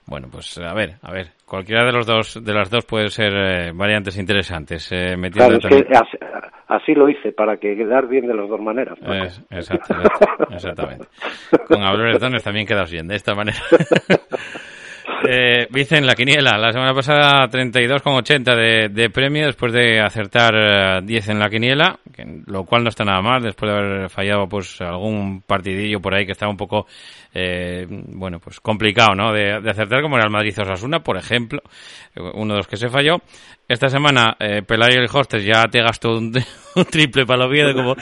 Bueno, 0.07 0.27
pues 0.33 0.59
a 0.59 0.75
ver, 0.75 0.97
a 1.03 1.13
ver, 1.13 1.29
cualquiera 1.47 1.85
de 1.85 1.93
los 1.93 2.05
dos, 2.05 2.43
de 2.43 2.53
las 2.53 2.69
dos 2.69 2.85
puede 2.85 3.11
ser 3.11 3.33
eh, 3.33 3.73
variantes 3.73 4.19
interesantes. 4.19 4.91
Eh, 4.91 5.17
metiendo 5.17 5.57
Claro, 5.61 5.77
es 5.79 5.87
que 5.87 5.95
así, 5.97 6.19
así 6.67 6.95
lo 6.95 7.09
hice, 7.09 7.31
para 7.31 7.59
que 7.59 7.77
quedar 7.77 8.09
bien 8.09 8.27
de 8.27 8.35
las 8.35 8.49
dos 8.49 8.61
maneras. 8.61 8.99
Paco. 8.99 9.13
Es- 9.13 9.41
exacto, 9.51 9.95
exacto, 9.95 10.47
exactamente. 10.53 11.07
Con 11.69 11.81
Abreu 11.83 12.19
también 12.19 12.67
quedas 12.67 12.91
bien, 12.91 13.07
de 13.07 13.15
esta 13.15 13.35
manera. 13.37 13.59
Eh, 15.29 15.67
Vicen, 15.71 16.07
la 16.07 16.15
quiniela, 16.15 16.57
la 16.57 16.73
semana 16.73 16.95
pasada 16.95 17.47
32,80 17.49 18.57
de, 18.57 18.89
de 18.89 19.11
premio 19.11 19.47
después 19.47 19.73
de 19.73 20.01
acertar 20.01 20.55
eh, 20.57 21.01
10 21.05 21.29
en 21.29 21.39
la 21.39 21.51
quiniela, 21.51 21.99
que- 22.15 22.43
lo 22.47 22.65
cual 22.65 22.83
no 22.85 22.89
está 22.89 23.05
nada 23.05 23.21
mal 23.21 23.43
después 23.43 23.71
de 23.71 23.79
haber 23.79 24.11
fallado 24.11 24.49
pues 24.49 24.81
algún 24.81 25.43
partidillo 25.43 26.01
por 26.01 26.15
ahí 26.15 26.25
que 26.25 26.33
estaba 26.33 26.51
un 26.51 26.57
poco, 26.57 26.87
eh, 27.35 27.87
bueno, 27.89 28.39
pues 28.41 28.61
complicado, 28.61 29.15
¿no? 29.15 29.33
De, 29.33 29.61
de 29.61 29.71
acertar 29.71 30.01
como 30.03 30.17
era 30.17 30.25
el 30.25 30.33
Madrid 30.33 30.59
Osasuna, 30.59 31.01
por 31.01 31.19
ejemplo, 31.19 31.61
eh, 32.15 32.21
uno 32.35 32.55
de 32.55 32.59
los 32.59 32.67
que 32.69 32.77
se 32.79 32.89
falló. 32.89 33.19
Esta 33.73 33.89
semana 33.89 34.37
eh, 34.41 34.63
Pelayo 34.67 34.97
y 35.01 35.05
el 35.05 35.09
Hostes 35.13 35.45
ya 35.45 35.63
te 35.69 35.81
gastó 35.81 36.19
un, 36.19 36.33
un 36.77 36.85
triple 36.87 37.25
para 37.25 37.47
Oviedo 37.47 37.73
como, 37.73 37.95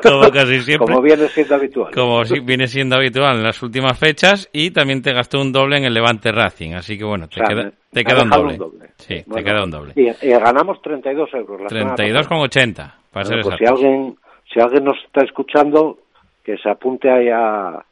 como 0.00 0.30
casi 0.30 0.60
siempre 0.62 0.86
Como 0.86 1.02
viene 1.02 1.26
siendo 1.26 1.54
habitual. 1.56 1.92
como 1.92 2.24
sí 2.24 2.38
viene 2.38 2.68
siendo 2.68 2.94
habitual 2.94 3.38
en 3.38 3.42
las 3.42 3.60
últimas 3.60 3.98
fechas 3.98 4.48
y 4.52 4.70
también 4.70 5.02
te 5.02 5.12
gastó 5.12 5.40
un 5.40 5.50
doble 5.50 5.78
en 5.78 5.84
el 5.86 5.94
Levante 5.94 6.30
Racing, 6.30 6.74
así 6.74 6.96
que 6.96 7.02
bueno, 7.04 7.26
te 7.28 7.42
O 7.42 7.46
sea, 7.46 7.48
queda, 7.48 7.72
te 7.92 8.22
un 8.22 8.30
doble. 8.30 8.52
un 8.52 8.58
doble. 8.58 8.90
Sí, 8.98 9.14
te 9.16 9.24
Bueno, 9.26 9.44
queda 9.44 9.64
un 9.64 9.70
doble. 9.72 9.92
Y, 9.96 10.02
y 10.26 10.30
ganamos 10.30 10.80
32 10.82 11.34
euros. 11.34 11.60
La 11.62 11.68
semana 11.68 11.96
pasada. 11.96 12.22
32,80 12.22 12.92
para 13.12 13.24
ser 13.24 13.42
Bueno, 13.42 13.48
pues 13.48 13.58
si 13.58 13.64
alguien, 13.66 14.16
si 14.54 14.60
alguien 14.60 14.84
nos 14.84 14.96
está 15.04 15.24
escuchando, 15.24 15.98
que 16.44 16.56
se 16.58 16.70
apunte 16.70 17.10
ahí 17.10 17.28
a, 17.28 17.84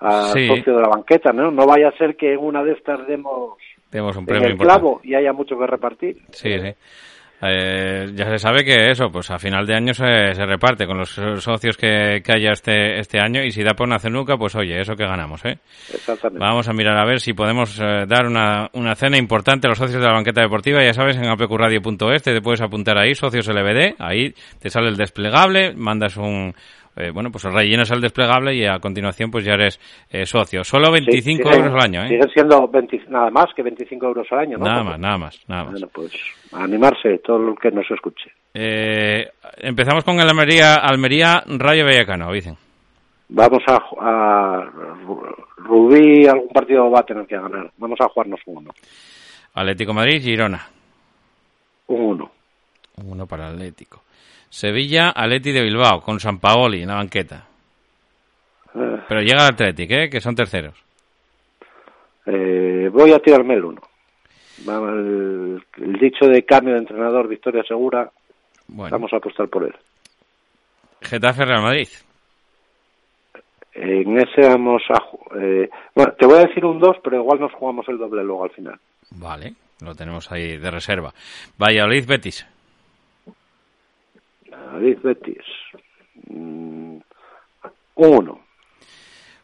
a 0.00 0.22
Sí. 0.32 0.48
socio 0.48 0.74
de 0.74 0.82
la 0.82 0.88
banqueta, 0.88 1.32
¿no? 1.32 1.52
No 1.52 1.66
vaya 1.66 1.88
a 1.90 1.96
ser 1.98 2.16
que 2.16 2.32
en 2.32 2.40
una 2.40 2.64
de 2.64 2.72
estas 2.72 3.06
demos 3.06 3.58
Tenemos 3.94 4.16
un 4.16 4.22
en 4.22 4.26
premio 4.26 4.46
el 4.48 4.52
importante. 4.54 4.80
clavo 4.80 5.00
y 5.04 5.14
haya 5.14 5.32
mucho 5.32 5.56
que 5.56 5.66
repartir. 5.68 6.16
Sí, 6.32 6.58
sí. 6.58 6.74
Eh, 7.46 8.10
ya 8.12 8.28
se 8.28 8.38
sabe 8.38 8.64
que 8.64 8.90
eso, 8.90 9.08
pues 9.12 9.30
a 9.30 9.38
final 9.38 9.64
de 9.66 9.74
año 9.76 9.94
se, 9.94 10.34
se 10.34 10.44
reparte 10.46 10.84
con 10.84 10.98
los 10.98 11.10
socios 11.10 11.76
que, 11.76 12.20
que 12.24 12.32
haya 12.32 12.50
este, 12.50 12.98
este 12.98 13.20
año 13.20 13.44
y 13.44 13.52
si 13.52 13.62
da 13.62 13.74
por 13.74 13.86
una 13.86 14.00
cenuca, 14.00 14.36
pues 14.36 14.56
oye, 14.56 14.80
eso 14.80 14.96
que 14.96 15.04
ganamos, 15.04 15.44
¿eh? 15.44 15.58
Exactamente. 15.92 16.44
Vamos 16.44 16.68
a 16.68 16.72
mirar 16.72 16.96
a 16.96 17.04
ver 17.04 17.20
si 17.20 17.34
podemos 17.34 17.78
eh, 17.78 18.04
dar 18.08 18.26
una, 18.26 18.68
una 18.72 18.96
cena 18.96 19.16
importante 19.16 19.68
a 19.68 19.70
los 19.70 19.78
socios 19.78 20.00
de 20.00 20.08
la 20.08 20.14
banqueta 20.14 20.40
deportiva. 20.40 20.82
Ya 20.82 20.92
sabes, 20.92 21.16
en 21.16 21.26
apqradio.es 21.26 22.22
te 22.24 22.40
puedes 22.40 22.62
apuntar 22.62 22.98
ahí, 22.98 23.14
socios 23.14 23.46
LBD, 23.46 23.94
ahí 24.00 24.34
te 24.58 24.70
sale 24.70 24.88
el 24.88 24.96
desplegable, 24.96 25.72
mandas 25.76 26.16
un... 26.16 26.52
eh, 26.96 27.10
bueno, 27.12 27.30
pues 27.30 27.44
rellenas 27.44 27.90
el 27.90 28.00
desplegable 28.00 28.54
y 28.54 28.64
a 28.66 28.78
continuación 28.78 29.30
pues 29.30 29.44
ya 29.44 29.54
eres 29.54 29.78
eh, 30.10 30.24
socio. 30.26 30.62
Solo 30.64 30.90
25 30.92 31.42
Sí, 31.42 31.48
siguen- 31.48 31.56
euros 31.64 31.74
al 31.74 31.82
año, 31.90 32.04
¿eh? 32.04 32.08
Siguen 32.08 32.30
siendo 32.30 32.68
20 32.68 33.02
nada 33.08 33.30
más 33.30 33.46
que 33.54 33.62
25 33.62 34.06
euros 34.06 34.26
al 34.30 34.38
año, 34.40 34.58
¿no? 34.58 34.64
Nada 34.66 34.82
más, 34.84 34.98
nada 34.98 35.18
más, 35.18 35.40
nada 35.48 35.64
más. 35.64 35.72
Bueno, 35.72 35.88
pues 35.92 36.12
animarse 36.52 37.18
todo 37.18 37.48
el 37.50 37.54
que 37.58 37.70
nos 37.70 37.90
escuche. 37.90 38.30
Eh, 38.54 39.28
empezamos 39.58 40.04
con 40.04 40.20
el 40.20 40.28
Almería, 40.28 40.74
Almería 40.76 41.42
Rayo 41.46 41.84
Vallecano, 41.84 42.32
dicen. 42.32 42.56
Vamos 43.28 43.62
a, 43.66 43.80
a 44.00 44.70
Rubí 45.56 46.26
algún 46.26 46.48
partido 46.50 46.90
va 46.90 47.00
a 47.00 47.04
tener 47.06 47.26
que 47.26 47.36
ganar. 47.36 47.70
Vamos 47.78 47.98
a 48.00 48.08
jugarnos 48.08 48.38
un 48.46 48.58
uno. 48.58 48.70
Atlético 49.54 49.92
Madrid, 49.94 50.22
Girona. 50.22 50.60
Un 51.86 52.00
uno. 52.02 52.30
Uno 53.02 53.26
para 53.26 53.48
Atlético. 53.48 54.02
Sevilla, 54.54 55.10
Atleti 55.16 55.50
de 55.50 55.62
Bilbao, 55.62 56.00
con 56.00 56.20
San 56.20 56.38
Paoli 56.38 56.82
en 56.82 56.88
la 56.88 56.94
banqueta. 56.94 57.44
Eh, 58.72 59.00
Pero 59.08 59.20
llega 59.20 59.42
el 59.48 59.52
Atlético, 59.54 59.94
¿eh? 59.94 60.08
que 60.08 60.20
son 60.20 60.36
terceros. 60.36 60.74
eh, 62.26 62.88
voy 62.92 63.12
a 63.12 63.18
tirarme 63.18 63.54
el 63.54 63.64
uno. 63.64 63.82
El, 64.64 65.60
el 65.78 65.92
dicho 65.94 66.26
de 66.26 66.44
cambio 66.44 66.74
de 66.74 66.78
entrenador, 66.80 67.26
victoria 67.26 67.64
segura, 67.66 68.08
Bueno, 68.68 68.90
vamos 68.92 69.12
a 69.12 69.16
apostar 69.16 69.48
por 69.48 69.64
él. 69.64 69.74
Getafe, 71.02 71.44
Real 71.44 71.62
Madrid. 71.62 71.88
En 73.74 74.16
ese 74.18 74.40
vamos 74.48 74.82
a... 74.88 75.02
Eh, 75.36 75.68
bueno, 75.96 76.12
te 76.16 76.26
voy 76.26 76.38
a 76.38 76.46
decir 76.46 76.64
un 76.64 76.78
2, 76.78 76.98
pero 77.02 77.16
igual 77.16 77.40
nos 77.40 77.52
jugamos 77.54 77.88
el 77.88 77.98
doble 77.98 78.22
luego 78.22 78.44
al 78.44 78.50
final. 78.50 78.78
Vale, 79.10 79.54
lo 79.80 79.96
tenemos 79.96 80.30
ahí 80.30 80.58
de 80.58 80.70
reserva. 80.70 81.12
Valladolid, 81.58 82.06
Betis. 82.06 82.46
David 84.72 84.98
Betis. 85.02 85.44
Mm, 86.28 86.96
un 87.96 88.18
1. 88.18 88.40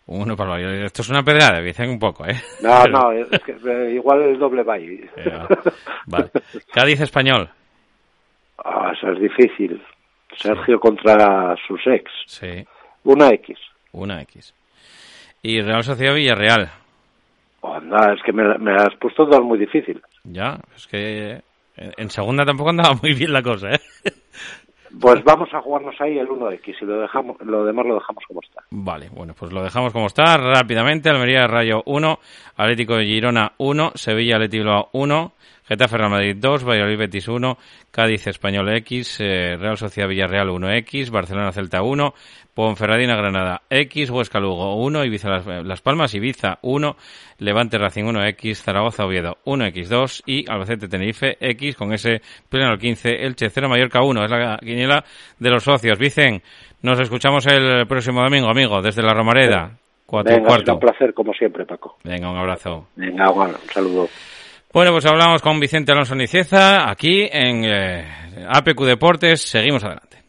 Uno 0.07 0.37
para 0.37 0.51
Valladolid. 0.51 0.83
Esto 0.85 1.03
es 1.03 1.09
una 1.11 1.23
pedrada, 1.23 1.61
dicen 1.61 1.89
un 1.91 1.99
poco, 1.99 2.27
¿eh? 2.27 2.35
No, 2.63 2.81
Pero- 2.85 2.93
no, 2.99 3.13
es 3.13 3.41
que 3.43 3.53
eh, 3.53 3.93
igual 3.95 4.23
el 4.23 4.39
doble 4.39 4.63
va 4.63 4.75
ahí. 4.75 5.01
Eh, 5.17 5.39
vale. 6.07 6.31
Cádiz, 6.73 7.01
Español. 7.01 7.49
Ah, 8.65 8.93
eso 8.95 9.13
es 9.13 9.21
difícil. 9.21 9.83
Sergio 10.37 10.79
contra 10.81 11.55
sus 11.67 11.81
ex. 11.87 12.11
Sí, 12.27 12.65
Una 13.05 13.29
X. 13.31 13.59
una 13.93 14.21
X. 14.23 14.55
Y 15.43 15.61
Real 15.63 15.83
Sociedad, 15.83 16.15
Villarreal. 16.15 16.71
Anda, 17.63 18.13
es 18.15 18.23
que 18.25 18.33
me, 18.33 18.57
me 18.59 18.73
has 18.75 18.95
puesto 19.01 19.25
dos 19.27 19.43
muy 19.43 19.59
difíciles. 19.59 20.03
Ya, 20.25 20.59
es 20.77 20.87
que 20.87 21.31
en 21.77 21.93
en 21.97 22.11
segunda 22.11 22.45
tampoco 22.45 22.71
andaba 22.71 22.95
muy 23.03 23.15
bien 23.15 23.33
la 23.33 23.43
cosa, 23.43 23.71
¿eh? 23.71 23.81
Pues 24.99 25.23
vamos 25.23 25.49
a 25.53 25.61
jugarnos 25.61 25.95
ahí 26.01 26.19
el 26.19 26.29
1X 26.29 26.75
y 26.81 26.85
lo 26.85 27.01
dejamos, 27.01 27.37
lo 27.43 27.65
demás 27.65 27.87
lo 27.87 27.95
dejamos 27.95 28.25
como 28.27 28.41
está. 28.41 28.63
Vale, 28.71 29.09
bueno, 29.11 29.35
pues 29.39 29.53
lo 29.53 29.63
dejamos 29.63 29.93
como 29.93 30.07
está 30.07 30.37
rápidamente. 30.37 31.11
Almería 31.11 31.47
Rayo 31.47 31.83
1, 31.87 32.19
Atlético 32.57 32.97
de 32.97 33.05
Girona 33.05 33.53
1, 33.59 33.93
Sevilla 33.95 34.37
Atleti 34.37 34.59
Bilbao 34.59 34.89
1, 34.93 35.33
Getafe 35.71 35.99
Real 35.99 36.11
Madrid 36.11 36.37
2, 36.37 36.65
Valladolid 36.65 36.99
Betis 36.99 37.29
1, 37.29 37.57
Cádiz 37.93 38.27
Español 38.27 38.69
X, 38.79 39.21
eh, 39.21 39.57
Real 39.57 39.77
Sociedad 39.77 40.09
Villarreal 40.09 40.49
1X, 40.49 41.13
Barcelona 41.13 41.53
Celta 41.53 41.83
1, 41.83 42.13
Ponferradina 42.53 43.15
Granada 43.15 43.63
X, 43.71 44.11
Huesca 44.11 44.41
Lugo 44.41 44.75
1, 44.85 45.05
Ibiza 45.05 45.29
Las, 45.29 45.47
Las 45.65 45.81
Palmas 45.81 46.13
Ibiza 46.13 46.59
1, 46.63 46.97
Levante 47.39 47.79
Racing 47.79 48.03
1X, 48.03 48.57
Zaragoza 48.57 49.05
Oviedo 49.05 49.37
1X2 49.45 50.23
y 50.27 50.51
Albacete 50.51 50.89
Tenerife 50.89 51.37
X 51.39 51.77
con 51.77 51.93
ese 51.93 52.21
pleno 52.49 52.71
al 52.73 52.79
15, 52.81 53.25
Elche 53.25 53.49
0 53.49 53.69
Mallorca 53.69 54.03
1. 54.03 54.25
Es 54.25 54.31
la 54.33 54.59
quiniela 54.59 55.05
de 55.39 55.51
los 55.51 55.63
socios. 55.63 55.97
Vicen, 56.01 56.43
nos 56.83 56.99
escuchamos 56.99 57.47
el 57.47 57.87
próximo 57.87 58.25
domingo, 58.25 58.51
amigo, 58.51 58.83
desde 58.83 59.05
la 59.05 59.15
Romareda. 59.15 59.71
Cuatro 60.05 60.35
Venga, 60.35 60.49
cuarto. 60.49 60.73
un 60.75 60.81
placer 60.81 61.15
como 61.15 61.33
siempre, 61.33 61.65
Paco. 61.65 61.97
Venga, 62.03 62.29
un 62.29 62.37
abrazo. 62.37 62.89
Venga, 62.97 63.31
bueno, 63.31 63.55
un 63.63 63.69
saludo. 63.71 64.09
Bueno, 64.73 64.93
pues 64.93 65.05
hablamos 65.05 65.43
con 65.43 65.59
Vicente 65.59 65.91
Alonso 65.91 66.15
Nicieza 66.15 66.89
aquí 66.89 67.29
en 67.29 67.65
eh, 67.65 68.47
APQ 68.49 68.85
Deportes. 68.85 69.43
Seguimos 69.43 69.83
adelante. 69.83 70.23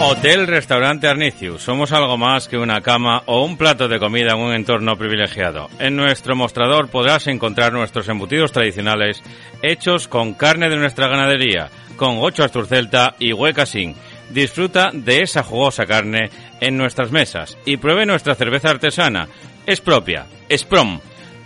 Hotel 0.00 0.46
Restaurante 0.46 1.08
Arnicius. 1.08 1.60
Somos 1.60 1.90
algo 1.90 2.16
más 2.16 2.46
que 2.46 2.56
una 2.56 2.80
cama 2.82 3.24
o 3.26 3.44
un 3.44 3.56
plato 3.56 3.88
de 3.88 3.98
comida 3.98 4.34
en 4.34 4.38
un 4.38 4.54
entorno 4.54 4.96
privilegiado. 4.96 5.68
En 5.80 5.96
nuestro 5.96 6.36
mostrador 6.36 6.88
podrás 6.88 7.26
encontrar 7.26 7.72
nuestros 7.72 8.08
embutidos 8.08 8.52
tradicionales 8.52 9.24
hechos 9.60 10.06
con 10.06 10.34
carne 10.34 10.68
de 10.68 10.76
nuestra 10.76 11.08
ganadería, 11.08 11.68
con 11.96 12.18
ocho 12.20 12.44
asturcelta 12.44 13.16
y 13.18 13.32
huecasín. 13.32 13.96
Disfruta 14.30 14.90
de 14.92 15.22
esa 15.22 15.42
jugosa 15.42 15.84
carne 15.84 16.30
en 16.60 16.76
nuestras 16.76 17.10
mesas 17.10 17.58
y 17.64 17.76
pruebe 17.76 18.06
nuestra 18.06 18.36
cerveza 18.36 18.70
artesana. 18.70 19.28
Es 19.66 19.80
propia, 19.80 20.26
es 20.48 20.64
prom. 20.64 21.00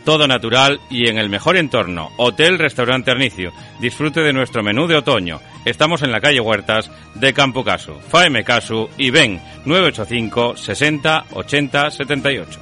Todo 0.05 0.27
natural 0.27 0.81
y 0.91 1.09
en 1.09 1.19
el 1.19 1.29
mejor 1.29 1.57
entorno. 1.57 2.11
Hotel 2.17 2.59
Restaurante 2.59 3.11
Arnicio. 3.11 3.53
Disfrute 3.79 4.21
de 4.21 4.33
nuestro 4.33 4.63
menú 4.63 4.87
de 4.87 4.97
otoño. 4.97 5.41
Estamos 5.65 6.03
en 6.03 6.11
la 6.11 6.21
calle 6.21 6.41
Huertas 6.41 6.91
de 7.15 7.33
Campo 7.33 7.63
Casu. 7.63 7.95
Faeme 8.09 8.43
Casu 8.43 8.89
y 8.97 9.11
ven 9.11 9.41
985 9.67 10.57
60 10.57 11.27
80 11.33 11.91
78. 11.91 12.61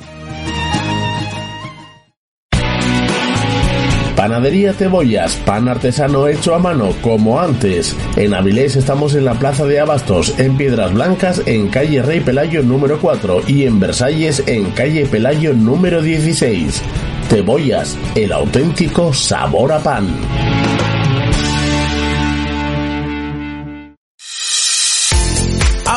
Panadería 4.27 4.73
Cebollas, 4.73 5.37
pan 5.47 5.69
artesano 5.69 6.27
hecho 6.27 6.53
a 6.53 6.59
mano, 6.59 6.93
como 7.01 7.39
antes. 7.39 7.95
En 8.17 8.35
Avilés 8.35 8.75
estamos 8.75 9.15
en 9.15 9.25
la 9.25 9.35
Plaza 9.35 9.65
de 9.67 9.79
Abastos, 9.79 10.37
en 10.41 10.57
Piedras 10.57 10.93
Blancas, 10.93 11.41
en 11.47 11.69
calle 11.69 12.03
Rey 12.03 12.19
Pelayo 12.19 12.65
número 12.65 12.99
4 13.01 13.43
y 13.47 13.67
en 13.67 13.79
Versalles, 13.79 14.43
en 14.49 14.73
calle 14.73 15.07
Pelayo 15.07 15.55
número 15.55 16.03
16. 16.03 16.83
Cebollas, 17.29 17.97
el 18.17 18.33
auténtico 18.33 19.13
sabor 19.13 19.71
a 19.71 19.79
pan. 19.79 20.09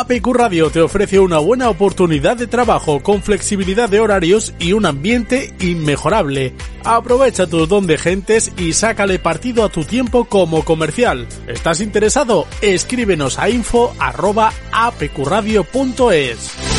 APQ 0.10 0.34
Radio 0.34 0.72
te 0.72 0.82
ofrece 0.82 1.20
una 1.20 1.38
buena 1.38 1.70
oportunidad 1.70 2.36
de 2.36 2.48
trabajo 2.48 3.00
con 3.02 3.22
flexibilidad 3.22 3.90
de 3.90 4.00
horarios 4.00 4.56
y 4.58 4.74
un 4.74 4.88
ambiente 4.88 5.54
inmejorable. 5.60 6.56
Aprovecha 6.84 7.46
tu 7.46 7.68
don 7.68 7.86
de 7.86 8.00
gentes 8.00 8.52
y 8.58 8.74
sácale 8.74 9.20
partido 9.20 9.64
a 9.64 9.70
tu 9.70 9.84
tiempo 9.84 10.26
como 10.26 10.66
comercial. 10.66 11.28
¿Estás 11.48 11.80
interesado? 11.80 12.48
Escríbenos 12.62 13.38
a 13.38 13.52
info 13.52 13.94
arroba 14.00 14.52
apqradio.es. 14.72 16.79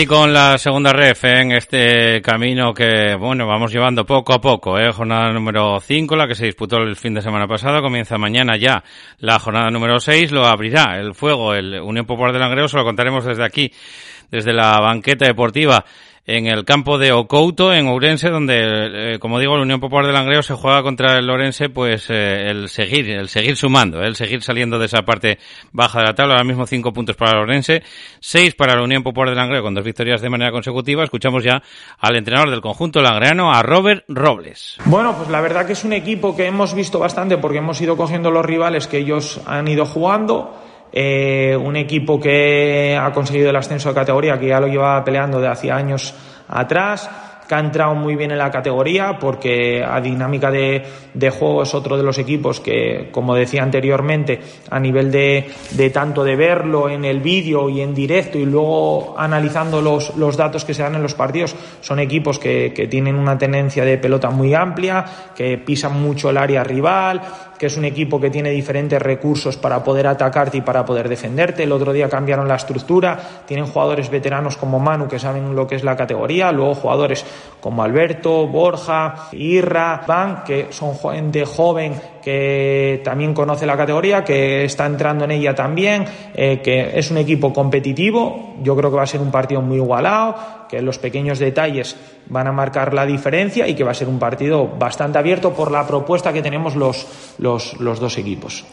Y 0.00 0.06
con 0.06 0.32
la 0.32 0.58
segunda 0.58 0.92
ref 0.92 1.24
en 1.24 1.50
este 1.50 2.22
camino 2.22 2.72
que, 2.72 3.16
bueno, 3.18 3.48
vamos 3.48 3.72
llevando 3.72 4.06
poco 4.06 4.32
a 4.32 4.40
poco, 4.40 4.78
¿eh? 4.78 4.92
jornada 4.92 5.32
número 5.32 5.80
5, 5.80 6.14
la 6.14 6.28
que 6.28 6.36
se 6.36 6.44
disputó 6.44 6.76
el 6.76 6.94
fin 6.94 7.14
de 7.14 7.20
semana 7.20 7.48
pasado, 7.48 7.82
comienza 7.82 8.16
mañana 8.16 8.56
ya. 8.56 8.84
La 9.18 9.40
jornada 9.40 9.70
número 9.70 9.98
6, 9.98 10.30
lo 10.30 10.46
abrirá 10.46 11.00
el 11.00 11.14
fuego, 11.14 11.52
el 11.52 11.80
Unión 11.80 12.06
Popular 12.06 12.32
de 12.32 12.38
Langreo, 12.38 12.68
se 12.68 12.76
lo 12.76 12.84
contaremos 12.84 13.24
desde 13.24 13.44
aquí, 13.44 13.72
desde 14.30 14.52
la 14.52 14.80
banqueta 14.80 15.26
deportiva 15.26 15.84
en 16.28 16.46
el 16.46 16.66
campo 16.66 16.98
de 16.98 17.10
Ocouto, 17.10 17.72
en 17.72 17.88
Ourense, 17.88 18.28
donde, 18.28 19.14
eh, 19.14 19.18
como 19.18 19.38
digo, 19.38 19.56
la 19.56 19.62
Unión 19.62 19.80
Popular 19.80 20.06
de 20.06 20.12
Langreo 20.12 20.42
se 20.42 20.52
juega 20.52 20.82
contra 20.82 21.16
el 21.16 21.28
Orense, 21.30 21.70
pues 21.70 22.10
eh, 22.10 22.50
el 22.50 22.68
seguir, 22.68 23.08
el 23.08 23.30
seguir 23.30 23.56
sumando, 23.56 24.02
el 24.02 24.14
seguir 24.14 24.42
saliendo 24.42 24.78
de 24.78 24.84
esa 24.84 25.06
parte 25.06 25.38
baja 25.72 26.00
de 26.00 26.04
la 26.04 26.14
tabla. 26.14 26.34
Ahora 26.34 26.44
mismo 26.44 26.66
cinco 26.66 26.92
puntos 26.92 27.16
para 27.16 27.30
el 27.30 27.44
Orense, 27.44 27.82
seis 28.20 28.54
para 28.54 28.76
la 28.76 28.82
Unión 28.82 29.02
Popular 29.02 29.30
de 29.30 29.36
Langreo 29.36 29.62
con 29.62 29.74
dos 29.74 29.82
victorias 29.82 30.20
de 30.20 30.28
manera 30.28 30.52
consecutiva. 30.52 31.02
Escuchamos 31.02 31.42
ya 31.42 31.62
al 31.98 32.16
entrenador 32.16 32.50
del 32.50 32.60
conjunto 32.60 33.00
langreano, 33.00 33.50
a 33.50 33.62
Robert 33.62 34.04
Robles. 34.06 34.76
Bueno, 34.84 35.16
pues 35.16 35.30
la 35.30 35.40
verdad 35.40 35.66
que 35.66 35.72
es 35.72 35.84
un 35.84 35.94
equipo 35.94 36.36
que 36.36 36.44
hemos 36.44 36.74
visto 36.74 36.98
bastante 36.98 37.38
porque 37.38 37.58
hemos 37.58 37.80
ido 37.80 37.96
cogiendo 37.96 38.30
los 38.30 38.44
rivales 38.44 38.86
que 38.86 38.98
ellos 38.98 39.40
han 39.46 39.66
ido 39.66 39.86
jugando. 39.86 40.67
Eh, 40.92 41.56
un 41.56 41.76
equipo 41.76 42.18
que 42.18 42.98
ha 43.00 43.12
conseguido 43.12 43.50
el 43.50 43.56
ascenso 43.56 43.90
de 43.90 43.94
categoría, 43.94 44.38
que 44.38 44.48
ya 44.48 44.60
lo 44.60 44.66
llevaba 44.66 45.04
peleando 45.04 45.40
de 45.40 45.48
hacía 45.48 45.76
años 45.76 46.14
atrás, 46.48 47.10
que 47.48 47.54
ha 47.54 47.60
entrado 47.60 47.94
muy 47.94 48.14
bien 48.14 48.30
en 48.30 48.38
la 48.38 48.50
categoría 48.50 49.18
porque 49.18 49.82
a 49.82 50.00
dinámica 50.00 50.50
de, 50.50 50.84
de 51.14 51.30
juego 51.30 51.62
es 51.62 51.74
otro 51.74 51.96
de 51.96 52.02
los 52.02 52.18
equipos 52.18 52.60
que, 52.60 53.08
como 53.10 53.34
decía 53.34 53.62
anteriormente, 53.62 54.38
a 54.70 54.78
nivel 54.78 55.10
de, 55.10 55.50
tanto 55.92 56.24
de 56.24 56.36
verlo 56.36 56.90
en 56.90 57.06
el 57.06 57.20
vídeo 57.20 57.70
y 57.70 57.80
en 57.80 57.94
directo 57.94 58.38
y 58.38 58.44
luego 58.44 59.14
analizando 59.18 59.80
los, 59.80 60.36
datos 60.36 60.64
que 60.66 60.74
se 60.74 60.82
dan 60.82 60.96
en 60.96 61.02
los 61.02 61.14
partidos, 61.14 61.56
son 61.80 61.98
equipos 62.00 62.38
que, 62.38 62.72
que 62.74 62.86
tienen 62.86 63.16
una 63.16 63.38
tendencia 63.38 63.84
de 63.84 63.96
pelota 63.96 64.28
muy 64.28 64.52
amplia, 64.54 65.04
que 65.34 65.56
pisan 65.56 66.00
mucho 66.00 66.28
el 66.28 66.36
área 66.36 66.62
rival, 66.62 67.22
que 67.58 67.66
es 67.66 67.76
un 67.76 67.84
equipo 67.84 68.20
que 68.20 68.30
tiene 68.30 68.50
diferentes 68.50 69.00
recursos 69.00 69.56
para 69.56 69.82
poder 69.82 70.06
atacarte 70.06 70.58
y 70.58 70.60
para 70.60 70.84
poder 70.84 71.08
defenderte. 71.08 71.64
El 71.64 71.72
otro 71.72 71.92
día 71.92 72.08
cambiaron 72.08 72.48
la 72.48 72.56
estructura, 72.56 73.18
tienen 73.46 73.66
jugadores 73.66 74.10
veteranos 74.10 74.56
como 74.56 74.78
Manu 74.78 75.08
que 75.08 75.18
saben 75.18 75.54
lo 75.54 75.66
que 75.66 75.74
es 75.74 75.84
la 75.84 75.96
categoría, 75.96 76.52
luego 76.52 76.74
jugadores 76.74 77.24
como 77.60 77.82
Alberto, 77.82 78.46
Borja, 78.46 79.28
Irra, 79.32 80.04
Van, 80.06 80.44
que 80.44 80.68
son 80.70 80.96
gente 80.96 81.44
joven 81.44 81.94
que 82.22 83.00
también 83.04 83.32
conoce 83.32 83.64
la 83.64 83.76
categoría, 83.76 84.22
que 84.22 84.64
está 84.64 84.84
entrando 84.84 85.24
en 85.24 85.30
ella 85.30 85.54
también, 85.54 86.04
eh, 86.34 86.60
que 86.62 86.98
es 86.98 87.10
un 87.10 87.16
equipo 87.16 87.52
competitivo, 87.54 88.56
yo 88.62 88.76
creo 88.76 88.90
que 88.90 88.96
va 88.96 89.04
a 89.04 89.06
ser 89.06 89.20
un 89.20 89.30
partido 89.30 89.62
muy 89.62 89.78
igualado, 89.78 90.34
que 90.68 90.82
los 90.82 90.98
pequeños 90.98 91.38
detalles 91.38 91.96
van 92.26 92.46
a 92.46 92.52
marcar 92.52 92.94
la 92.94 93.06
diferencia 93.06 93.66
y 93.66 93.74
que 93.74 93.84
va 93.84 93.92
a 93.92 93.94
ser 93.94 94.08
un 94.08 94.18
partido 94.18 94.66
bastante 94.66 95.18
abierto 95.18 95.52
por 95.52 95.70
la 95.70 95.86
propuesta 95.86 96.32
que 96.32 96.42
tenemos 96.42 96.76
los, 96.76 97.06
los, 97.38 97.78
los 97.80 98.00
dos 98.00 98.18
equipos. 98.18 98.64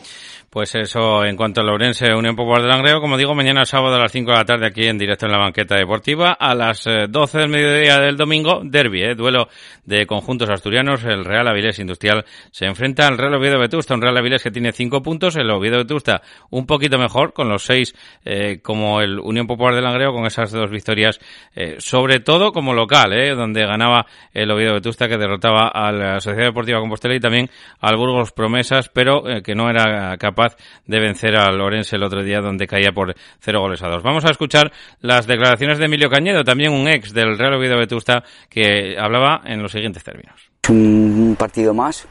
Pues 0.55 0.73
eso, 0.73 1.25
en 1.25 1.35
cuanto 1.35 1.59
a 1.59 1.65
Lourense, 1.65 2.13
Unión 2.13 2.33
Popular 2.33 2.61
de 2.61 2.69
Langreo, 2.69 3.01
como 3.01 3.17
digo, 3.17 3.35
mañana 3.35 3.65
sábado 3.65 3.95
a 3.95 3.99
las 3.99 4.13
5 4.13 4.31
de 4.31 4.37
la 4.37 4.45
tarde 4.45 4.67
aquí 4.67 4.87
en 4.87 4.97
directo 4.97 5.25
en 5.25 5.33
la 5.33 5.37
banqueta 5.37 5.75
deportiva. 5.75 6.31
A 6.31 6.55
las 6.55 6.87
eh, 6.87 7.07
12 7.09 7.39
del 7.39 7.49
mediodía 7.49 7.99
del 7.99 8.15
domingo, 8.15 8.61
derby, 8.63 9.03
eh, 9.03 9.15
duelo 9.15 9.49
de 9.83 10.05
conjuntos 10.05 10.49
asturianos. 10.49 11.03
El 11.03 11.25
Real 11.25 11.47
Avilés 11.49 11.79
Industrial 11.79 12.23
se 12.51 12.67
enfrenta 12.67 13.05
al 13.05 13.17
Real 13.17 13.33
Oviedo 13.35 13.59
Vetusta, 13.59 13.95
un 13.95 14.01
Real 14.01 14.17
Avilés 14.17 14.43
que 14.43 14.51
tiene 14.51 14.71
5 14.71 15.01
puntos, 15.01 15.35
el 15.35 15.49
Oviedo 15.51 15.79
Vetusta 15.79 16.21
un 16.51 16.65
poquito 16.65 16.97
mejor, 16.97 17.33
con 17.33 17.49
los 17.49 17.63
6 17.63 17.93
eh, 18.23 18.59
como 18.61 19.01
el 19.01 19.19
Unión 19.19 19.47
Popular 19.47 19.75
de 19.75 19.81
Langreo, 19.81 20.13
con 20.13 20.25
esas 20.25 20.51
dos 20.51 20.69
victorias, 20.69 21.19
eh, 21.53 21.75
sobre 21.79 22.21
todo 22.21 22.53
como 22.53 22.73
local, 22.73 23.11
eh, 23.11 23.35
donde 23.35 23.65
ganaba 23.65 24.05
el 24.33 24.49
Oviedo 24.51 24.75
Vetusta 24.75 25.09
que 25.09 25.17
derrotaba 25.17 25.67
a 25.67 25.91
la 25.91 26.19
Sociedad 26.21 26.47
Deportiva 26.47 26.79
Compostela 26.79 27.15
y 27.15 27.19
también 27.19 27.49
al 27.81 27.97
Burgos 27.97 28.31
Promesas, 28.31 28.87
pero 28.87 29.29
eh, 29.29 29.41
que 29.43 29.53
no 29.53 29.69
era 29.69 30.15
capaz 30.17 30.44
de 30.85 30.99
vencer 30.99 31.35
al 31.35 31.59
Orense 31.61 31.95
el 31.95 32.03
otro 32.03 32.23
día 32.23 32.41
donde 32.41 32.67
caía 32.67 32.91
por 32.91 33.15
cero 33.39 33.61
goles 33.61 33.81
a 33.81 33.87
dos. 33.87 34.03
Vamos 34.03 34.25
a 34.25 34.31
escuchar 34.31 34.71
las 35.01 35.27
declaraciones 35.27 35.77
de 35.77 35.85
Emilio 35.85 36.09
Cañedo, 36.09 36.43
también 36.43 36.73
un 36.73 36.87
ex 36.87 37.13
del 37.13 37.37
Real 37.37 37.53
Oviedo 37.55 37.77
Vetusta, 37.77 38.23
que 38.49 38.97
hablaba 38.99 39.41
en 39.45 39.61
los 39.61 39.71
siguientes 39.71 40.03
términos. 40.03 40.51
Un 40.69 41.35
partido 41.37 41.73
más. 41.73 42.07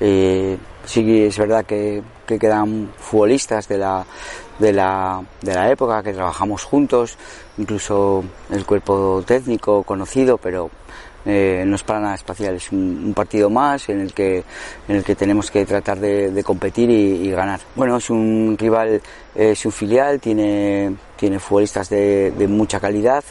Eh, 0.00 0.56
sí 0.84 1.22
es 1.22 1.38
verdad 1.38 1.64
que, 1.64 2.02
que 2.26 2.38
quedan 2.38 2.90
futbolistas 2.96 3.66
de 3.68 3.78
la, 3.78 4.04
de, 4.58 4.72
la, 4.72 5.22
de 5.42 5.54
la 5.54 5.70
época, 5.70 6.02
que 6.02 6.12
trabajamos 6.12 6.64
juntos, 6.64 7.16
incluso 7.56 8.24
el 8.50 8.64
cuerpo 8.64 9.22
técnico 9.26 9.82
conocido, 9.82 10.38
pero 10.38 10.70
eh, 11.30 11.62
no 11.66 11.76
es 11.76 11.82
para 11.82 12.00
nada 12.00 12.14
espacial, 12.14 12.54
es 12.54 12.72
un, 12.72 13.02
un, 13.04 13.12
partido 13.12 13.50
más 13.50 13.90
en 13.90 14.00
el 14.00 14.14
que, 14.14 14.42
en 14.88 14.96
el 14.96 15.04
que 15.04 15.14
tenemos 15.14 15.50
que 15.50 15.66
tratar 15.66 16.00
de, 16.00 16.30
de 16.30 16.42
competir 16.42 16.88
y, 16.88 17.28
y, 17.28 17.30
ganar. 17.30 17.60
Bueno, 17.76 17.98
es 17.98 18.08
un 18.08 18.56
rival, 18.58 19.02
eh, 19.34 19.50
es 19.50 19.66
un 19.66 19.72
filial, 19.72 20.20
tiene, 20.20 20.96
tiene 21.16 21.38
futbolistas 21.38 21.90
de, 21.90 22.30
de 22.30 22.48
mucha 22.48 22.80
calidad, 22.80 23.22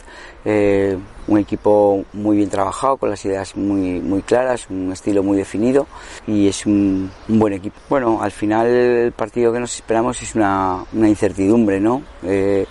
eh, 0.44 0.96
un 1.26 1.38
equipo 1.38 2.04
muy 2.12 2.36
bien 2.36 2.48
trabajado, 2.48 2.98
con 2.98 3.10
las 3.10 3.24
ideas 3.24 3.56
muy, 3.56 4.00
muy 4.00 4.22
claras, 4.22 4.70
un 4.70 4.92
estilo 4.92 5.24
muy 5.24 5.36
definido 5.36 5.88
y 6.24 6.46
es 6.46 6.66
un, 6.66 7.10
un 7.28 7.38
buen 7.40 7.54
equipo. 7.54 7.80
Bueno, 7.88 8.22
al 8.22 8.30
final 8.30 8.68
el 8.68 9.10
partido 9.10 9.52
que 9.52 9.58
nos 9.58 9.74
esperamos 9.74 10.22
es 10.22 10.36
una, 10.36 10.84
una 10.92 11.08
incertidumbre, 11.08 11.80
¿no? 11.80 12.02
Eh, 12.22 12.64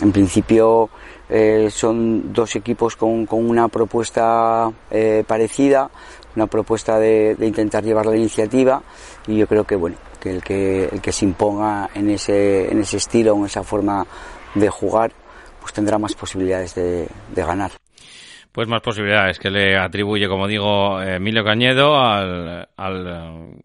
en 0.00 0.12
principio 0.12 0.88
eh, 1.30 1.68
son 1.70 2.32
dos 2.32 2.56
equipos 2.56 2.96
con, 2.96 3.24
con 3.24 3.48
una 3.48 3.68
propuesta 3.68 4.70
eh, 4.90 5.24
parecida, 5.26 5.90
una 6.34 6.46
propuesta 6.46 6.98
de, 6.98 7.36
de, 7.36 7.46
intentar 7.46 7.84
llevar 7.84 8.06
la 8.06 8.16
iniciativa 8.16 8.82
y 9.26 9.36
yo 9.36 9.46
creo 9.46 9.64
que 9.64 9.76
bueno 9.76 9.96
que 10.20 10.30
el 10.30 10.42
que 10.42 10.84
el 10.86 11.00
que 11.00 11.12
se 11.12 11.24
imponga 11.24 11.88
en 11.94 12.10
ese 12.10 12.70
en 12.70 12.80
ese 12.80 12.96
estilo, 12.96 13.34
en 13.36 13.46
esa 13.46 13.62
forma 13.62 14.06
de 14.54 14.68
jugar, 14.68 15.12
pues 15.60 15.72
tendrá 15.72 15.98
más 15.98 16.14
posibilidades 16.14 16.74
de, 16.74 17.06
de 17.34 17.44
ganar 17.44 17.70
pues 18.52 18.66
más 18.66 18.80
posibilidades 18.80 19.38
que 19.38 19.48
le 19.48 19.76
atribuye, 19.76 20.26
como 20.26 20.48
digo, 20.48 21.00
Emilio 21.00 21.44
Cañedo 21.44 21.96
al, 21.96 22.66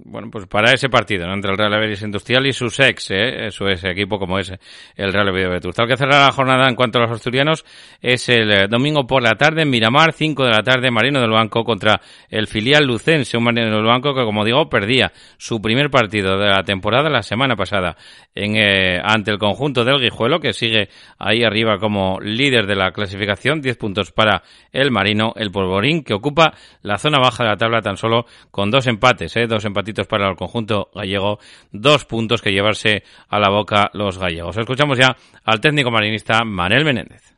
bueno, 0.04 0.30
pues 0.30 0.46
para 0.46 0.72
ese 0.74 0.90
partido, 0.90 1.32
entre 1.34 1.52
el 1.52 1.58
Real 1.58 1.74
Avilés 1.74 2.04
Industrial 2.04 2.46
y 2.46 2.54
sus 2.54 2.80
ex, 2.80 3.10
¿eh? 3.10 3.50
su 3.50 3.68
ese 3.68 3.90
equipo 3.90 4.20
como 4.20 4.38
es 4.38 4.54
el 4.96 5.12
Real 5.12 5.30
Oviedo 5.30 5.50
Vetusta. 5.50 5.84
El 5.84 5.90
que 5.90 5.98
cerrará 5.98 6.26
la 6.26 6.32
jornada 6.32 6.70
en 6.70 6.76
cuanto 6.76 7.00
a 7.00 7.02
los 7.02 7.12
asturianos 7.12 7.66
es 8.00 8.30
el 8.30 8.70
domingo 8.70 9.08
por 9.08 9.24
la 9.24 9.32
tarde 9.32 9.64
en 9.64 9.70
Miramar, 9.72 10.14
5 10.14 10.44
de 10.44 10.52
la 10.52 10.62
tarde, 10.62 10.92
Marino 10.92 11.20
del 11.20 11.32
Banco 11.32 11.64
contra 11.64 12.00
el 12.30 12.48
filial 12.48 12.86
Lucense, 12.86 13.38
un 13.38 13.44
Marino 13.44 13.76
del 13.76 13.86
Banco 13.86 14.14
que, 14.14 14.24
como 14.24 14.46
digo, 14.46 14.70
perdía 14.70 15.12
su 15.38 15.60
primer 15.62 15.90
partido 15.90 16.38
de 16.38 16.48
la 16.48 16.64
temporada 16.64 17.10
la 17.10 17.24
semana 17.24 17.56
pasada 17.56 17.96
en, 18.36 18.56
eh, 18.56 19.02
ante 19.04 19.32
el 19.32 19.40
conjunto 19.40 19.84
del 19.84 20.00
Guijuelo, 20.00 20.40
que 20.40 20.54
sigue 20.54 20.90
ahí 21.18 21.44
arriba 21.44 21.80
como 21.80 22.20
líder 22.20 22.68
de 22.68 22.76
la 22.76 22.92
clasificación, 22.92 23.62
10 23.62 23.78
puntos 23.78 24.12
para 24.12 24.44
el 24.76 24.92
Marino, 24.92 25.34
el 25.36 25.52
Polvorín, 25.52 26.04
que 26.04 26.14
ocupa 26.14 26.54
la 26.82 26.98
zona 26.98 27.20
baja 27.20 27.44
de 27.44 27.50
la 27.50 27.58
tabla 27.58 27.82
tan 27.82 27.98
solo 27.98 28.26
con 28.52 28.70
dos 28.70 28.86
empates, 28.88 29.36
¿eh? 29.38 29.48
dos 29.48 29.66
empatitos 29.66 30.06
para 30.06 30.30
el 30.30 30.36
conjunto 30.36 30.90
gallego, 30.94 31.40
dos 31.72 32.06
puntos 32.06 32.42
que 32.42 32.52
llevarse 32.52 33.04
a 33.30 33.40
la 33.40 33.50
boca 33.50 33.90
los 33.94 34.20
gallegos. 34.20 34.58
Escuchamos 34.58 34.98
ya 34.98 35.16
al 35.46 35.62
técnico 35.62 35.92
marinista 35.92 36.44
Manel 36.44 36.86
Menéndez. 36.86 37.36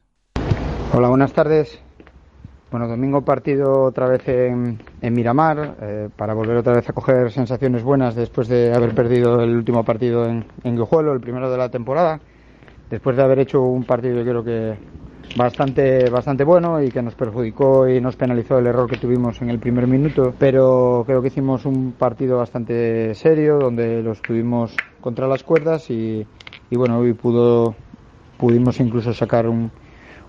Hola, 0.94 1.10
buenas 1.10 1.32
tardes. 1.32 1.82
Bueno, 2.72 2.88
domingo 2.88 3.22
partido 3.22 3.84
otra 3.84 4.10
vez 4.10 4.28
en, 4.28 4.80
Miramar, 5.02 5.78
eh, 5.82 6.10
para 6.14 6.34
volver 6.34 6.58
otra 6.58 6.74
vez 6.74 6.90
a 6.90 6.94
coger 6.94 7.32
sensaciones 7.32 7.82
buenas 7.82 8.14
después 8.16 8.50
de 8.50 8.74
haber 8.74 8.94
perdido 8.94 9.42
el 9.42 9.56
último 9.56 9.86
partido 9.86 10.26
en, 10.26 10.46
en 10.64 10.76
Guijuelo, 10.76 11.14
el 11.14 11.22
primero 11.22 11.50
de 11.50 11.58
la 11.58 11.70
temporada. 11.70 12.20
Después 12.90 13.16
de 13.16 13.24
haber 13.24 13.40
hecho 13.40 13.62
un 13.62 13.86
partido, 13.86 14.18
yo 14.18 14.24
creo 14.24 14.44
que 14.44 14.78
bastante, 15.36 16.10
bastante 16.10 16.44
bueno 16.44 16.82
y 16.82 16.90
que 16.90 17.02
nos 17.02 17.16
perjudicó 17.16 17.88
y 17.88 18.00
nos 18.02 18.16
penalizó 18.16 18.60
el 18.60 18.68
error 18.68 18.90
que 18.90 18.98
tuvimos 18.98 19.42
en 19.42 19.50
el 19.50 19.60
primer 19.60 19.88
minuto, 19.88 20.34
pero 20.38 21.04
creo 21.06 21.22
que 21.22 21.28
hicimos 21.28 21.66
un 21.66 21.92
partido 21.92 22.38
bastante 22.38 23.14
serio 23.16 23.58
donde 23.60 24.02
lo 24.02 24.14
estuvimos 24.14 24.76
contra 25.02 25.28
las 25.28 25.44
cuerdas 25.44 25.90
y, 25.90 26.26
y 26.70 26.76
bueno, 26.76 27.00
hoy 27.00 27.14
pudo, 27.14 27.76
pudimos 28.38 28.80
incluso 28.80 29.14
sacar 29.14 29.48
un, 29.48 29.72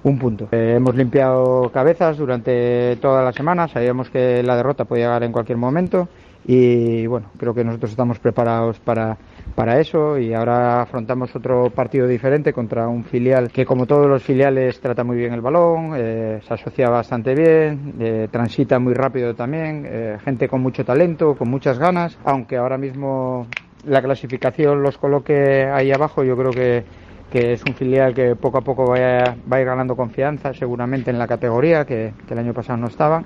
un 0.03 0.19
punto. 0.19 0.49
Eh, 0.53 0.75
hemos 0.77 0.95
limpiado 0.95 1.71
cabezas 1.71 2.17
durante 2.19 2.97
toda 2.97 3.23
la 3.23 3.33
semana, 3.33 3.69
sabíamos 3.69 4.11
que 4.11 4.43
la 4.43 4.57
derrota 4.57 4.85
podía 4.85 5.07
llegar 5.07 5.23
en 5.25 5.33
cualquier 5.33 5.59
momento 5.59 6.09
y 6.51 7.07
bueno, 7.07 7.31
creo 7.37 7.53
que 7.53 7.63
nosotros 7.63 7.91
estamos 7.91 8.19
preparados 8.19 8.81
para, 8.81 9.19
para 9.55 9.79
eso 9.81 10.17
y 10.17 10.33
ahora 10.33 10.81
afrontamos 10.81 11.37
otro 11.37 11.69
partido 11.69 12.07
diferente 12.07 12.55
contra 12.55 12.89
un 12.89 13.05
filial 13.05 13.51
que 13.51 13.67
como 13.67 13.85
todos 13.85 14.07
los 14.07 14.23
filiales 14.23 14.81
trata 14.81 15.05
muy 15.05 15.19
bien 15.19 15.35
el 15.35 15.43
balón, 15.43 15.93
eh, 15.95 16.41
se 16.49 16.55
asocia 16.55 16.89
bastante 16.89 17.35
bien, 17.35 17.97
eh, 18.01 18.29
transita 18.33 18.79
muy 18.79 18.95
rápido 18.95 19.35
también, 19.35 19.85
eh, 19.87 20.17
gente 20.25 20.49
con 20.49 20.63
mucho 20.63 20.87
talento, 20.87 21.35
con 21.37 21.51
muchas 21.51 21.79
ganas, 21.79 22.17
aunque 22.25 22.57
ahora 22.57 22.79
mismo 22.79 23.47
la 23.85 24.01
clasificación 24.01 24.83
los 24.83 24.97
coloque 24.97 25.67
ahí 25.71 25.93
abajo, 25.93 26.25
yo 26.25 26.35
creo 26.35 26.51
que 26.51 26.85
que 27.31 27.53
es 27.53 27.63
un 27.69 27.75
filial 27.75 28.15
que 28.15 28.37
poco 28.37 28.57
a 28.57 28.63
poco 28.63 28.87
va 28.87 28.97
a 28.97 29.61
ir 29.61 29.67
ganando 29.67 29.95
confianza 29.95 30.55
seguramente 30.55 31.11
en 31.11 31.19
la 31.19 31.27
categoría, 31.27 31.85
que 31.85 32.15
el 32.31 32.39
año 32.39 32.55
pasado 32.55 32.79
no 32.79 32.87
estaba. 32.87 33.23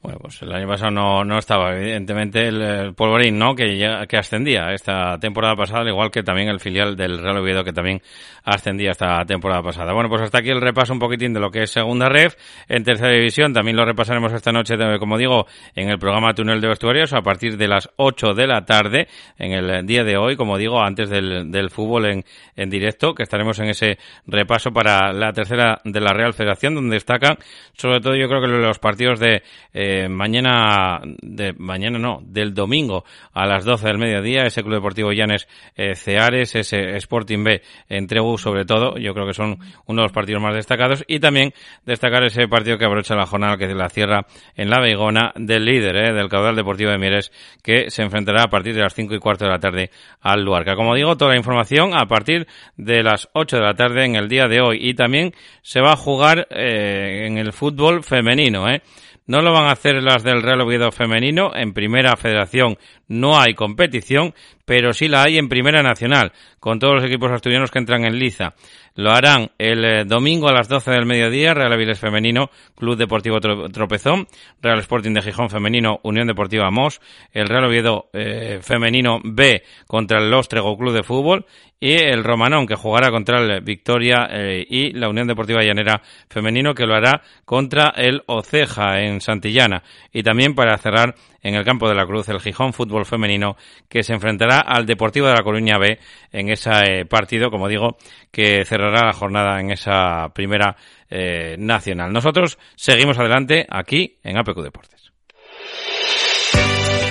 Bueno, 0.00 0.20
pues 0.20 0.40
el 0.42 0.52
año 0.52 0.68
pasado 0.68 0.92
no, 0.92 1.24
no 1.24 1.38
estaba, 1.38 1.76
evidentemente, 1.76 2.46
el, 2.46 2.94
Polvorín, 2.94 3.36
¿no? 3.36 3.56
Que, 3.56 3.76
ya, 3.76 4.06
que 4.06 4.16
ascendía 4.16 4.72
esta 4.72 5.18
temporada 5.18 5.56
pasada, 5.56 5.80
al 5.80 5.88
igual 5.88 6.12
que 6.12 6.22
también 6.22 6.48
el 6.48 6.60
filial 6.60 6.96
del 6.96 7.18
Real 7.18 7.38
Oviedo, 7.38 7.64
que 7.64 7.72
también 7.72 8.00
ascendía 8.44 8.92
esta 8.92 9.24
temporada 9.24 9.60
pasada. 9.60 9.92
Bueno, 9.92 10.08
pues 10.08 10.22
hasta 10.22 10.38
aquí 10.38 10.50
el 10.50 10.60
repaso 10.60 10.92
un 10.92 11.00
poquitín 11.00 11.34
de 11.34 11.40
lo 11.40 11.50
que 11.50 11.64
es 11.64 11.70
segunda 11.70 12.08
ref. 12.08 12.36
En 12.68 12.84
tercera 12.84 13.10
división 13.10 13.52
también 13.52 13.76
lo 13.76 13.84
repasaremos 13.84 14.32
esta 14.32 14.52
noche, 14.52 14.76
como 15.00 15.18
digo, 15.18 15.46
en 15.74 15.90
el 15.90 15.98
programa 15.98 16.32
Túnel 16.32 16.60
de 16.60 16.68
Vestuarios 16.68 17.12
a 17.12 17.22
partir 17.22 17.56
de 17.56 17.66
las 17.66 17.90
8 17.96 18.34
de 18.34 18.46
la 18.46 18.64
tarde, 18.64 19.08
en 19.36 19.50
el 19.50 19.84
día 19.84 20.04
de 20.04 20.16
hoy, 20.16 20.36
como 20.36 20.58
digo, 20.58 20.80
antes 20.80 21.10
del, 21.10 21.50
del 21.50 21.70
fútbol 21.70 22.06
en, 22.06 22.24
en 22.54 22.70
directo, 22.70 23.14
que 23.14 23.24
estaremos 23.24 23.58
en 23.58 23.70
ese 23.70 23.98
repaso 24.28 24.70
para 24.70 25.12
la 25.12 25.32
tercera 25.32 25.80
de 25.84 26.00
la 26.00 26.12
Real 26.12 26.34
Federación, 26.34 26.76
donde 26.76 26.94
destacan, 26.94 27.36
sobre 27.72 28.00
todo 28.00 28.14
yo 28.14 28.28
creo 28.28 28.40
que 28.40 28.46
los 28.46 28.78
partidos 28.78 29.18
de 29.18 29.42
eh, 29.74 29.87
mañana, 30.08 31.00
de 31.22 31.52
mañana 31.58 31.98
no, 31.98 32.20
del 32.22 32.54
domingo 32.54 33.04
a 33.32 33.46
las 33.46 33.64
12 33.64 33.86
del 33.86 33.98
mediodía, 33.98 34.42
ese 34.42 34.62
Club 34.62 34.74
Deportivo 34.74 35.12
Llanes 35.12 35.48
eh, 35.76 35.94
Ceares, 35.94 36.54
ese 36.54 36.96
Sporting 36.96 37.44
B 37.44 37.62
Entregu 37.88 38.38
sobre 38.38 38.64
todo, 38.64 38.96
yo 38.98 39.14
creo 39.14 39.26
que 39.26 39.34
son 39.34 39.58
uno 39.86 40.02
de 40.02 40.06
los 40.06 40.12
partidos 40.12 40.42
más 40.42 40.54
destacados 40.54 41.04
y 41.06 41.20
también 41.20 41.52
destacar 41.84 42.24
ese 42.24 42.48
partido 42.48 42.78
que 42.78 42.84
abrocha 42.84 43.14
la 43.14 43.26
jornada 43.26 43.56
que 43.56 43.66
la 43.74 43.88
cierra 43.88 44.26
en 44.56 44.70
la 44.70 44.80
Beigona 44.80 45.32
del 45.36 45.64
líder, 45.64 45.96
eh, 45.96 46.12
del 46.12 46.28
caudal 46.28 46.56
deportivo 46.56 46.90
de 46.90 46.98
Mieres, 46.98 47.32
que 47.62 47.90
se 47.90 48.02
enfrentará 48.02 48.44
a 48.44 48.48
partir 48.48 48.74
de 48.74 48.82
las 48.82 48.94
5 48.94 49.14
y 49.14 49.18
cuarto 49.18 49.44
de 49.44 49.50
la 49.50 49.58
tarde 49.58 49.90
al 50.20 50.44
Luarca. 50.44 50.74
Como 50.74 50.94
digo, 50.94 51.16
toda 51.16 51.32
la 51.32 51.36
información 51.36 51.96
a 51.96 52.06
partir 52.06 52.46
de 52.76 53.02
las 53.02 53.28
8 53.32 53.56
de 53.56 53.62
la 53.62 53.74
tarde 53.74 54.04
en 54.04 54.16
el 54.16 54.28
día 54.28 54.48
de 54.48 54.60
hoy 54.60 54.78
y 54.80 54.94
también 54.94 55.32
se 55.62 55.80
va 55.80 55.92
a 55.92 55.96
jugar 55.96 56.46
eh, 56.50 57.26
en 57.26 57.38
el 57.38 57.52
fútbol 57.52 58.02
femenino, 58.02 58.68
eh. 58.68 58.82
No 59.28 59.42
lo 59.42 59.52
van 59.52 59.66
a 59.66 59.72
hacer 59.72 60.02
las 60.02 60.24
del 60.24 60.42
Real 60.42 60.62
Oviedo 60.62 60.90
femenino. 60.90 61.54
En 61.54 61.74
primera 61.74 62.16
federación 62.16 62.78
no 63.08 63.40
hay 63.40 63.54
competición, 63.54 64.34
pero 64.64 64.92
sí 64.92 65.08
la 65.08 65.22
hay 65.22 65.38
en 65.38 65.48
primera 65.48 65.82
nacional, 65.82 66.32
con 66.60 66.78
todos 66.78 66.96
los 66.96 67.04
equipos 67.04 67.32
asturianos 67.32 67.70
que 67.70 67.78
entran 67.78 68.04
en 68.04 68.18
liza. 68.18 68.54
Lo 68.94 69.12
harán 69.12 69.50
el 69.58 69.84
eh, 69.84 70.04
domingo 70.04 70.48
a 70.48 70.52
las 70.52 70.68
12 70.68 70.90
del 70.90 71.06
mediodía, 71.06 71.54
Real 71.54 71.72
Aviles 71.72 72.00
Femenino, 72.00 72.50
Club 72.76 72.96
Deportivo 72.96 73.38
Tropezón, 73.40 74.26
Real 74.60 74.80
Sporting 74.80 75.12
de 75.12 75.22
Gijón 75.22 75.50
Femenino, 75.50 76.00
Unión 76.02 76.26
Deportiva 76.26 76.70
Mos, 76.70 77.00
el 77.32 77.46
Real 77.46 77.64
Oviedo 77.64 78.10
eh, 78.12 78.58
Femenino 78.60 79.20
B 79.22 79.62
contra 79.86 80.18
el 80.18 80.30
Lostrego 80.30 80.76
Club 80.76 80.92
de 80.92 81.04
Fútbol 81.04 81.46
y 81.80 81.92
el 81.92 82.24
Romanón 82.24 82.66
que 82.66 82.74
jugará 82.74 83.10
contra 83.10 83.40
el 83.40 83.60
Victoria 83.62 84.28
eh, 84.30 84.66
y 84.68 84.92
la 84.92 85.08
Unión 85.08 85.28
Deportiva 85.28 85.62
Llanera 85.62 86.02
Femenino 86.28 86.74
que 86.74 86.86
lo 86.86 86.94
hará 86.94 87.22
contra 87.44 87.92
el 87.96 88.22
Oceja 88.26 89.00
en 89.00 89.20
Santillana. 89.20 89.82
Y 90.12 90.22
también 90.24 90.54
para 90.54 90.76
cerrar 90.76 91.14
en 91.42 91.54
el 91.54 91.64
campo 91.64 91.88
de 91.88 91.94
la 91.94 92.06
Cruz 92.06 92.28
el 92.28 92.40
Gijón 92.40 92.72
Fútbol 92.72 93.06
Femenino 93.06 93.56
que 93.88 94.02
se 94.02 94.12
enfrentará 94.12 94.60
al 94.60 94.86
Deportivo 94.86 95.26
de 95.26 95.34
la 95.34 95.42
Coruña 95.42 95.78
B 95.78 95.98
en 96.32 96.48
ese 96.48 97.04
partido, 97.06 97.50
como 97.50 97.68
digo, 97.68 97.96
que 98.30 98.64
cerrará 98.64 99.06
la 99.06 99.12
jornada 99.12 99.60
en 99.60 99.70
esa 99.70 100.28
primera 100.34 100.76
eh, 101.10 101.56
nacional. 101.58 102.12
Nosotros 102.12 102.58
seguimos 102.76 103.18
adelante 103.18 103.66
aquí 103.68 104.18
en 104.22 104.36
APQ 104.36 104.62
Deportes. 104.62 104.97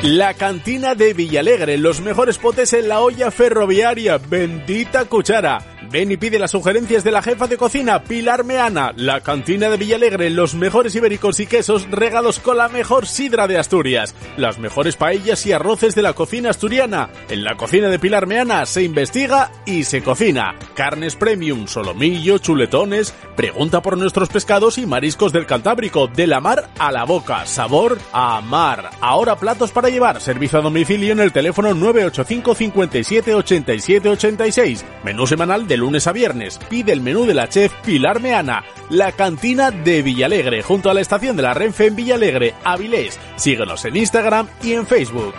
La 0.03 0.35
cantina 0.35 0.93
de 0.93 1.13
Villalegre, 1.13 1.77
los 1.77 2.01
mejores 2.01 2.37
potes 2.37 2.71
en 2.73 2.87
la 2.87 2.99
olla 2.99 3.31
ferroviaria, 3.31 4.19
bendita 4.19 5.05
cuchara. 5.05 5.77
Ven 5.89 6.11
y 6.11 6.17
pide 6.17 6.37
las 6.37 6.51
sugerencias 6.51 7.03
de 7.05 7.11
la 7.11 7.21
jefa 7.21 7.47
de 7.47 7.55
cocina, 7.55 8.03
Pilar 8.03 8.43
Meana. 8.43 8.91
La 8.97 9.21
cantina 9.21 9.69
de 9.69 9.77
Villalegre, 9.77 10.29
los 10.29 10.53
mejores 10.53 10.93
ibéricos 10.95 11.39
y 11.39 11.47
quesos 11.47 11.89
regados 11.89 12.39
con 12.39 12.57
la 12.57 12.67
mejor 12.67 13.07
sidra 13.07 13.47
de 13.47 13.57
Asturias. 13.57 14.13
Las 14.35 14.59
mejores 14.59 14.97
paellas 14.97 15.45
y 15.45 15.53
arroces 15.53 15.95
de 15.95 16.01
la 16.01 16.11
cocina 16.11 16.49
asturiana. 16.49 17.09
En 17.29 17.45
la 17.45 17.55
cocina 17.55 17.87
de 17.87 17.99
Pilar 17.99 18.27
Meana 18.27 18.65
se 18.65 18.83
investiga 18.83 19.49
y 19.65 19.85
se 19.85 20.03
cocina. 20.03 20.55
Carnes 20.75 21.15
premium, 21.15 21.67
solomillo, 21.67 22.37
chuletones. 22.37 23.13
Pregunta 23.37 23.81
por 23.81 23.97
nuestros 23.97 24.27
pescados 24.27 24.77
y 24.77 24.85
mariscos 24.85 25.31
del 25.31 25.45
Cantábrico. 25.45 26.07
De 26.07 26.27
la 26.27 26.41
mar 26.41 26.69
a 26.79 26.91
la 26.91 27.05
boca. 27.05 27.45
Sabor 27.45 27.97
a 28.11 28.41
mar. 28.41 28.89
Ahora 28.99 29.37
platos 29.37 29.71
para 29.71 29.86
llevar. 29.89 30.21
Servicio 30.21 30.59
a 30.59 30.61
domicilio 30.61 31.13
en 31.13 31.19
el 31.19 31.31
teléfono 31.31 31.73
985 31.73 32.55
57 32.55 33.35
87 33.35 34.09
86. 34.09 34.85
Menú 35.03 35.27
semanal 35.27 35.67
de 35.67 35.77
lunes 35.77 36.07
a 36.07 36.11
viernes. 36.11 36.59
Pide 36.69 36.93
el 36.93 37.01
menú 37.01 37.25
de 37.25 37.33
la 37.33 37.49
chef 37.49 37.73
Pilar 37.85 38.21
Meana. 38.21 38.63
La 38.89 39.11
cantina 39.11 39.71
de 39.71 40.01
Villalegre, 40.01 40.63
junto 40.63 40.89
a 40.89 40.93
la 40.93 41.01
estación 41.01 41.35
de 41.35 41.43
la 41.43 41.53
Renfe 41.53 41.87
en 41.87 41.95
Villalegre, 41.95 42.53
Avilés. 42.63 43.19
Síguenos 43.35 43.83
en 43.85 43.97
Instagram 43.97 44.47
y 44.63 44.73
en 44.73 44.87
Facebook. 44.87 45.33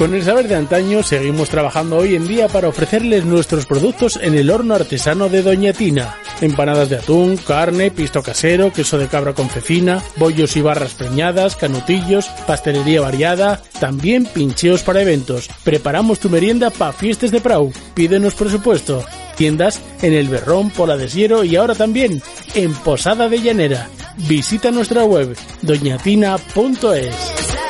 Con 0.00 0.14
el 0.14 0.22
saber 0.22 0.48
de 0.48 0.54
antaño 0.54 1.02
seguimos 1.02 1.50
trabajando 1.50 1.98
hoy 1.98 2.14
en 2.14 2.26
día 2.26 2.48
para 2.48 2.68
ofrecerles 2.68 3.26
nuestros 3.26 3.66
productos 3.66 4.18
en 4.22 4.34
el 4.34 4.48
horno 4.48 4.74
artesano 4.74 5.28
de 5.28 5.42
Doña 5.42 5.74
Tina. 5.74 6.16
Empanadas 6.40 6.88
de 6.88 6.96
atún, 6.96 7.36
carne, 7.36 7.90
pisto 7.90 8.22
casero, 8.22 8.72
queso 8.72 8.98
de 8.98 9.08
cabra 9.08 9.34
con 9.34 9.48
cecina, 9.48 10.02
bollos 10.16 10.56
y 10.56 10.62
barras 10.62 10.94
preñadas, 10.94 11.56
canutillos, 11.56 12.28
pastelería 12.46 13.02
variada, 13.02 13.60
también 13.78 14.24
pincheos 14.24 14.82
para 14.82 15.02
eventos. 15.02 15.48
Preparamos 15.64 16.18
tu 16.18 16.30
merienda 16.30 16.70
para 16.70 16.92
fiestas 16.92 17.30
de 17.30 17.40
Prau. 17.40 17.72
Pídenos 17.94 18.34
presupuesto. 18.34 19.04
Tiendas 19.36 19.80
en 20.02 20.14
El 20.14 20.28
Berrón, 20.28 20.70
Pola 20.70 20.96
de 20.96 21.08
Siero 21.08 21.44
y 21.44 21.56
ahora 21.56 21.74
también 21.74 22.22
en 22.54 22.72
Posada 22.74 23.28
de 23.28 23.40
Llanera. 23.40 23.88
Visita 24.28 24.70
nuestra 24.70 25.04
web 25.04 25.36
doñatina.es. 25.62 27.69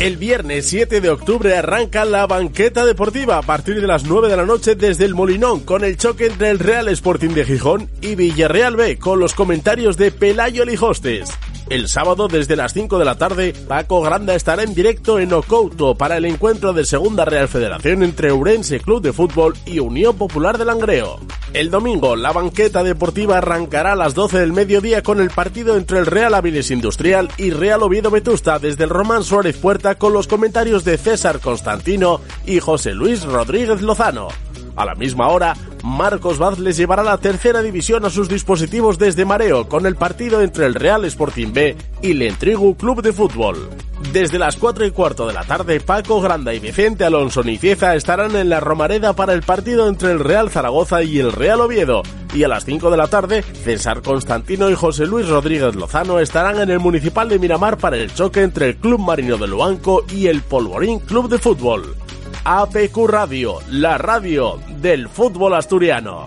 El 0.00 0.16
viernes 0.16 0.66
7 0.66 1.02
de 1.02 1.10
octubre 1.10 1.54
arranca 1.54 2.06
la 2.06 2.26
banqueta 2.26 2.86
deportiva 2.86 3.36
a 3.36 3.42
partir 3.42 3.82
de 3.82 3.86
las 3.86 4.04
9 4.04 4.30
de 4.30 4.36
la 4.38 4.46
noche 4.46 4.74
desde 4.74 5.04
el 5.04 5.14
Molinón 5.14 5.60
con 5.60 5.84
el 5.84 5.98
choque 5.98 6.24
entre 6.24 6.48
el 6.48 6.58
Real 6.58 6.88
Sporting 6.88 7.34
de 7.34 7.44
Gijón 7.44 7.90
y 8.00 8.14
Villarreal 8.14 8.76
B 8.76 8.96
con 8.98 9.20
los 9.20 9.34
comentarios 9.34 9.98
de 9.98 10.10
Pelayo 10.10 10.64
Lijostes. 10.64 11.28
El 11.68 11.86
sábado 11.86 12.26
desde 12.26 12.56
las 12.56 12.72
5 12.72 12.98
de 12.98 13.04
la 13.04 13.16
tarde, 13.16 13.54
Paco 13.68 14.00
Granda 14.00 14.34
estará 14.34 14.64
en 14.64 14.74
directo 14.74 15.20
en 15.20 15.32
Ocouto 15.32 15.94
para 15.94 16.16
el 16.16 16.24
encuentro 16.24 16.72
de 16.72 16.84
Segunda 16.84 17.24
Real 17.24 17.46
Federación 17.46 18.02
entre 18.02 18.32
Urense 18.32 18.80
Club 18.80 19.00
de 19.02 19.12
Fútbol 19.12 19.54
y 19.66 19.78
Unión 19.78 20.16
Popular 20.16 20.58
de 20.58 20.64
Langreo. 20.64 21.20
El 21.52 21.70
domingo, 21.70 22.16
la 22.16 22.32
banqueta 22.32 22.82
deportiva 22.82 23.38
arrancará 23.38 23.92
a 23.92 23.96
las 23.96 24.14
12 24.14 24.38
del 24.38 24.52
mediodía 24.52 25.02
con 25.04 25.20
el 25.20 25.30
partido 25.30 25.76
entre 25.76 25.98
el 25.98 26.06
Real 26.06 26.34
Aviles 26.34 26.72
Industrial 26.72 27.28
y 27.36 27.50
Real 27.50 27.84
Oviedo 27.84 28.10
Vetusta 28.10 28.58
desde 28.58 28.84
el 28.84 28.90
Román 28.90 29.22
Suárez 29.22 29.56
Puerta 29.56 29.89
con 29.96 30.12
los 30.12 30.26
comentarios 30.26 30.84
de 30.84 30.98
César 30.98 31.40
Constantino 31.40 32.20
y 32.46 32.60
José 32.60 32.94
Luis 32.94 33.24
Rodríguez 33.24 33.82
Lozano. 33.82 34.28
A 34.76 34.84
la 34.84 34.94
misma 34.94 35.28
hora, 35.28 35.54
Marcos 35.82 36.38
Vaz 36.38 36.58
les 36.58 36.76
llevará 36.76 37.02
la 37.02 37.18
tercera 37.18 37.62
división 37.62 38.04
a 38.04 38.10
sus 38.10 38.28
dispositivos 38.28 38.98
desde 38.98 39.24
Mareo 39.24 39.68
con 39.68 39.86
el 39.86 39.96
partido 39.96 40.42
entre 40.42 40.66
el 40.66 40.74
Real 40.74 41.04
Sporting 41.04 41.52
B 41.52 41.76
y 42.02 42.12
el 42.12 42.22
Entrigu 42.22 42.76
Club 42.76 43.02
de 43.02 43.12
Fútbol. 43.12 43.68
Desde 44.12 44.40
las 44.40 44.56
4 44.56 44.86
y 44.86 44.90
cuarto 44.90 45.28
de 45.28 45.34
la 45.34 45.44
tarde, 45.44 45.78
Paco 45.78 46.20
Granda 46.20 46.52
y 46.52 46.58
Vicente 46.58 47.04
Alonso 47.04 47.44
Nicieza 47.44 47.94
estarán 47.94 48.34
en 48.34 48.48
la 48.48 48.58
Romareda 48.58 49.12
para 49.12 49.34
el 49.34 49.42
partido 49.42 49.88
entre 49.88 50.10
el 50.10 50.18
Real 50.18 50.50
Zaragoza 50.50 51.04
y 51.04 51.20
el 51.20 51.30
Real 51.30 51.60
Oviedo. 51.60 52.02
Y 52.34 52.42
a 52.42 52.48
las 52.48 52.64
5 52.64 52.90
de 52.90 52.96
la 52.96 53.06
tarde, 53.06 53.42
César 53.42 54.02
Constantino 54.02 54.68
y 54.68 54.74
José 54.74 55.06
Luis 55.06 55.28
Rodríguez 55.28 55.76
Lozano 55.76 56.18
estarán 56.18 56.58
en 56.60 56.70
el 56.70 56.80
Municipal 56.80 57.28
de 57.28 57.38
Miramar 57.38 57.78
para 57.78 57.98
el 57.98 58.12
choque 58.12 58.42
entre 58.42 58.70
el 58.70 58.76
Club 58.78 58.98
Marino 58.98 59.36
de 59.36 59.46
Luanco 59.46 60.04
y 60.12 60.26
el 60.26 60.42
Polvorín 60.42 60.98
Club 60.98 61.28
de 61.28 61.38
Fútbol. 61.38 61.94
APQ 62.42 63.06
Radio, 63.06 63.58
la 63.70 63.96
radio 63.96 64.58
del 64.80 65.08
fútbol 65.08 65.54
asturiano. 65.54 66.26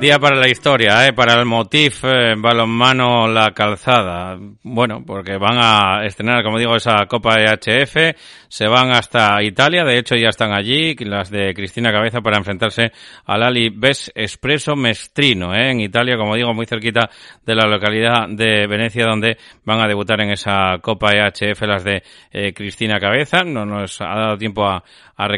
Día 0.00 0.20
para 0.20 0.36
la 0.36 0.48
historia, 0.48 1.08
¿eh? 1.08 1.12
para 1.12 1.34
el 1.34 1.44
Motif 1.44 2.04
eh, 2.04 2.36
Balonmano 2.38 3.26
La 3.26 3.50
Calzada. 3.50 4.38
Bueno, 4.62 5.02
porque 5.04 5.36
van 5.38 5.58
a 5.58 6.06
estrenar, 6.06 6.44
como 6.44 6.56
digo, 6.56 6.76
esa 6.76 7.04
Copa 7.06 7.34
EHF, 7.40 8.14
se 8.46 8.68
van 8.68 8.92
hasta 8.92 9.42
Italia, 9.42 9.82
de 9.82 9.98
hecho 9.98 10.14
ya 10.14 10.28
están 10.28 10.52
allí, 10.52 10.94
las 11.00 11.30
de 11.30 11.52
Cristina 11.52 11.90
Cabeza, 11.90 12.20
para 12.20 12.38
enfrentarse 12.38 12.92
al 13.26 13.42
Ali 13.42 13.70
Bes 13.70 14.12
Espresso 14.14 14.76
Mestrino, 14.76 15.52
¿eh? 15.52 15.72
en 15.72 15.80
Italia, 15.80 16.16
como 16.16 16.36
digo, 16.36 16.54
muy 16.54 16.66
cerquita 16.66 17.10
de 17.44 17.54
la 17.56 17.66
localidad 17.66 18.28
de 18.28 18.68
Venecia, 18.68 19.04
donde 19.04 19.36
van 19.64 19.80
a 19.80 19.88
debutar 19.88 20.20
en 20.20 20.30
esa 20.30 20.78
Copa 20.80 21.10
EHF 21.10 21.60
las 21.62 21.82
de 21.82 22.04
eh, 22.30 22.52
Cristina 22.52 23.00
Cabeza. 23.00 23.42
No 23.42 23.66
nos 23.66 24.00
ha 24.00 24.14
dado 24.14 24.38
tiempo 24.38 24.64
a, 24.64 24.84
a 25.18 25.28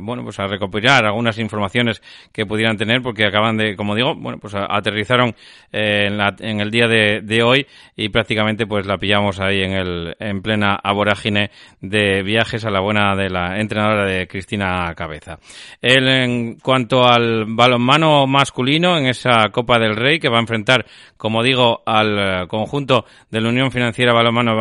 bueno, 0.00 0.24
pues 0.24 0.38
a 0.40 0.46
recopilar 0.46 1.06
algunas 1.06 1.38
informaciones 1.38 2.02
que 2.32 2.44
pudieran 2.44 2.76
tener, 2.76 3.00
porque 3.00 3.24
acaban 3.24 3.56
de, 3.56 3.76
como 3.76 3.94
digo, 3.94 4.14
bueno, 4.16 4.38
pues 4.38 4.54
aterrizaron 4.56 5.34
eh, 5.72 6.06
en, 6.08 6.18
la- 6.18 6.34
en 6.38 6.60
el 6.60 6.70
día 6.70 6.88
de, 6.88 7.20
hoy 7.42 7.66
y 7.96 8.08
prácticamente 8.08 8.66
pues 8.66 8.86
la 8.86 8.98
pillamos 8.98 9.38
ahí 9.40 9.62
en 9.62 9.72
el, 9.72 10.16
en 10.18 10.42
plena 10.42 10.74
vorágine 10.92 11.50
de 11.80 12.22
viajes 12.22 12.64
a 12.64 12.70
la 12.70 12.80
buena 12.80 13.14
de 13.14 13.30
la 13.30 13.60
entrenadora 13.60 14.04
de 14.04 14.26
Cristina 14.26 14.92
Cabeza. 14.96 15.38
En 15.80 16.58
cuanto 16.58 17.04
al 17.06 17.44
balonmano 17.46 18.26
masculino 18.26 18.98
en 18.98 19.06
esa 19.06 19.48
Copa 19.52 19.78
del 19.78 19.94
Rey 19.94 20.18
que 20.18 20.28
va 20.28 20.38
a 20.38 20.40
enfrentar, 20.40 20.86
como 21.16 21.42
digo, 21.42 21.82
al 21.86 22.18
eh, 22.18 22.46
conjunto 22.48 23.04
de 23.30 23.40
la 23.40 23.48
Unión 23.48 23.70
Financiera 23.70 24.12
Balonmano 24.12 24.56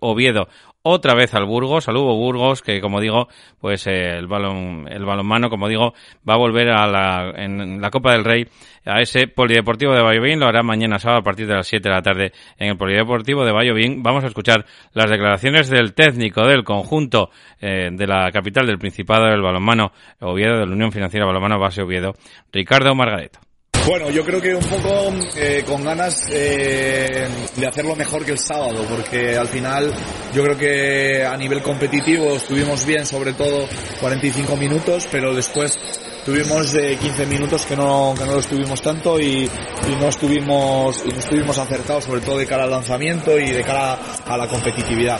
Oviedo 0.00 0.48
otra 0.82 1.14
vez 1.14 1.34
al 1.34 1.44
Burgos, 1.44 1.88
al 1.88 1.96
Hugo 1.96 2.16
Burgos, 2.16 2.62
que 2.62 2.80
como 2.80 3.00
digo, 3.00 3.28
pues 3.60 3.86
eh, 3.86 4.16
el 4.16 4.26
balón, 4.26 4.86
el 4.88 5.04
balonmano, 5.04 5.50
como 5.50 5.68
digo, 5.68 5.92
va 6.28 6.34
a 6.34 6.38
volver 6.38 6.70
a 6.70 6.86
la, 6.86 7.32
en 7.36 7.80
la 7.80 7.90
Copa 7.90 8.12
del 8.12 8.24
Rey 8.24 8.46
a 8.84 9.00
ese 9.00 9.26
Polideportivo 9.26 9.92
de 9.92 10.02
Valladolid, 10.02 10.38
lo 10.38 10.46
hará 10.46 10.62
mañana 10.62 10.98
sábado 10.98 11.20
a 11.20 11.24
partir 11.24 11.46
de 11.46 11.54
las 11.54 11.66
7 11.66 11.88
de 11.88 11.94
la 11.94 12.02
tarde 12.02 12.32
en 12.58 12.70
el 12.70 12.76
Polideportivo 12.76 13.44
de 13.44 13.52
Valladolid. 13.52 13.98
Vamos 13.98 14.24
a 14.24 14.28
escuchar 14.28 14.64
las 14.92 15.10
declaraciones 15.10 15.68
del 15.68 15.94
técnico 15.94 16.46
del 16.46 16.64
conjunto 16.64 17.30
eh, 17.60 17.90
de 17.92 18.06
la 18.06 18.30
capital 18.32 18.66
del 18.66 18.78
Principado 18.78 19.26
del 19.26 19.42
balonmano 19.42 19.92
Oviedo, 20.20 20.58
de 20.58 20.66
la 20.66 20.72
Unión 20.72 20.92
Financiera 20.92 21.26
Balonmano 21.26 21.58
Base 21.58 21.82
Oviedo, 21.82 22.14
Ricardo 22.52 22.94
Margareto. 22.94 23.40
Bueno, 23.86 24.10
yo 24.10 24.22
creo 24.24 24.40
que 24.40 24.54
un 24.54 24.64
poco 24.64 25.12
eh, 25.34 25.64
con 25.66 25.82
ganas 25.82 26.24
eh, 26.30 27.26
de 27.56 27.66
hacerlo 27.66 27.96
mejor 27.96 28.24
que 28.24 28.32
el 28.32 28.38
sábado, 28.38 28.84
porque 28.88 29.36
al 29.36 29.48
final 29.48 29.92
yo 30.34 30.42
creo 30.42 30.58
que 30.58 31.24
a 31.24 31.36
nivel 31.36 31.62
competitivo 31.62 32.36
estuvimos 32.36 32.84
bien, 32.84 33.06
sobre 33.06 33.32
todo 33.32 33.66
45 34.00 34.56
minutos, 34.56 35.08
pero 35.10 35.34
después 35.34 35.78
tuvimos 36.24 36.74
eh, 36.74 36.98
15 37.00 37.26
minutos 37.26 37.64
que 37.64 37.74
no, 37.76 38.14
que 38.18 38.26
no 38.26 38.32
lo 38.32 38.40
estuvimos 38.40 38.82
tanto 38.82 39.18
y, 39.18 39.44
y 39.44 39.96
no 39.98 40.08
estuvimos 40.08 41.02
y 41.06 41.08
no 41.08 41.18
estuvimos 41.18 41.56
acertados, 41.56 42.04
sobre 42.04 42.20
todo 42.20 42.36
de 42.36 42.46
cara 42.46 42.64
al 42.64 42.70
lanzamiento 42.70 43.38
y 43.38 43.50
de 43.50 43.62
cara 43.62 43.98
a 44.26 44.36
la 44.36 44.46
competitividad. 44.46 45.18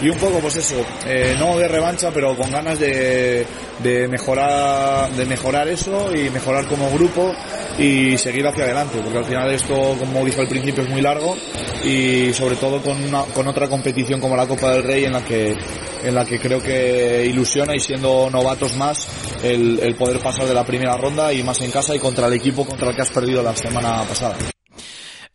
Y 0.00 0.08
un 0.08 0.18
poco, 0.18 0.38
pues 0.38 0.56
eso, 0.56 0.76
eh, 1.06 1.34
no 1.38 1.58
de 1.58 1.66
revancha, 1.66 2.10
pero 2.12 2.36
con 2.36 2.50
ganas 2.50 2.78
de, 2.78 3.44
de 3.82 4.08
mejorar, 4.08 5.10
de 5.10 5.26
mejorar 5.26 5.68
eso 5.68 6.14
y 6.14 6.30
mejorar 6.30 6.66
como 6.66 6.90
grupo 6.90 7.34
y 7.78 8.16
seguir 8.16 8.46
hacia 8.46 8.64
adelante, 8.64 8.98
porque 9.02 9.18
al 9.18 9.24
final 9.24 9.52
esto, 9.52 9.96
como 9.98 10.24
dije 10.24 10.40
al 10.40 10.48
principio, 10.48 10.84
es 10.84 10.90
muy 10.90 11.00
largo 11.00 11.36
y 11.84 12.32
sobre 12.32 12.56
todo 12.56 12.80
con, 12.80 13.02
una, 13.02 13.22
con 13.24 13.46
otra 13.48 13.68
competición 13.68 14.20
como 14.20 14.36
la 14.36 14.46
Copa 14.46 14.72
del 14.72 14.84
Rey 14.84 15.04
en 15.04 15.12
la 15.12 15.24
que, 15.24 15.56
en 16.04 16.14
la 16.14 16.24
que 16.24 16.38
creo 16.38 16.62
que 16.62 17.26
ilusiona 17.26 17.74
y 17.74 17.80
siendo 17.80 18.28
novatos 18.30 18.76
más 18.76 19.08
el, 19.42 19.80
el 19.80 19.94
poder 19.96 20.20
pasar 20.20 20.46
de 20.46 20.54
la 20.54 20.64
primera 20.64 20.96
ronda 20.96 21.32
y 21.32 21.42
más 21.42 21.60
en 21.60 21.70
casa 21.70 21.94
y 21.94 21.98
contra 21.98 22.26
el 22.26 22.34
equipo 22.34 22.64
contra 22.64 22.90
el 22.90 22.96
que 22.96 23.02
has 23.02 23.10
perdido 23.10 23.42
la 23.42 23.54
semana 23.56 24.04
pasada. 24.04 24.36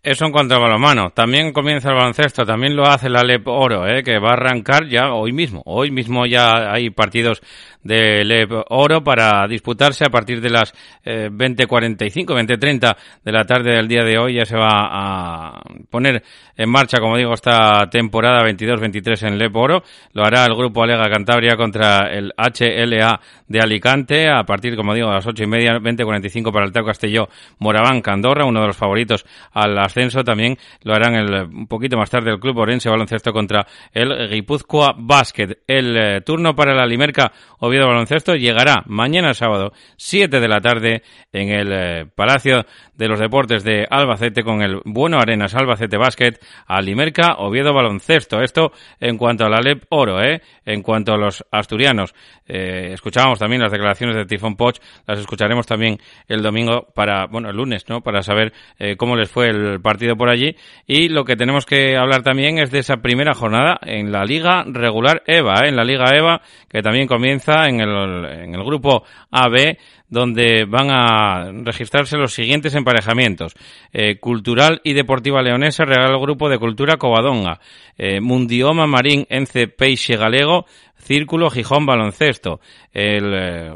Eso 0.04 0.26
en 0.26 0.34
cuanto 0.34 0.56
al 0.56 0.62
balonmano. 0.62 1.12
También 1.12 1.54
comienza 1.54 1.88
el 1.88 1.96
baloncesto, 1.96 2.46
también 2.46 2.76
lo 2.76 2.86
hace 2.86 3.08
la 3.08 3.24
LEP 3.24 3.48
Oro, 3.48 3.88
¿eh? 3.88 4.04
que 4.04 4.20
va 4.20 4.32
a 4.32 4.34
arrancar 4.34 4.90
ya 4.90 5.14
hoy 5.14 5.32
mismo. 5.32 5.62
Hoy 5.66 5.92
mismo 5.92 6.26
ya 6.26 6.74
hay 6.74 6.90
partidos 6.90 7.42
de 7.84 8.24
LEP 8.24 8.52
Oro 8.70 9.04
para 9.04 9.48
disputarse 9.48 10.06
a 10.06 10.10
partir 10.10 10.42
de 10.42 10.50
las 10.50 10.74
eh, 11.04 11.30
20.45, 11.32 12.26
20.30 12.26 12.96
de 13.24 13.32
la 13.32 13.46
tarde 13.46 13.72
del 13.72 13.88
día 13.88 14.04
de 14.04 14.18
hoy. 14.18 14.36
Ya 14.36 14.46
se 14.46 14.58
va 14.58 14.70
a 14.72 15.62
poner 15.90 16.24
en 16.56 16.70
marcha, 16.70 17.00
como 17.00 17.18
digo, 17.18 17.34
esta 17.34 17.90
temporada 17.90 18.48
22-23 18.48 19.28
en 19.28 19.38
LEP 19.38 19.56
Oro. 19.56 19.84
Lo 20.14 20.24
hará 20.24 20.46
el 20.46 20.56
grupo 20.56 20.84
Alega 20.84 21.10
Cantabria 21.10 21.56
contra 21.56 22.10
el 22.12 22.34
HLA 22.38 23.20
de 23.48 23.60
Alicante 23.60 24.30
a 24.30 24.44
partir, 24.44 24.76
como 24.76 24.94
digo, 24.94 25.10
a 25.10 25.16
las 25.16 25.28
ocho 25.28 25.44
y 25.44 25.48
media, 25.48 25.74
20.45 25.80 26.52
para 26.52 26.66
el 26.66 26.72
Tau 26.72 26.86
Castelló 26.86 27.28
Moraván 27.60 28.02
Candorra, 28.02 28.46
uno 28.46 28.62
de 28.62 28.68
los 28.68 28.78
favoritos 28.78 29.26
al 29.52 29.78
ascenso. 29.78 30.24
También 30.24 30.58
lo 30.84 30.94
harán 30.94 31.16
el, 31.16 31.34
un 31.46 31.68
poquito 31.68 31.98
más 31.98 32.10
tarde 32.10 32.32
el 32.32 32.40
Club 32.40 32.58
Orense 32.58 32.90
Baloncesto 32.90 33.32
contra 33.32 33.66
el 33.92 34.30
Guipúzcoa 34.30 34.96
Basket. 34.98 35.60
El 35.68 35.98
eh, 35.98 36.22
turno 36.22 36.56
para 36.56 36.74
la 36.74 36.86
Limerca 36.86 37.32
Oviedo 37.74 37.88
Baloncesto 37.88 38.36
llegará 38.36 38.84
mañana 38.86 39.34
sábado, 39.34 39.74
7 39.98 40.40
de 40.40 40.48
la 40.48 40.62
tarde, 40.62 41.02
en 41.32 41.50
el 41.50 41.72
eh, 41.72 42.06
Palacio 42.06 42.68
de 42.94 43.08
los 43.08 43.20
Deportes 43.20 43.64
de 43.64 43.88
Albacete 43.90 44.44
con 44.44 44.62
el 44.62 44.80
Bueno 44.86 45.18
Arenas 45.18 45.56
Albacete 45.56 45.98
Basket 45.98 46.34
a 46.68 46.80
Limerca 46.82 47.38
Oviedo 47.40 47.74
Baloncesto. 47.74 48.42
Esto 48.42 48.72
en 49.00 49.18
cuanto 49.18 49.46
a 49.46 49.50
la 49.50 49.60
LEP 49.60 49.86
Oro, 49.90 50.22
¿eh? 50.22 50.42
En 50.66 50.84
cuanto 50.84 51.14
a 51.14 51.18
los 51.18 51.44
asturianos. 51.50 52.14
Eh, 52.46 52.92
escuchábamos 52.94 53.40
también 53.40 53.62
las 53.62 53.72
declaraciones 53.72 54.16
de 54.16 54.26
Tifón 54.26 54.56
Poch, 54.56 54.78
las 55.08 55.20
escucharemos 55.20 55.66
también 55.66 55.98
el 56.28 56.44
domingo 56.44 56.88
para, 56.94 57.26
bueno, 57.26 57.50
el 57.50 57.56
lunes, 57.56 57.90
¿no? 57.90 58.02
Para 58.02 58.22
saber 58.22 58.54
eh, 58.78 58.96
cómo 58.98 59.16
les 59.16 59.32
fue 59.32 59.48
el 59.48 59.82
partido 59.82 60.16
por 60.16 60.30
allí. 60.30 60.56
Y 60.86 61.10
lo 61.10 61.26
que 61.26 61.36
tenemos 61.36 61.66
que 61.66 61.98
hablar 61.98 62.22
también 62.22 62.60
es 62.60 62.70
de 62.70 62.80
esa 62.80 62.98
primera 62.98 63.34
jornada 63.34 63.80
en 63.82 64.12
la 64.12 64.24
Liga 64.24 64.64
Regular 64.68 65.24
EVA, 65.26 65.64
¿eh? 65.64 65.70
En 65.70 65.76
la 65.76 65.84
Liga 65.84 66.06
EVA, 66.16 66.42
que 66.70 66.82
también 66.82 67.08
comienza 67.08 67.63
en 67.68 67.82
el, 67.82 68.26
en 68.26 68.56
el 68.56 68.64
grupo 68.64 69.04
AB, 69.32 69.78
donde 70.08 70.66
van 70.66 70.90
a 70.92 71.52
registrarse 71.64 72.18
los 72.18 72.34
siguientes 72.34 72.76
emparejamientos. 72.76 73.56
Eh, 73.92 74.20
Cultural 74.20 74.80
y 74.84 74.94
Deportiva 74.94 75.42
Leonesa, 75.42 75.86
Real 75.86 76.20
Grupo 76.20 76.50
de 76.50 76.60
Cultura 76.60 76.98
Covadonga. 76.98 77.60
Eh, 77.98 78.22
Mundioma 78.22 78.86
Marín 78.86 79.26
Ence 79.30 79.68
Peixe 79.68 80.16
Galego, 80.16 80.66
Círculo 81.04 81.50
Gijón 81.50 81.86
Baloncesto. 81.86 82.60
El 82.92 83.34
eh, 83.34 83.74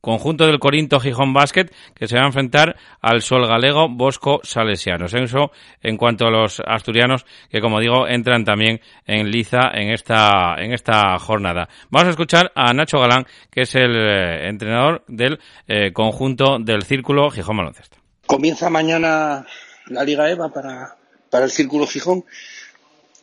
conjunto 0.00 0.46
del 0.46 0.58
Corinto 0.58 1.00
Gijón 1.00 1.32
Basket 1.32 1.66
que 1.94 2.08
se 2.08 2.16
va 2.16 2.22
a 2.22 2.26
enfrentar 2.26 2.76
al 3.00 3.22
Sol 3.22 3.46
Galego 3.46 3.88
Bosco 3.88 4.40
Salesianos. 4.42 5.14
Eso 5.14 5.52
en 5.82 5.96
cuanto 5.96 6.26
a 6.26 6.30
los 6.30 6.60
asturianos 6.66 7.26
que 7.50 7.60
como 7.60 7.80
digo 7.80 8.08
entran 8.08 8.44
también 8.44 8.80
en 9.06 9.30
liza 9.30 9.70
en 9.74 9.90
esta, 9.90 10.56
en 10.58 10.72
esta 10.72 11.18
jornada. 11.18 11.68
Vamos 11.90 12.08
a 12.08 12.10
escuchar 12.10 12.52
a 12.54 12.72
Nacho 12.72 12.98
Galán 12.98 13.26
que 13.50 13.62
es 13.62 13.74
el 13.74 13.94
eh, 13.94 14.48
entrenador 14.48 15.04
del 15.08 15.38
eh, 15.68 15.92
conjunto 15.92 16.58
del 16.58 16.82
Círculo 16.84 17.30
Gijón 17.30 17.58
Baloncesto. 17.58 17.98
Comienza 18.26 18.70
mañana 18.70 19.46
la 19.88 20.04
Liga 20.04 20.30
EVA 20.30 20.48
para, 20.48 20.96
para 21.30 21.44
el 21.44 21.50
Círculo 21.50 21.86
Gijón. 21.86 22.24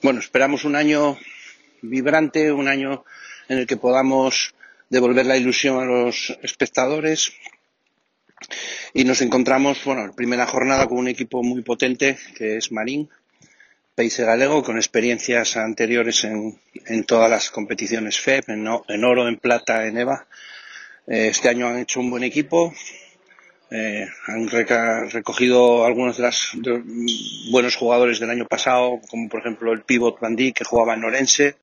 Bueno, 0.03 0.19
esperamos 0.19 0.65
un 0.65 0.75
año 0.75 1.17
vibrante, 1.81 2.51
un 2.51 2.67
año 2.67 3.03
en 3.49 3.57
el 3.57 3.67
que 3.67 3.75
podamos 3.77 4.55
devolver 4.89 5.25
la 5.25 5.37
ilusión 5.37 5.79
a 5.81 5.85
los 5.85 6.37
espectadores. 6.41 7.33
Y 8.93 9.03
nos 9.03 9.21
encontramos, 9.21 9.83
bueno, 9.83 10.05
en 10.05 10.13
primera 10.13 10.45
jornada 10.45 10.87
con 10.87 10.99
un 10.99 11.07
equipo 11.09 11.43
muy 11.43 11.61
potente, 11.61 12.17
que 12.37 12.57
es 12.57 12.71
Marín, 12.71 13.09
País 13.93 14.17
Galego 14.17 14.63
con 14.63 14.77
experiencias 14.77 15.57
anteriores 15.57 16.23
en, 16.23 16.57
en 16.85 17.03
todas 17.03 17.29
las 17.29 17.51
competiciones 17.51 18.17
FEP, 18.17 18.47
en, 18.49 18.65
en 18.87 19.03
oro, 19.03 19.27
en 19.27 19.37
plata, 19.37 19.85
en 19.85 19.97
EVA. 19.97 20.25
Eh, 21.05 21.27
este 21.27 21.49
año 21.49 21.67
han 21.67 21.79
hecho 21.79 21.99
un 21.99 22.09
buen 22.09 22.23
equipo, 22.23 22.73
eh, 23.71 24.07
han 24.27 24.47
recogido 24.47 25.85
algunos 25.85 26.17
de 26.17 26.23
los 26.23 26.51
buenos 27.51 27.75
jugadores 27.75 28.19
del 28.19 28.29
año 28.29 28.47
pasado, 28.47 29.01
como 29.09 29.27
por 29.27 29.41
ejemplo 29.41 29.73
el 29.73 29.81
pivot 29.81 30.19
Bandí 30.19 30.53
que 30.53 30.63
jugaba 30.63 30.93
en 30.93 31.03
Orense. 31.03 31.57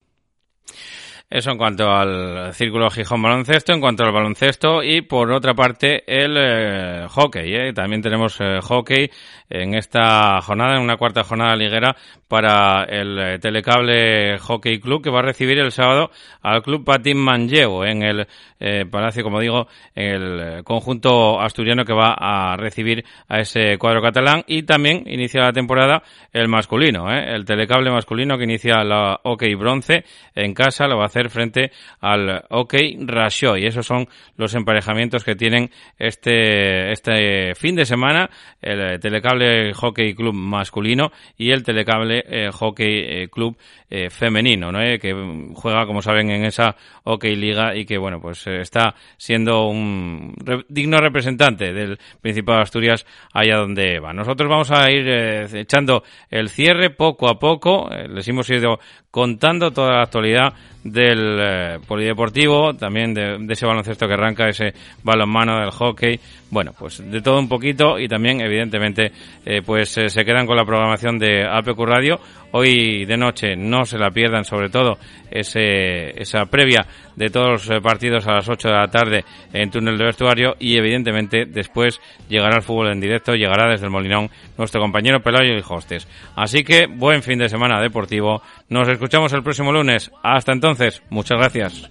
Eso 1.28 1.50
en 1.50 1.58
cuanto 1.58 1.90
al 1.90 2.54
Círculo 2.54 2.88
Gijón 2.88 3.20
Baloncesto, 3.20 3.72
en 3.72 3.80
cuanto 3.80 4.04
al 4.04 4.12
baloncesto 4.12 4.84
y 4.84 5.02
por 5.02 5.32
otra 5.32 5.54
parte 5.54 6.04
el 6.06 6.36
eh, 6.38 7.06
hockey. 7.08 7.52
¿eh? 7.52 7.72
También 7.72 8.00
tenemos 8.00 8.40
eh, 8.40 8.60
hockey 8.62 9.10
en 9.50 9.74
esta 9.74 10.40
jornada, 10.40 10.76
en 10.76 10.82
una 10.82 10.96
cuarta 10.96 11.24
jornada 11.24 11.56
liguera 11.56 11.96
para 12.28 12.84
el 12.84 13.18
eh, 13.18 13.38
Telecable 13.38 14.38
Hockey 14.38 14.80
Club 14.80 15.02
que 15.02 15.10
va 15.10 15.20
a 15.20 15.22
recibir 15.22 15.58
el 15.58 15.70
sábado 15.70 16.10
al 16.42 16.62
Club 16.62 16.84
Patín 16.84 17.18
Manlleu 17.18 17.84
en 17.84 18.02
el 18.02 18.26
eh, 18.58 18.84
Palacio, 18.90 19.22
como 19.22 19.40
digo, 19.40 19.68
en 19.94 20.06
el 20.06 20.40
eh, 20.40 20.62
conjunto 20.64 21.40
asturiano 21.40 21.84
que 21.84 21.92
va 21.92 22.16
a 22.18 22.56
recibir 22.56 23.04
a 23.28 23.40
ese 23.40 23.78
cuadro 23.78 24.02
catalán 24.02 24.42
y 24.46 24.62
también 24.64 25.04
inicia 25.06 25.42
la 25.42 25.52
temporada 25.52 26.02
el 26.32 26.48
masculino, 26.48 27.10
el 27.10 27.44
Telecable 27.44 27.90
masculino 27.90 28.36
que 28.36 28.44
inicia 28.44 28.82
la 28.82 29.20
Hockey 29.22 29.54
Bronce 29.54 30.04
en 30.34 30.54
casa, 30.54 30.86
lo 30.86 30.96
va 30.96 31.04
a 31.04 31.06
hacer 31.06 31.30
frente 31.30 31.70
al 32.00 32.44
Hockey 32.50 32.96
Rashoy. 33.06 33.66
Esos 33.66 33.86
son 33.86 34.08
los 34.36 34.54
emparejamientos 34.54 35.24
que 35.24 35.34
tienen 35.34 35.70
este, 35.98 36.92
este 36.92 37.54
fin 37.54 37.76
de 37.76 37.84
semana 37.84 38.30
el 38.60 38.98
Telecable 39.00 39.72
Hockey 39.74 40.14
Club 40.14 40.34
masculino 40.34 41.10
y 41.36 41.50
el 41.50 41.62
Telecable 41.62 42.15
eh, 42.26 42.50
Hockey 42.52 43.04
eh, 43.06 43.28
Club 43.28 43.56
eh, 43.90 44.10
femenino, 44.10 44.72
¿no? 44.72 44.78
Que 44.78 45.52
juega, 45.54 45.86
como 45.86 46.02
saben, 46.02 46.30
en 46.30 46.44
esa 46.44 46.76
Hockey 47.06 47.36
Liga 47.36 47.76
y 47.76 47.84
que, 47.86 47.98
bueno, 47.98 48.20
pues 48.20 48.44
eh, 48.48 48.60
está 48.60 48.94
siendo 49.16 49.68
un 49.68 50.34
re- 50.44 50.64
digno 50.68 50.98
representante 50.98 51.72
del 51.72 51.98
Principado 52.20 52.58
de 52.58 52.62
Asturias 52.64 53.06
allá 53.32 53.58
donde 53.58 54.00
va. 54.00 54.12
Nosotros 54.12 54.50
vamos 54.50 54.72
a 54.72 54.90
ir 54.90 55.06
eh, 55.08 55.46
echando 55.60 56.02
el 56.28 56.48
cierre 56.48 56.90
poco 56.90 57.28
a 57.28 57.38
poco. 57.38 57.88
Eh, 57.92 58.08
les 58.08 58.26
hemos 58.26 58.50
ido 58.50 58.80
contando 59.12 59.70
toda 59.70 59.92
la 59.92 60.02
actualidad 60.02 60.52
del 60.84 61.80
polideportivo, 61.86 62.74
también 62.74 63.14
de, 63.14 63.38
de 63.40 63.52
ese 63.52 63.66
baloncesto 63.66 64.06
que 64.06 64.12
arranca, 64.14 64.48
ese 64.48 64.72
balonmano 65.02 65.58
del 65.60 65.70
hockey, 65.70 66.20
bueno, 66.50 66.72
pues 66.78 66.98
de 67.10 67.22
todo 67.22 67.38
un 67.38 67.48
poquito 67.48 67.98
y 67.98 68.08
también 68.08 68.40
evidentemente 68.40 69.10
pues 69.64 69.88
se 69.90 70.24
quedan 70.24 70.46
con 70.46 70.56
la 70.56 70.64
programación 70.64 71.18
de 71.18 71.44
APQ 71.44 71.78
Radio. 71.86 72.20
Hoy 72.58 73.04
de 73.04 73.18
noche 73.18 73.54
no 73.54 73.84
se 73.84 73.98
la 73.98 74.10
pierdan, 74.10 74.46
sobre 74.46 74.70
todo 74.70 74.96
esa 75.30 76.46
previa 76.46 76.86
de 77.14 77.28
todos 77.28 77.50
los 77.50 77.70
eh, 77.70 77.82
partidos 77.82 78.26
a 78.26 78.32
las 78.32 78.48
8 78.48 78.68
de 78.68 78.74
la 78.74 78.88
tarde 78.88 79.24
en 79.52 79.70
túnel 79.70 79.98
de 79.98 80.06
vestuario 80.06 80.56
y 80.58 80.78
evidentemente 80.78 81.44
después 81.44 82.00
llegará 82.30 82.56
el 82.56 82.62
fútbol 82.62 82.92
en 82.92 83.00
directo, 83.00 83.34
llegará 83.34 83.68
desde 83.70 83.84
el 83.84 83.90
Molinón 83.90 84.30
nuestro 84.56 84.80
compañero 84.80 85.20
Pelayo 85.20 85.52
y 85.52 85.62
Hostes. 85.68 86.08
Así 86.34 86.64
que 86.64 86.86
buen 86.86 87.22
fin 87.22 87.38
de 87.38 87.50
semana 87.50 87.78
deportivo. 87.78 88.40
Nos 88.70 88.88
escuchamos 88.88 89.34
el 89.34 89.42
próximo 89.42 89.70
lunes. 89.70 90.10
Hasta 90.22 90.52
entonces, 90.52 91.02
muchas 91.10 91.36
gracias. 91.36 91.90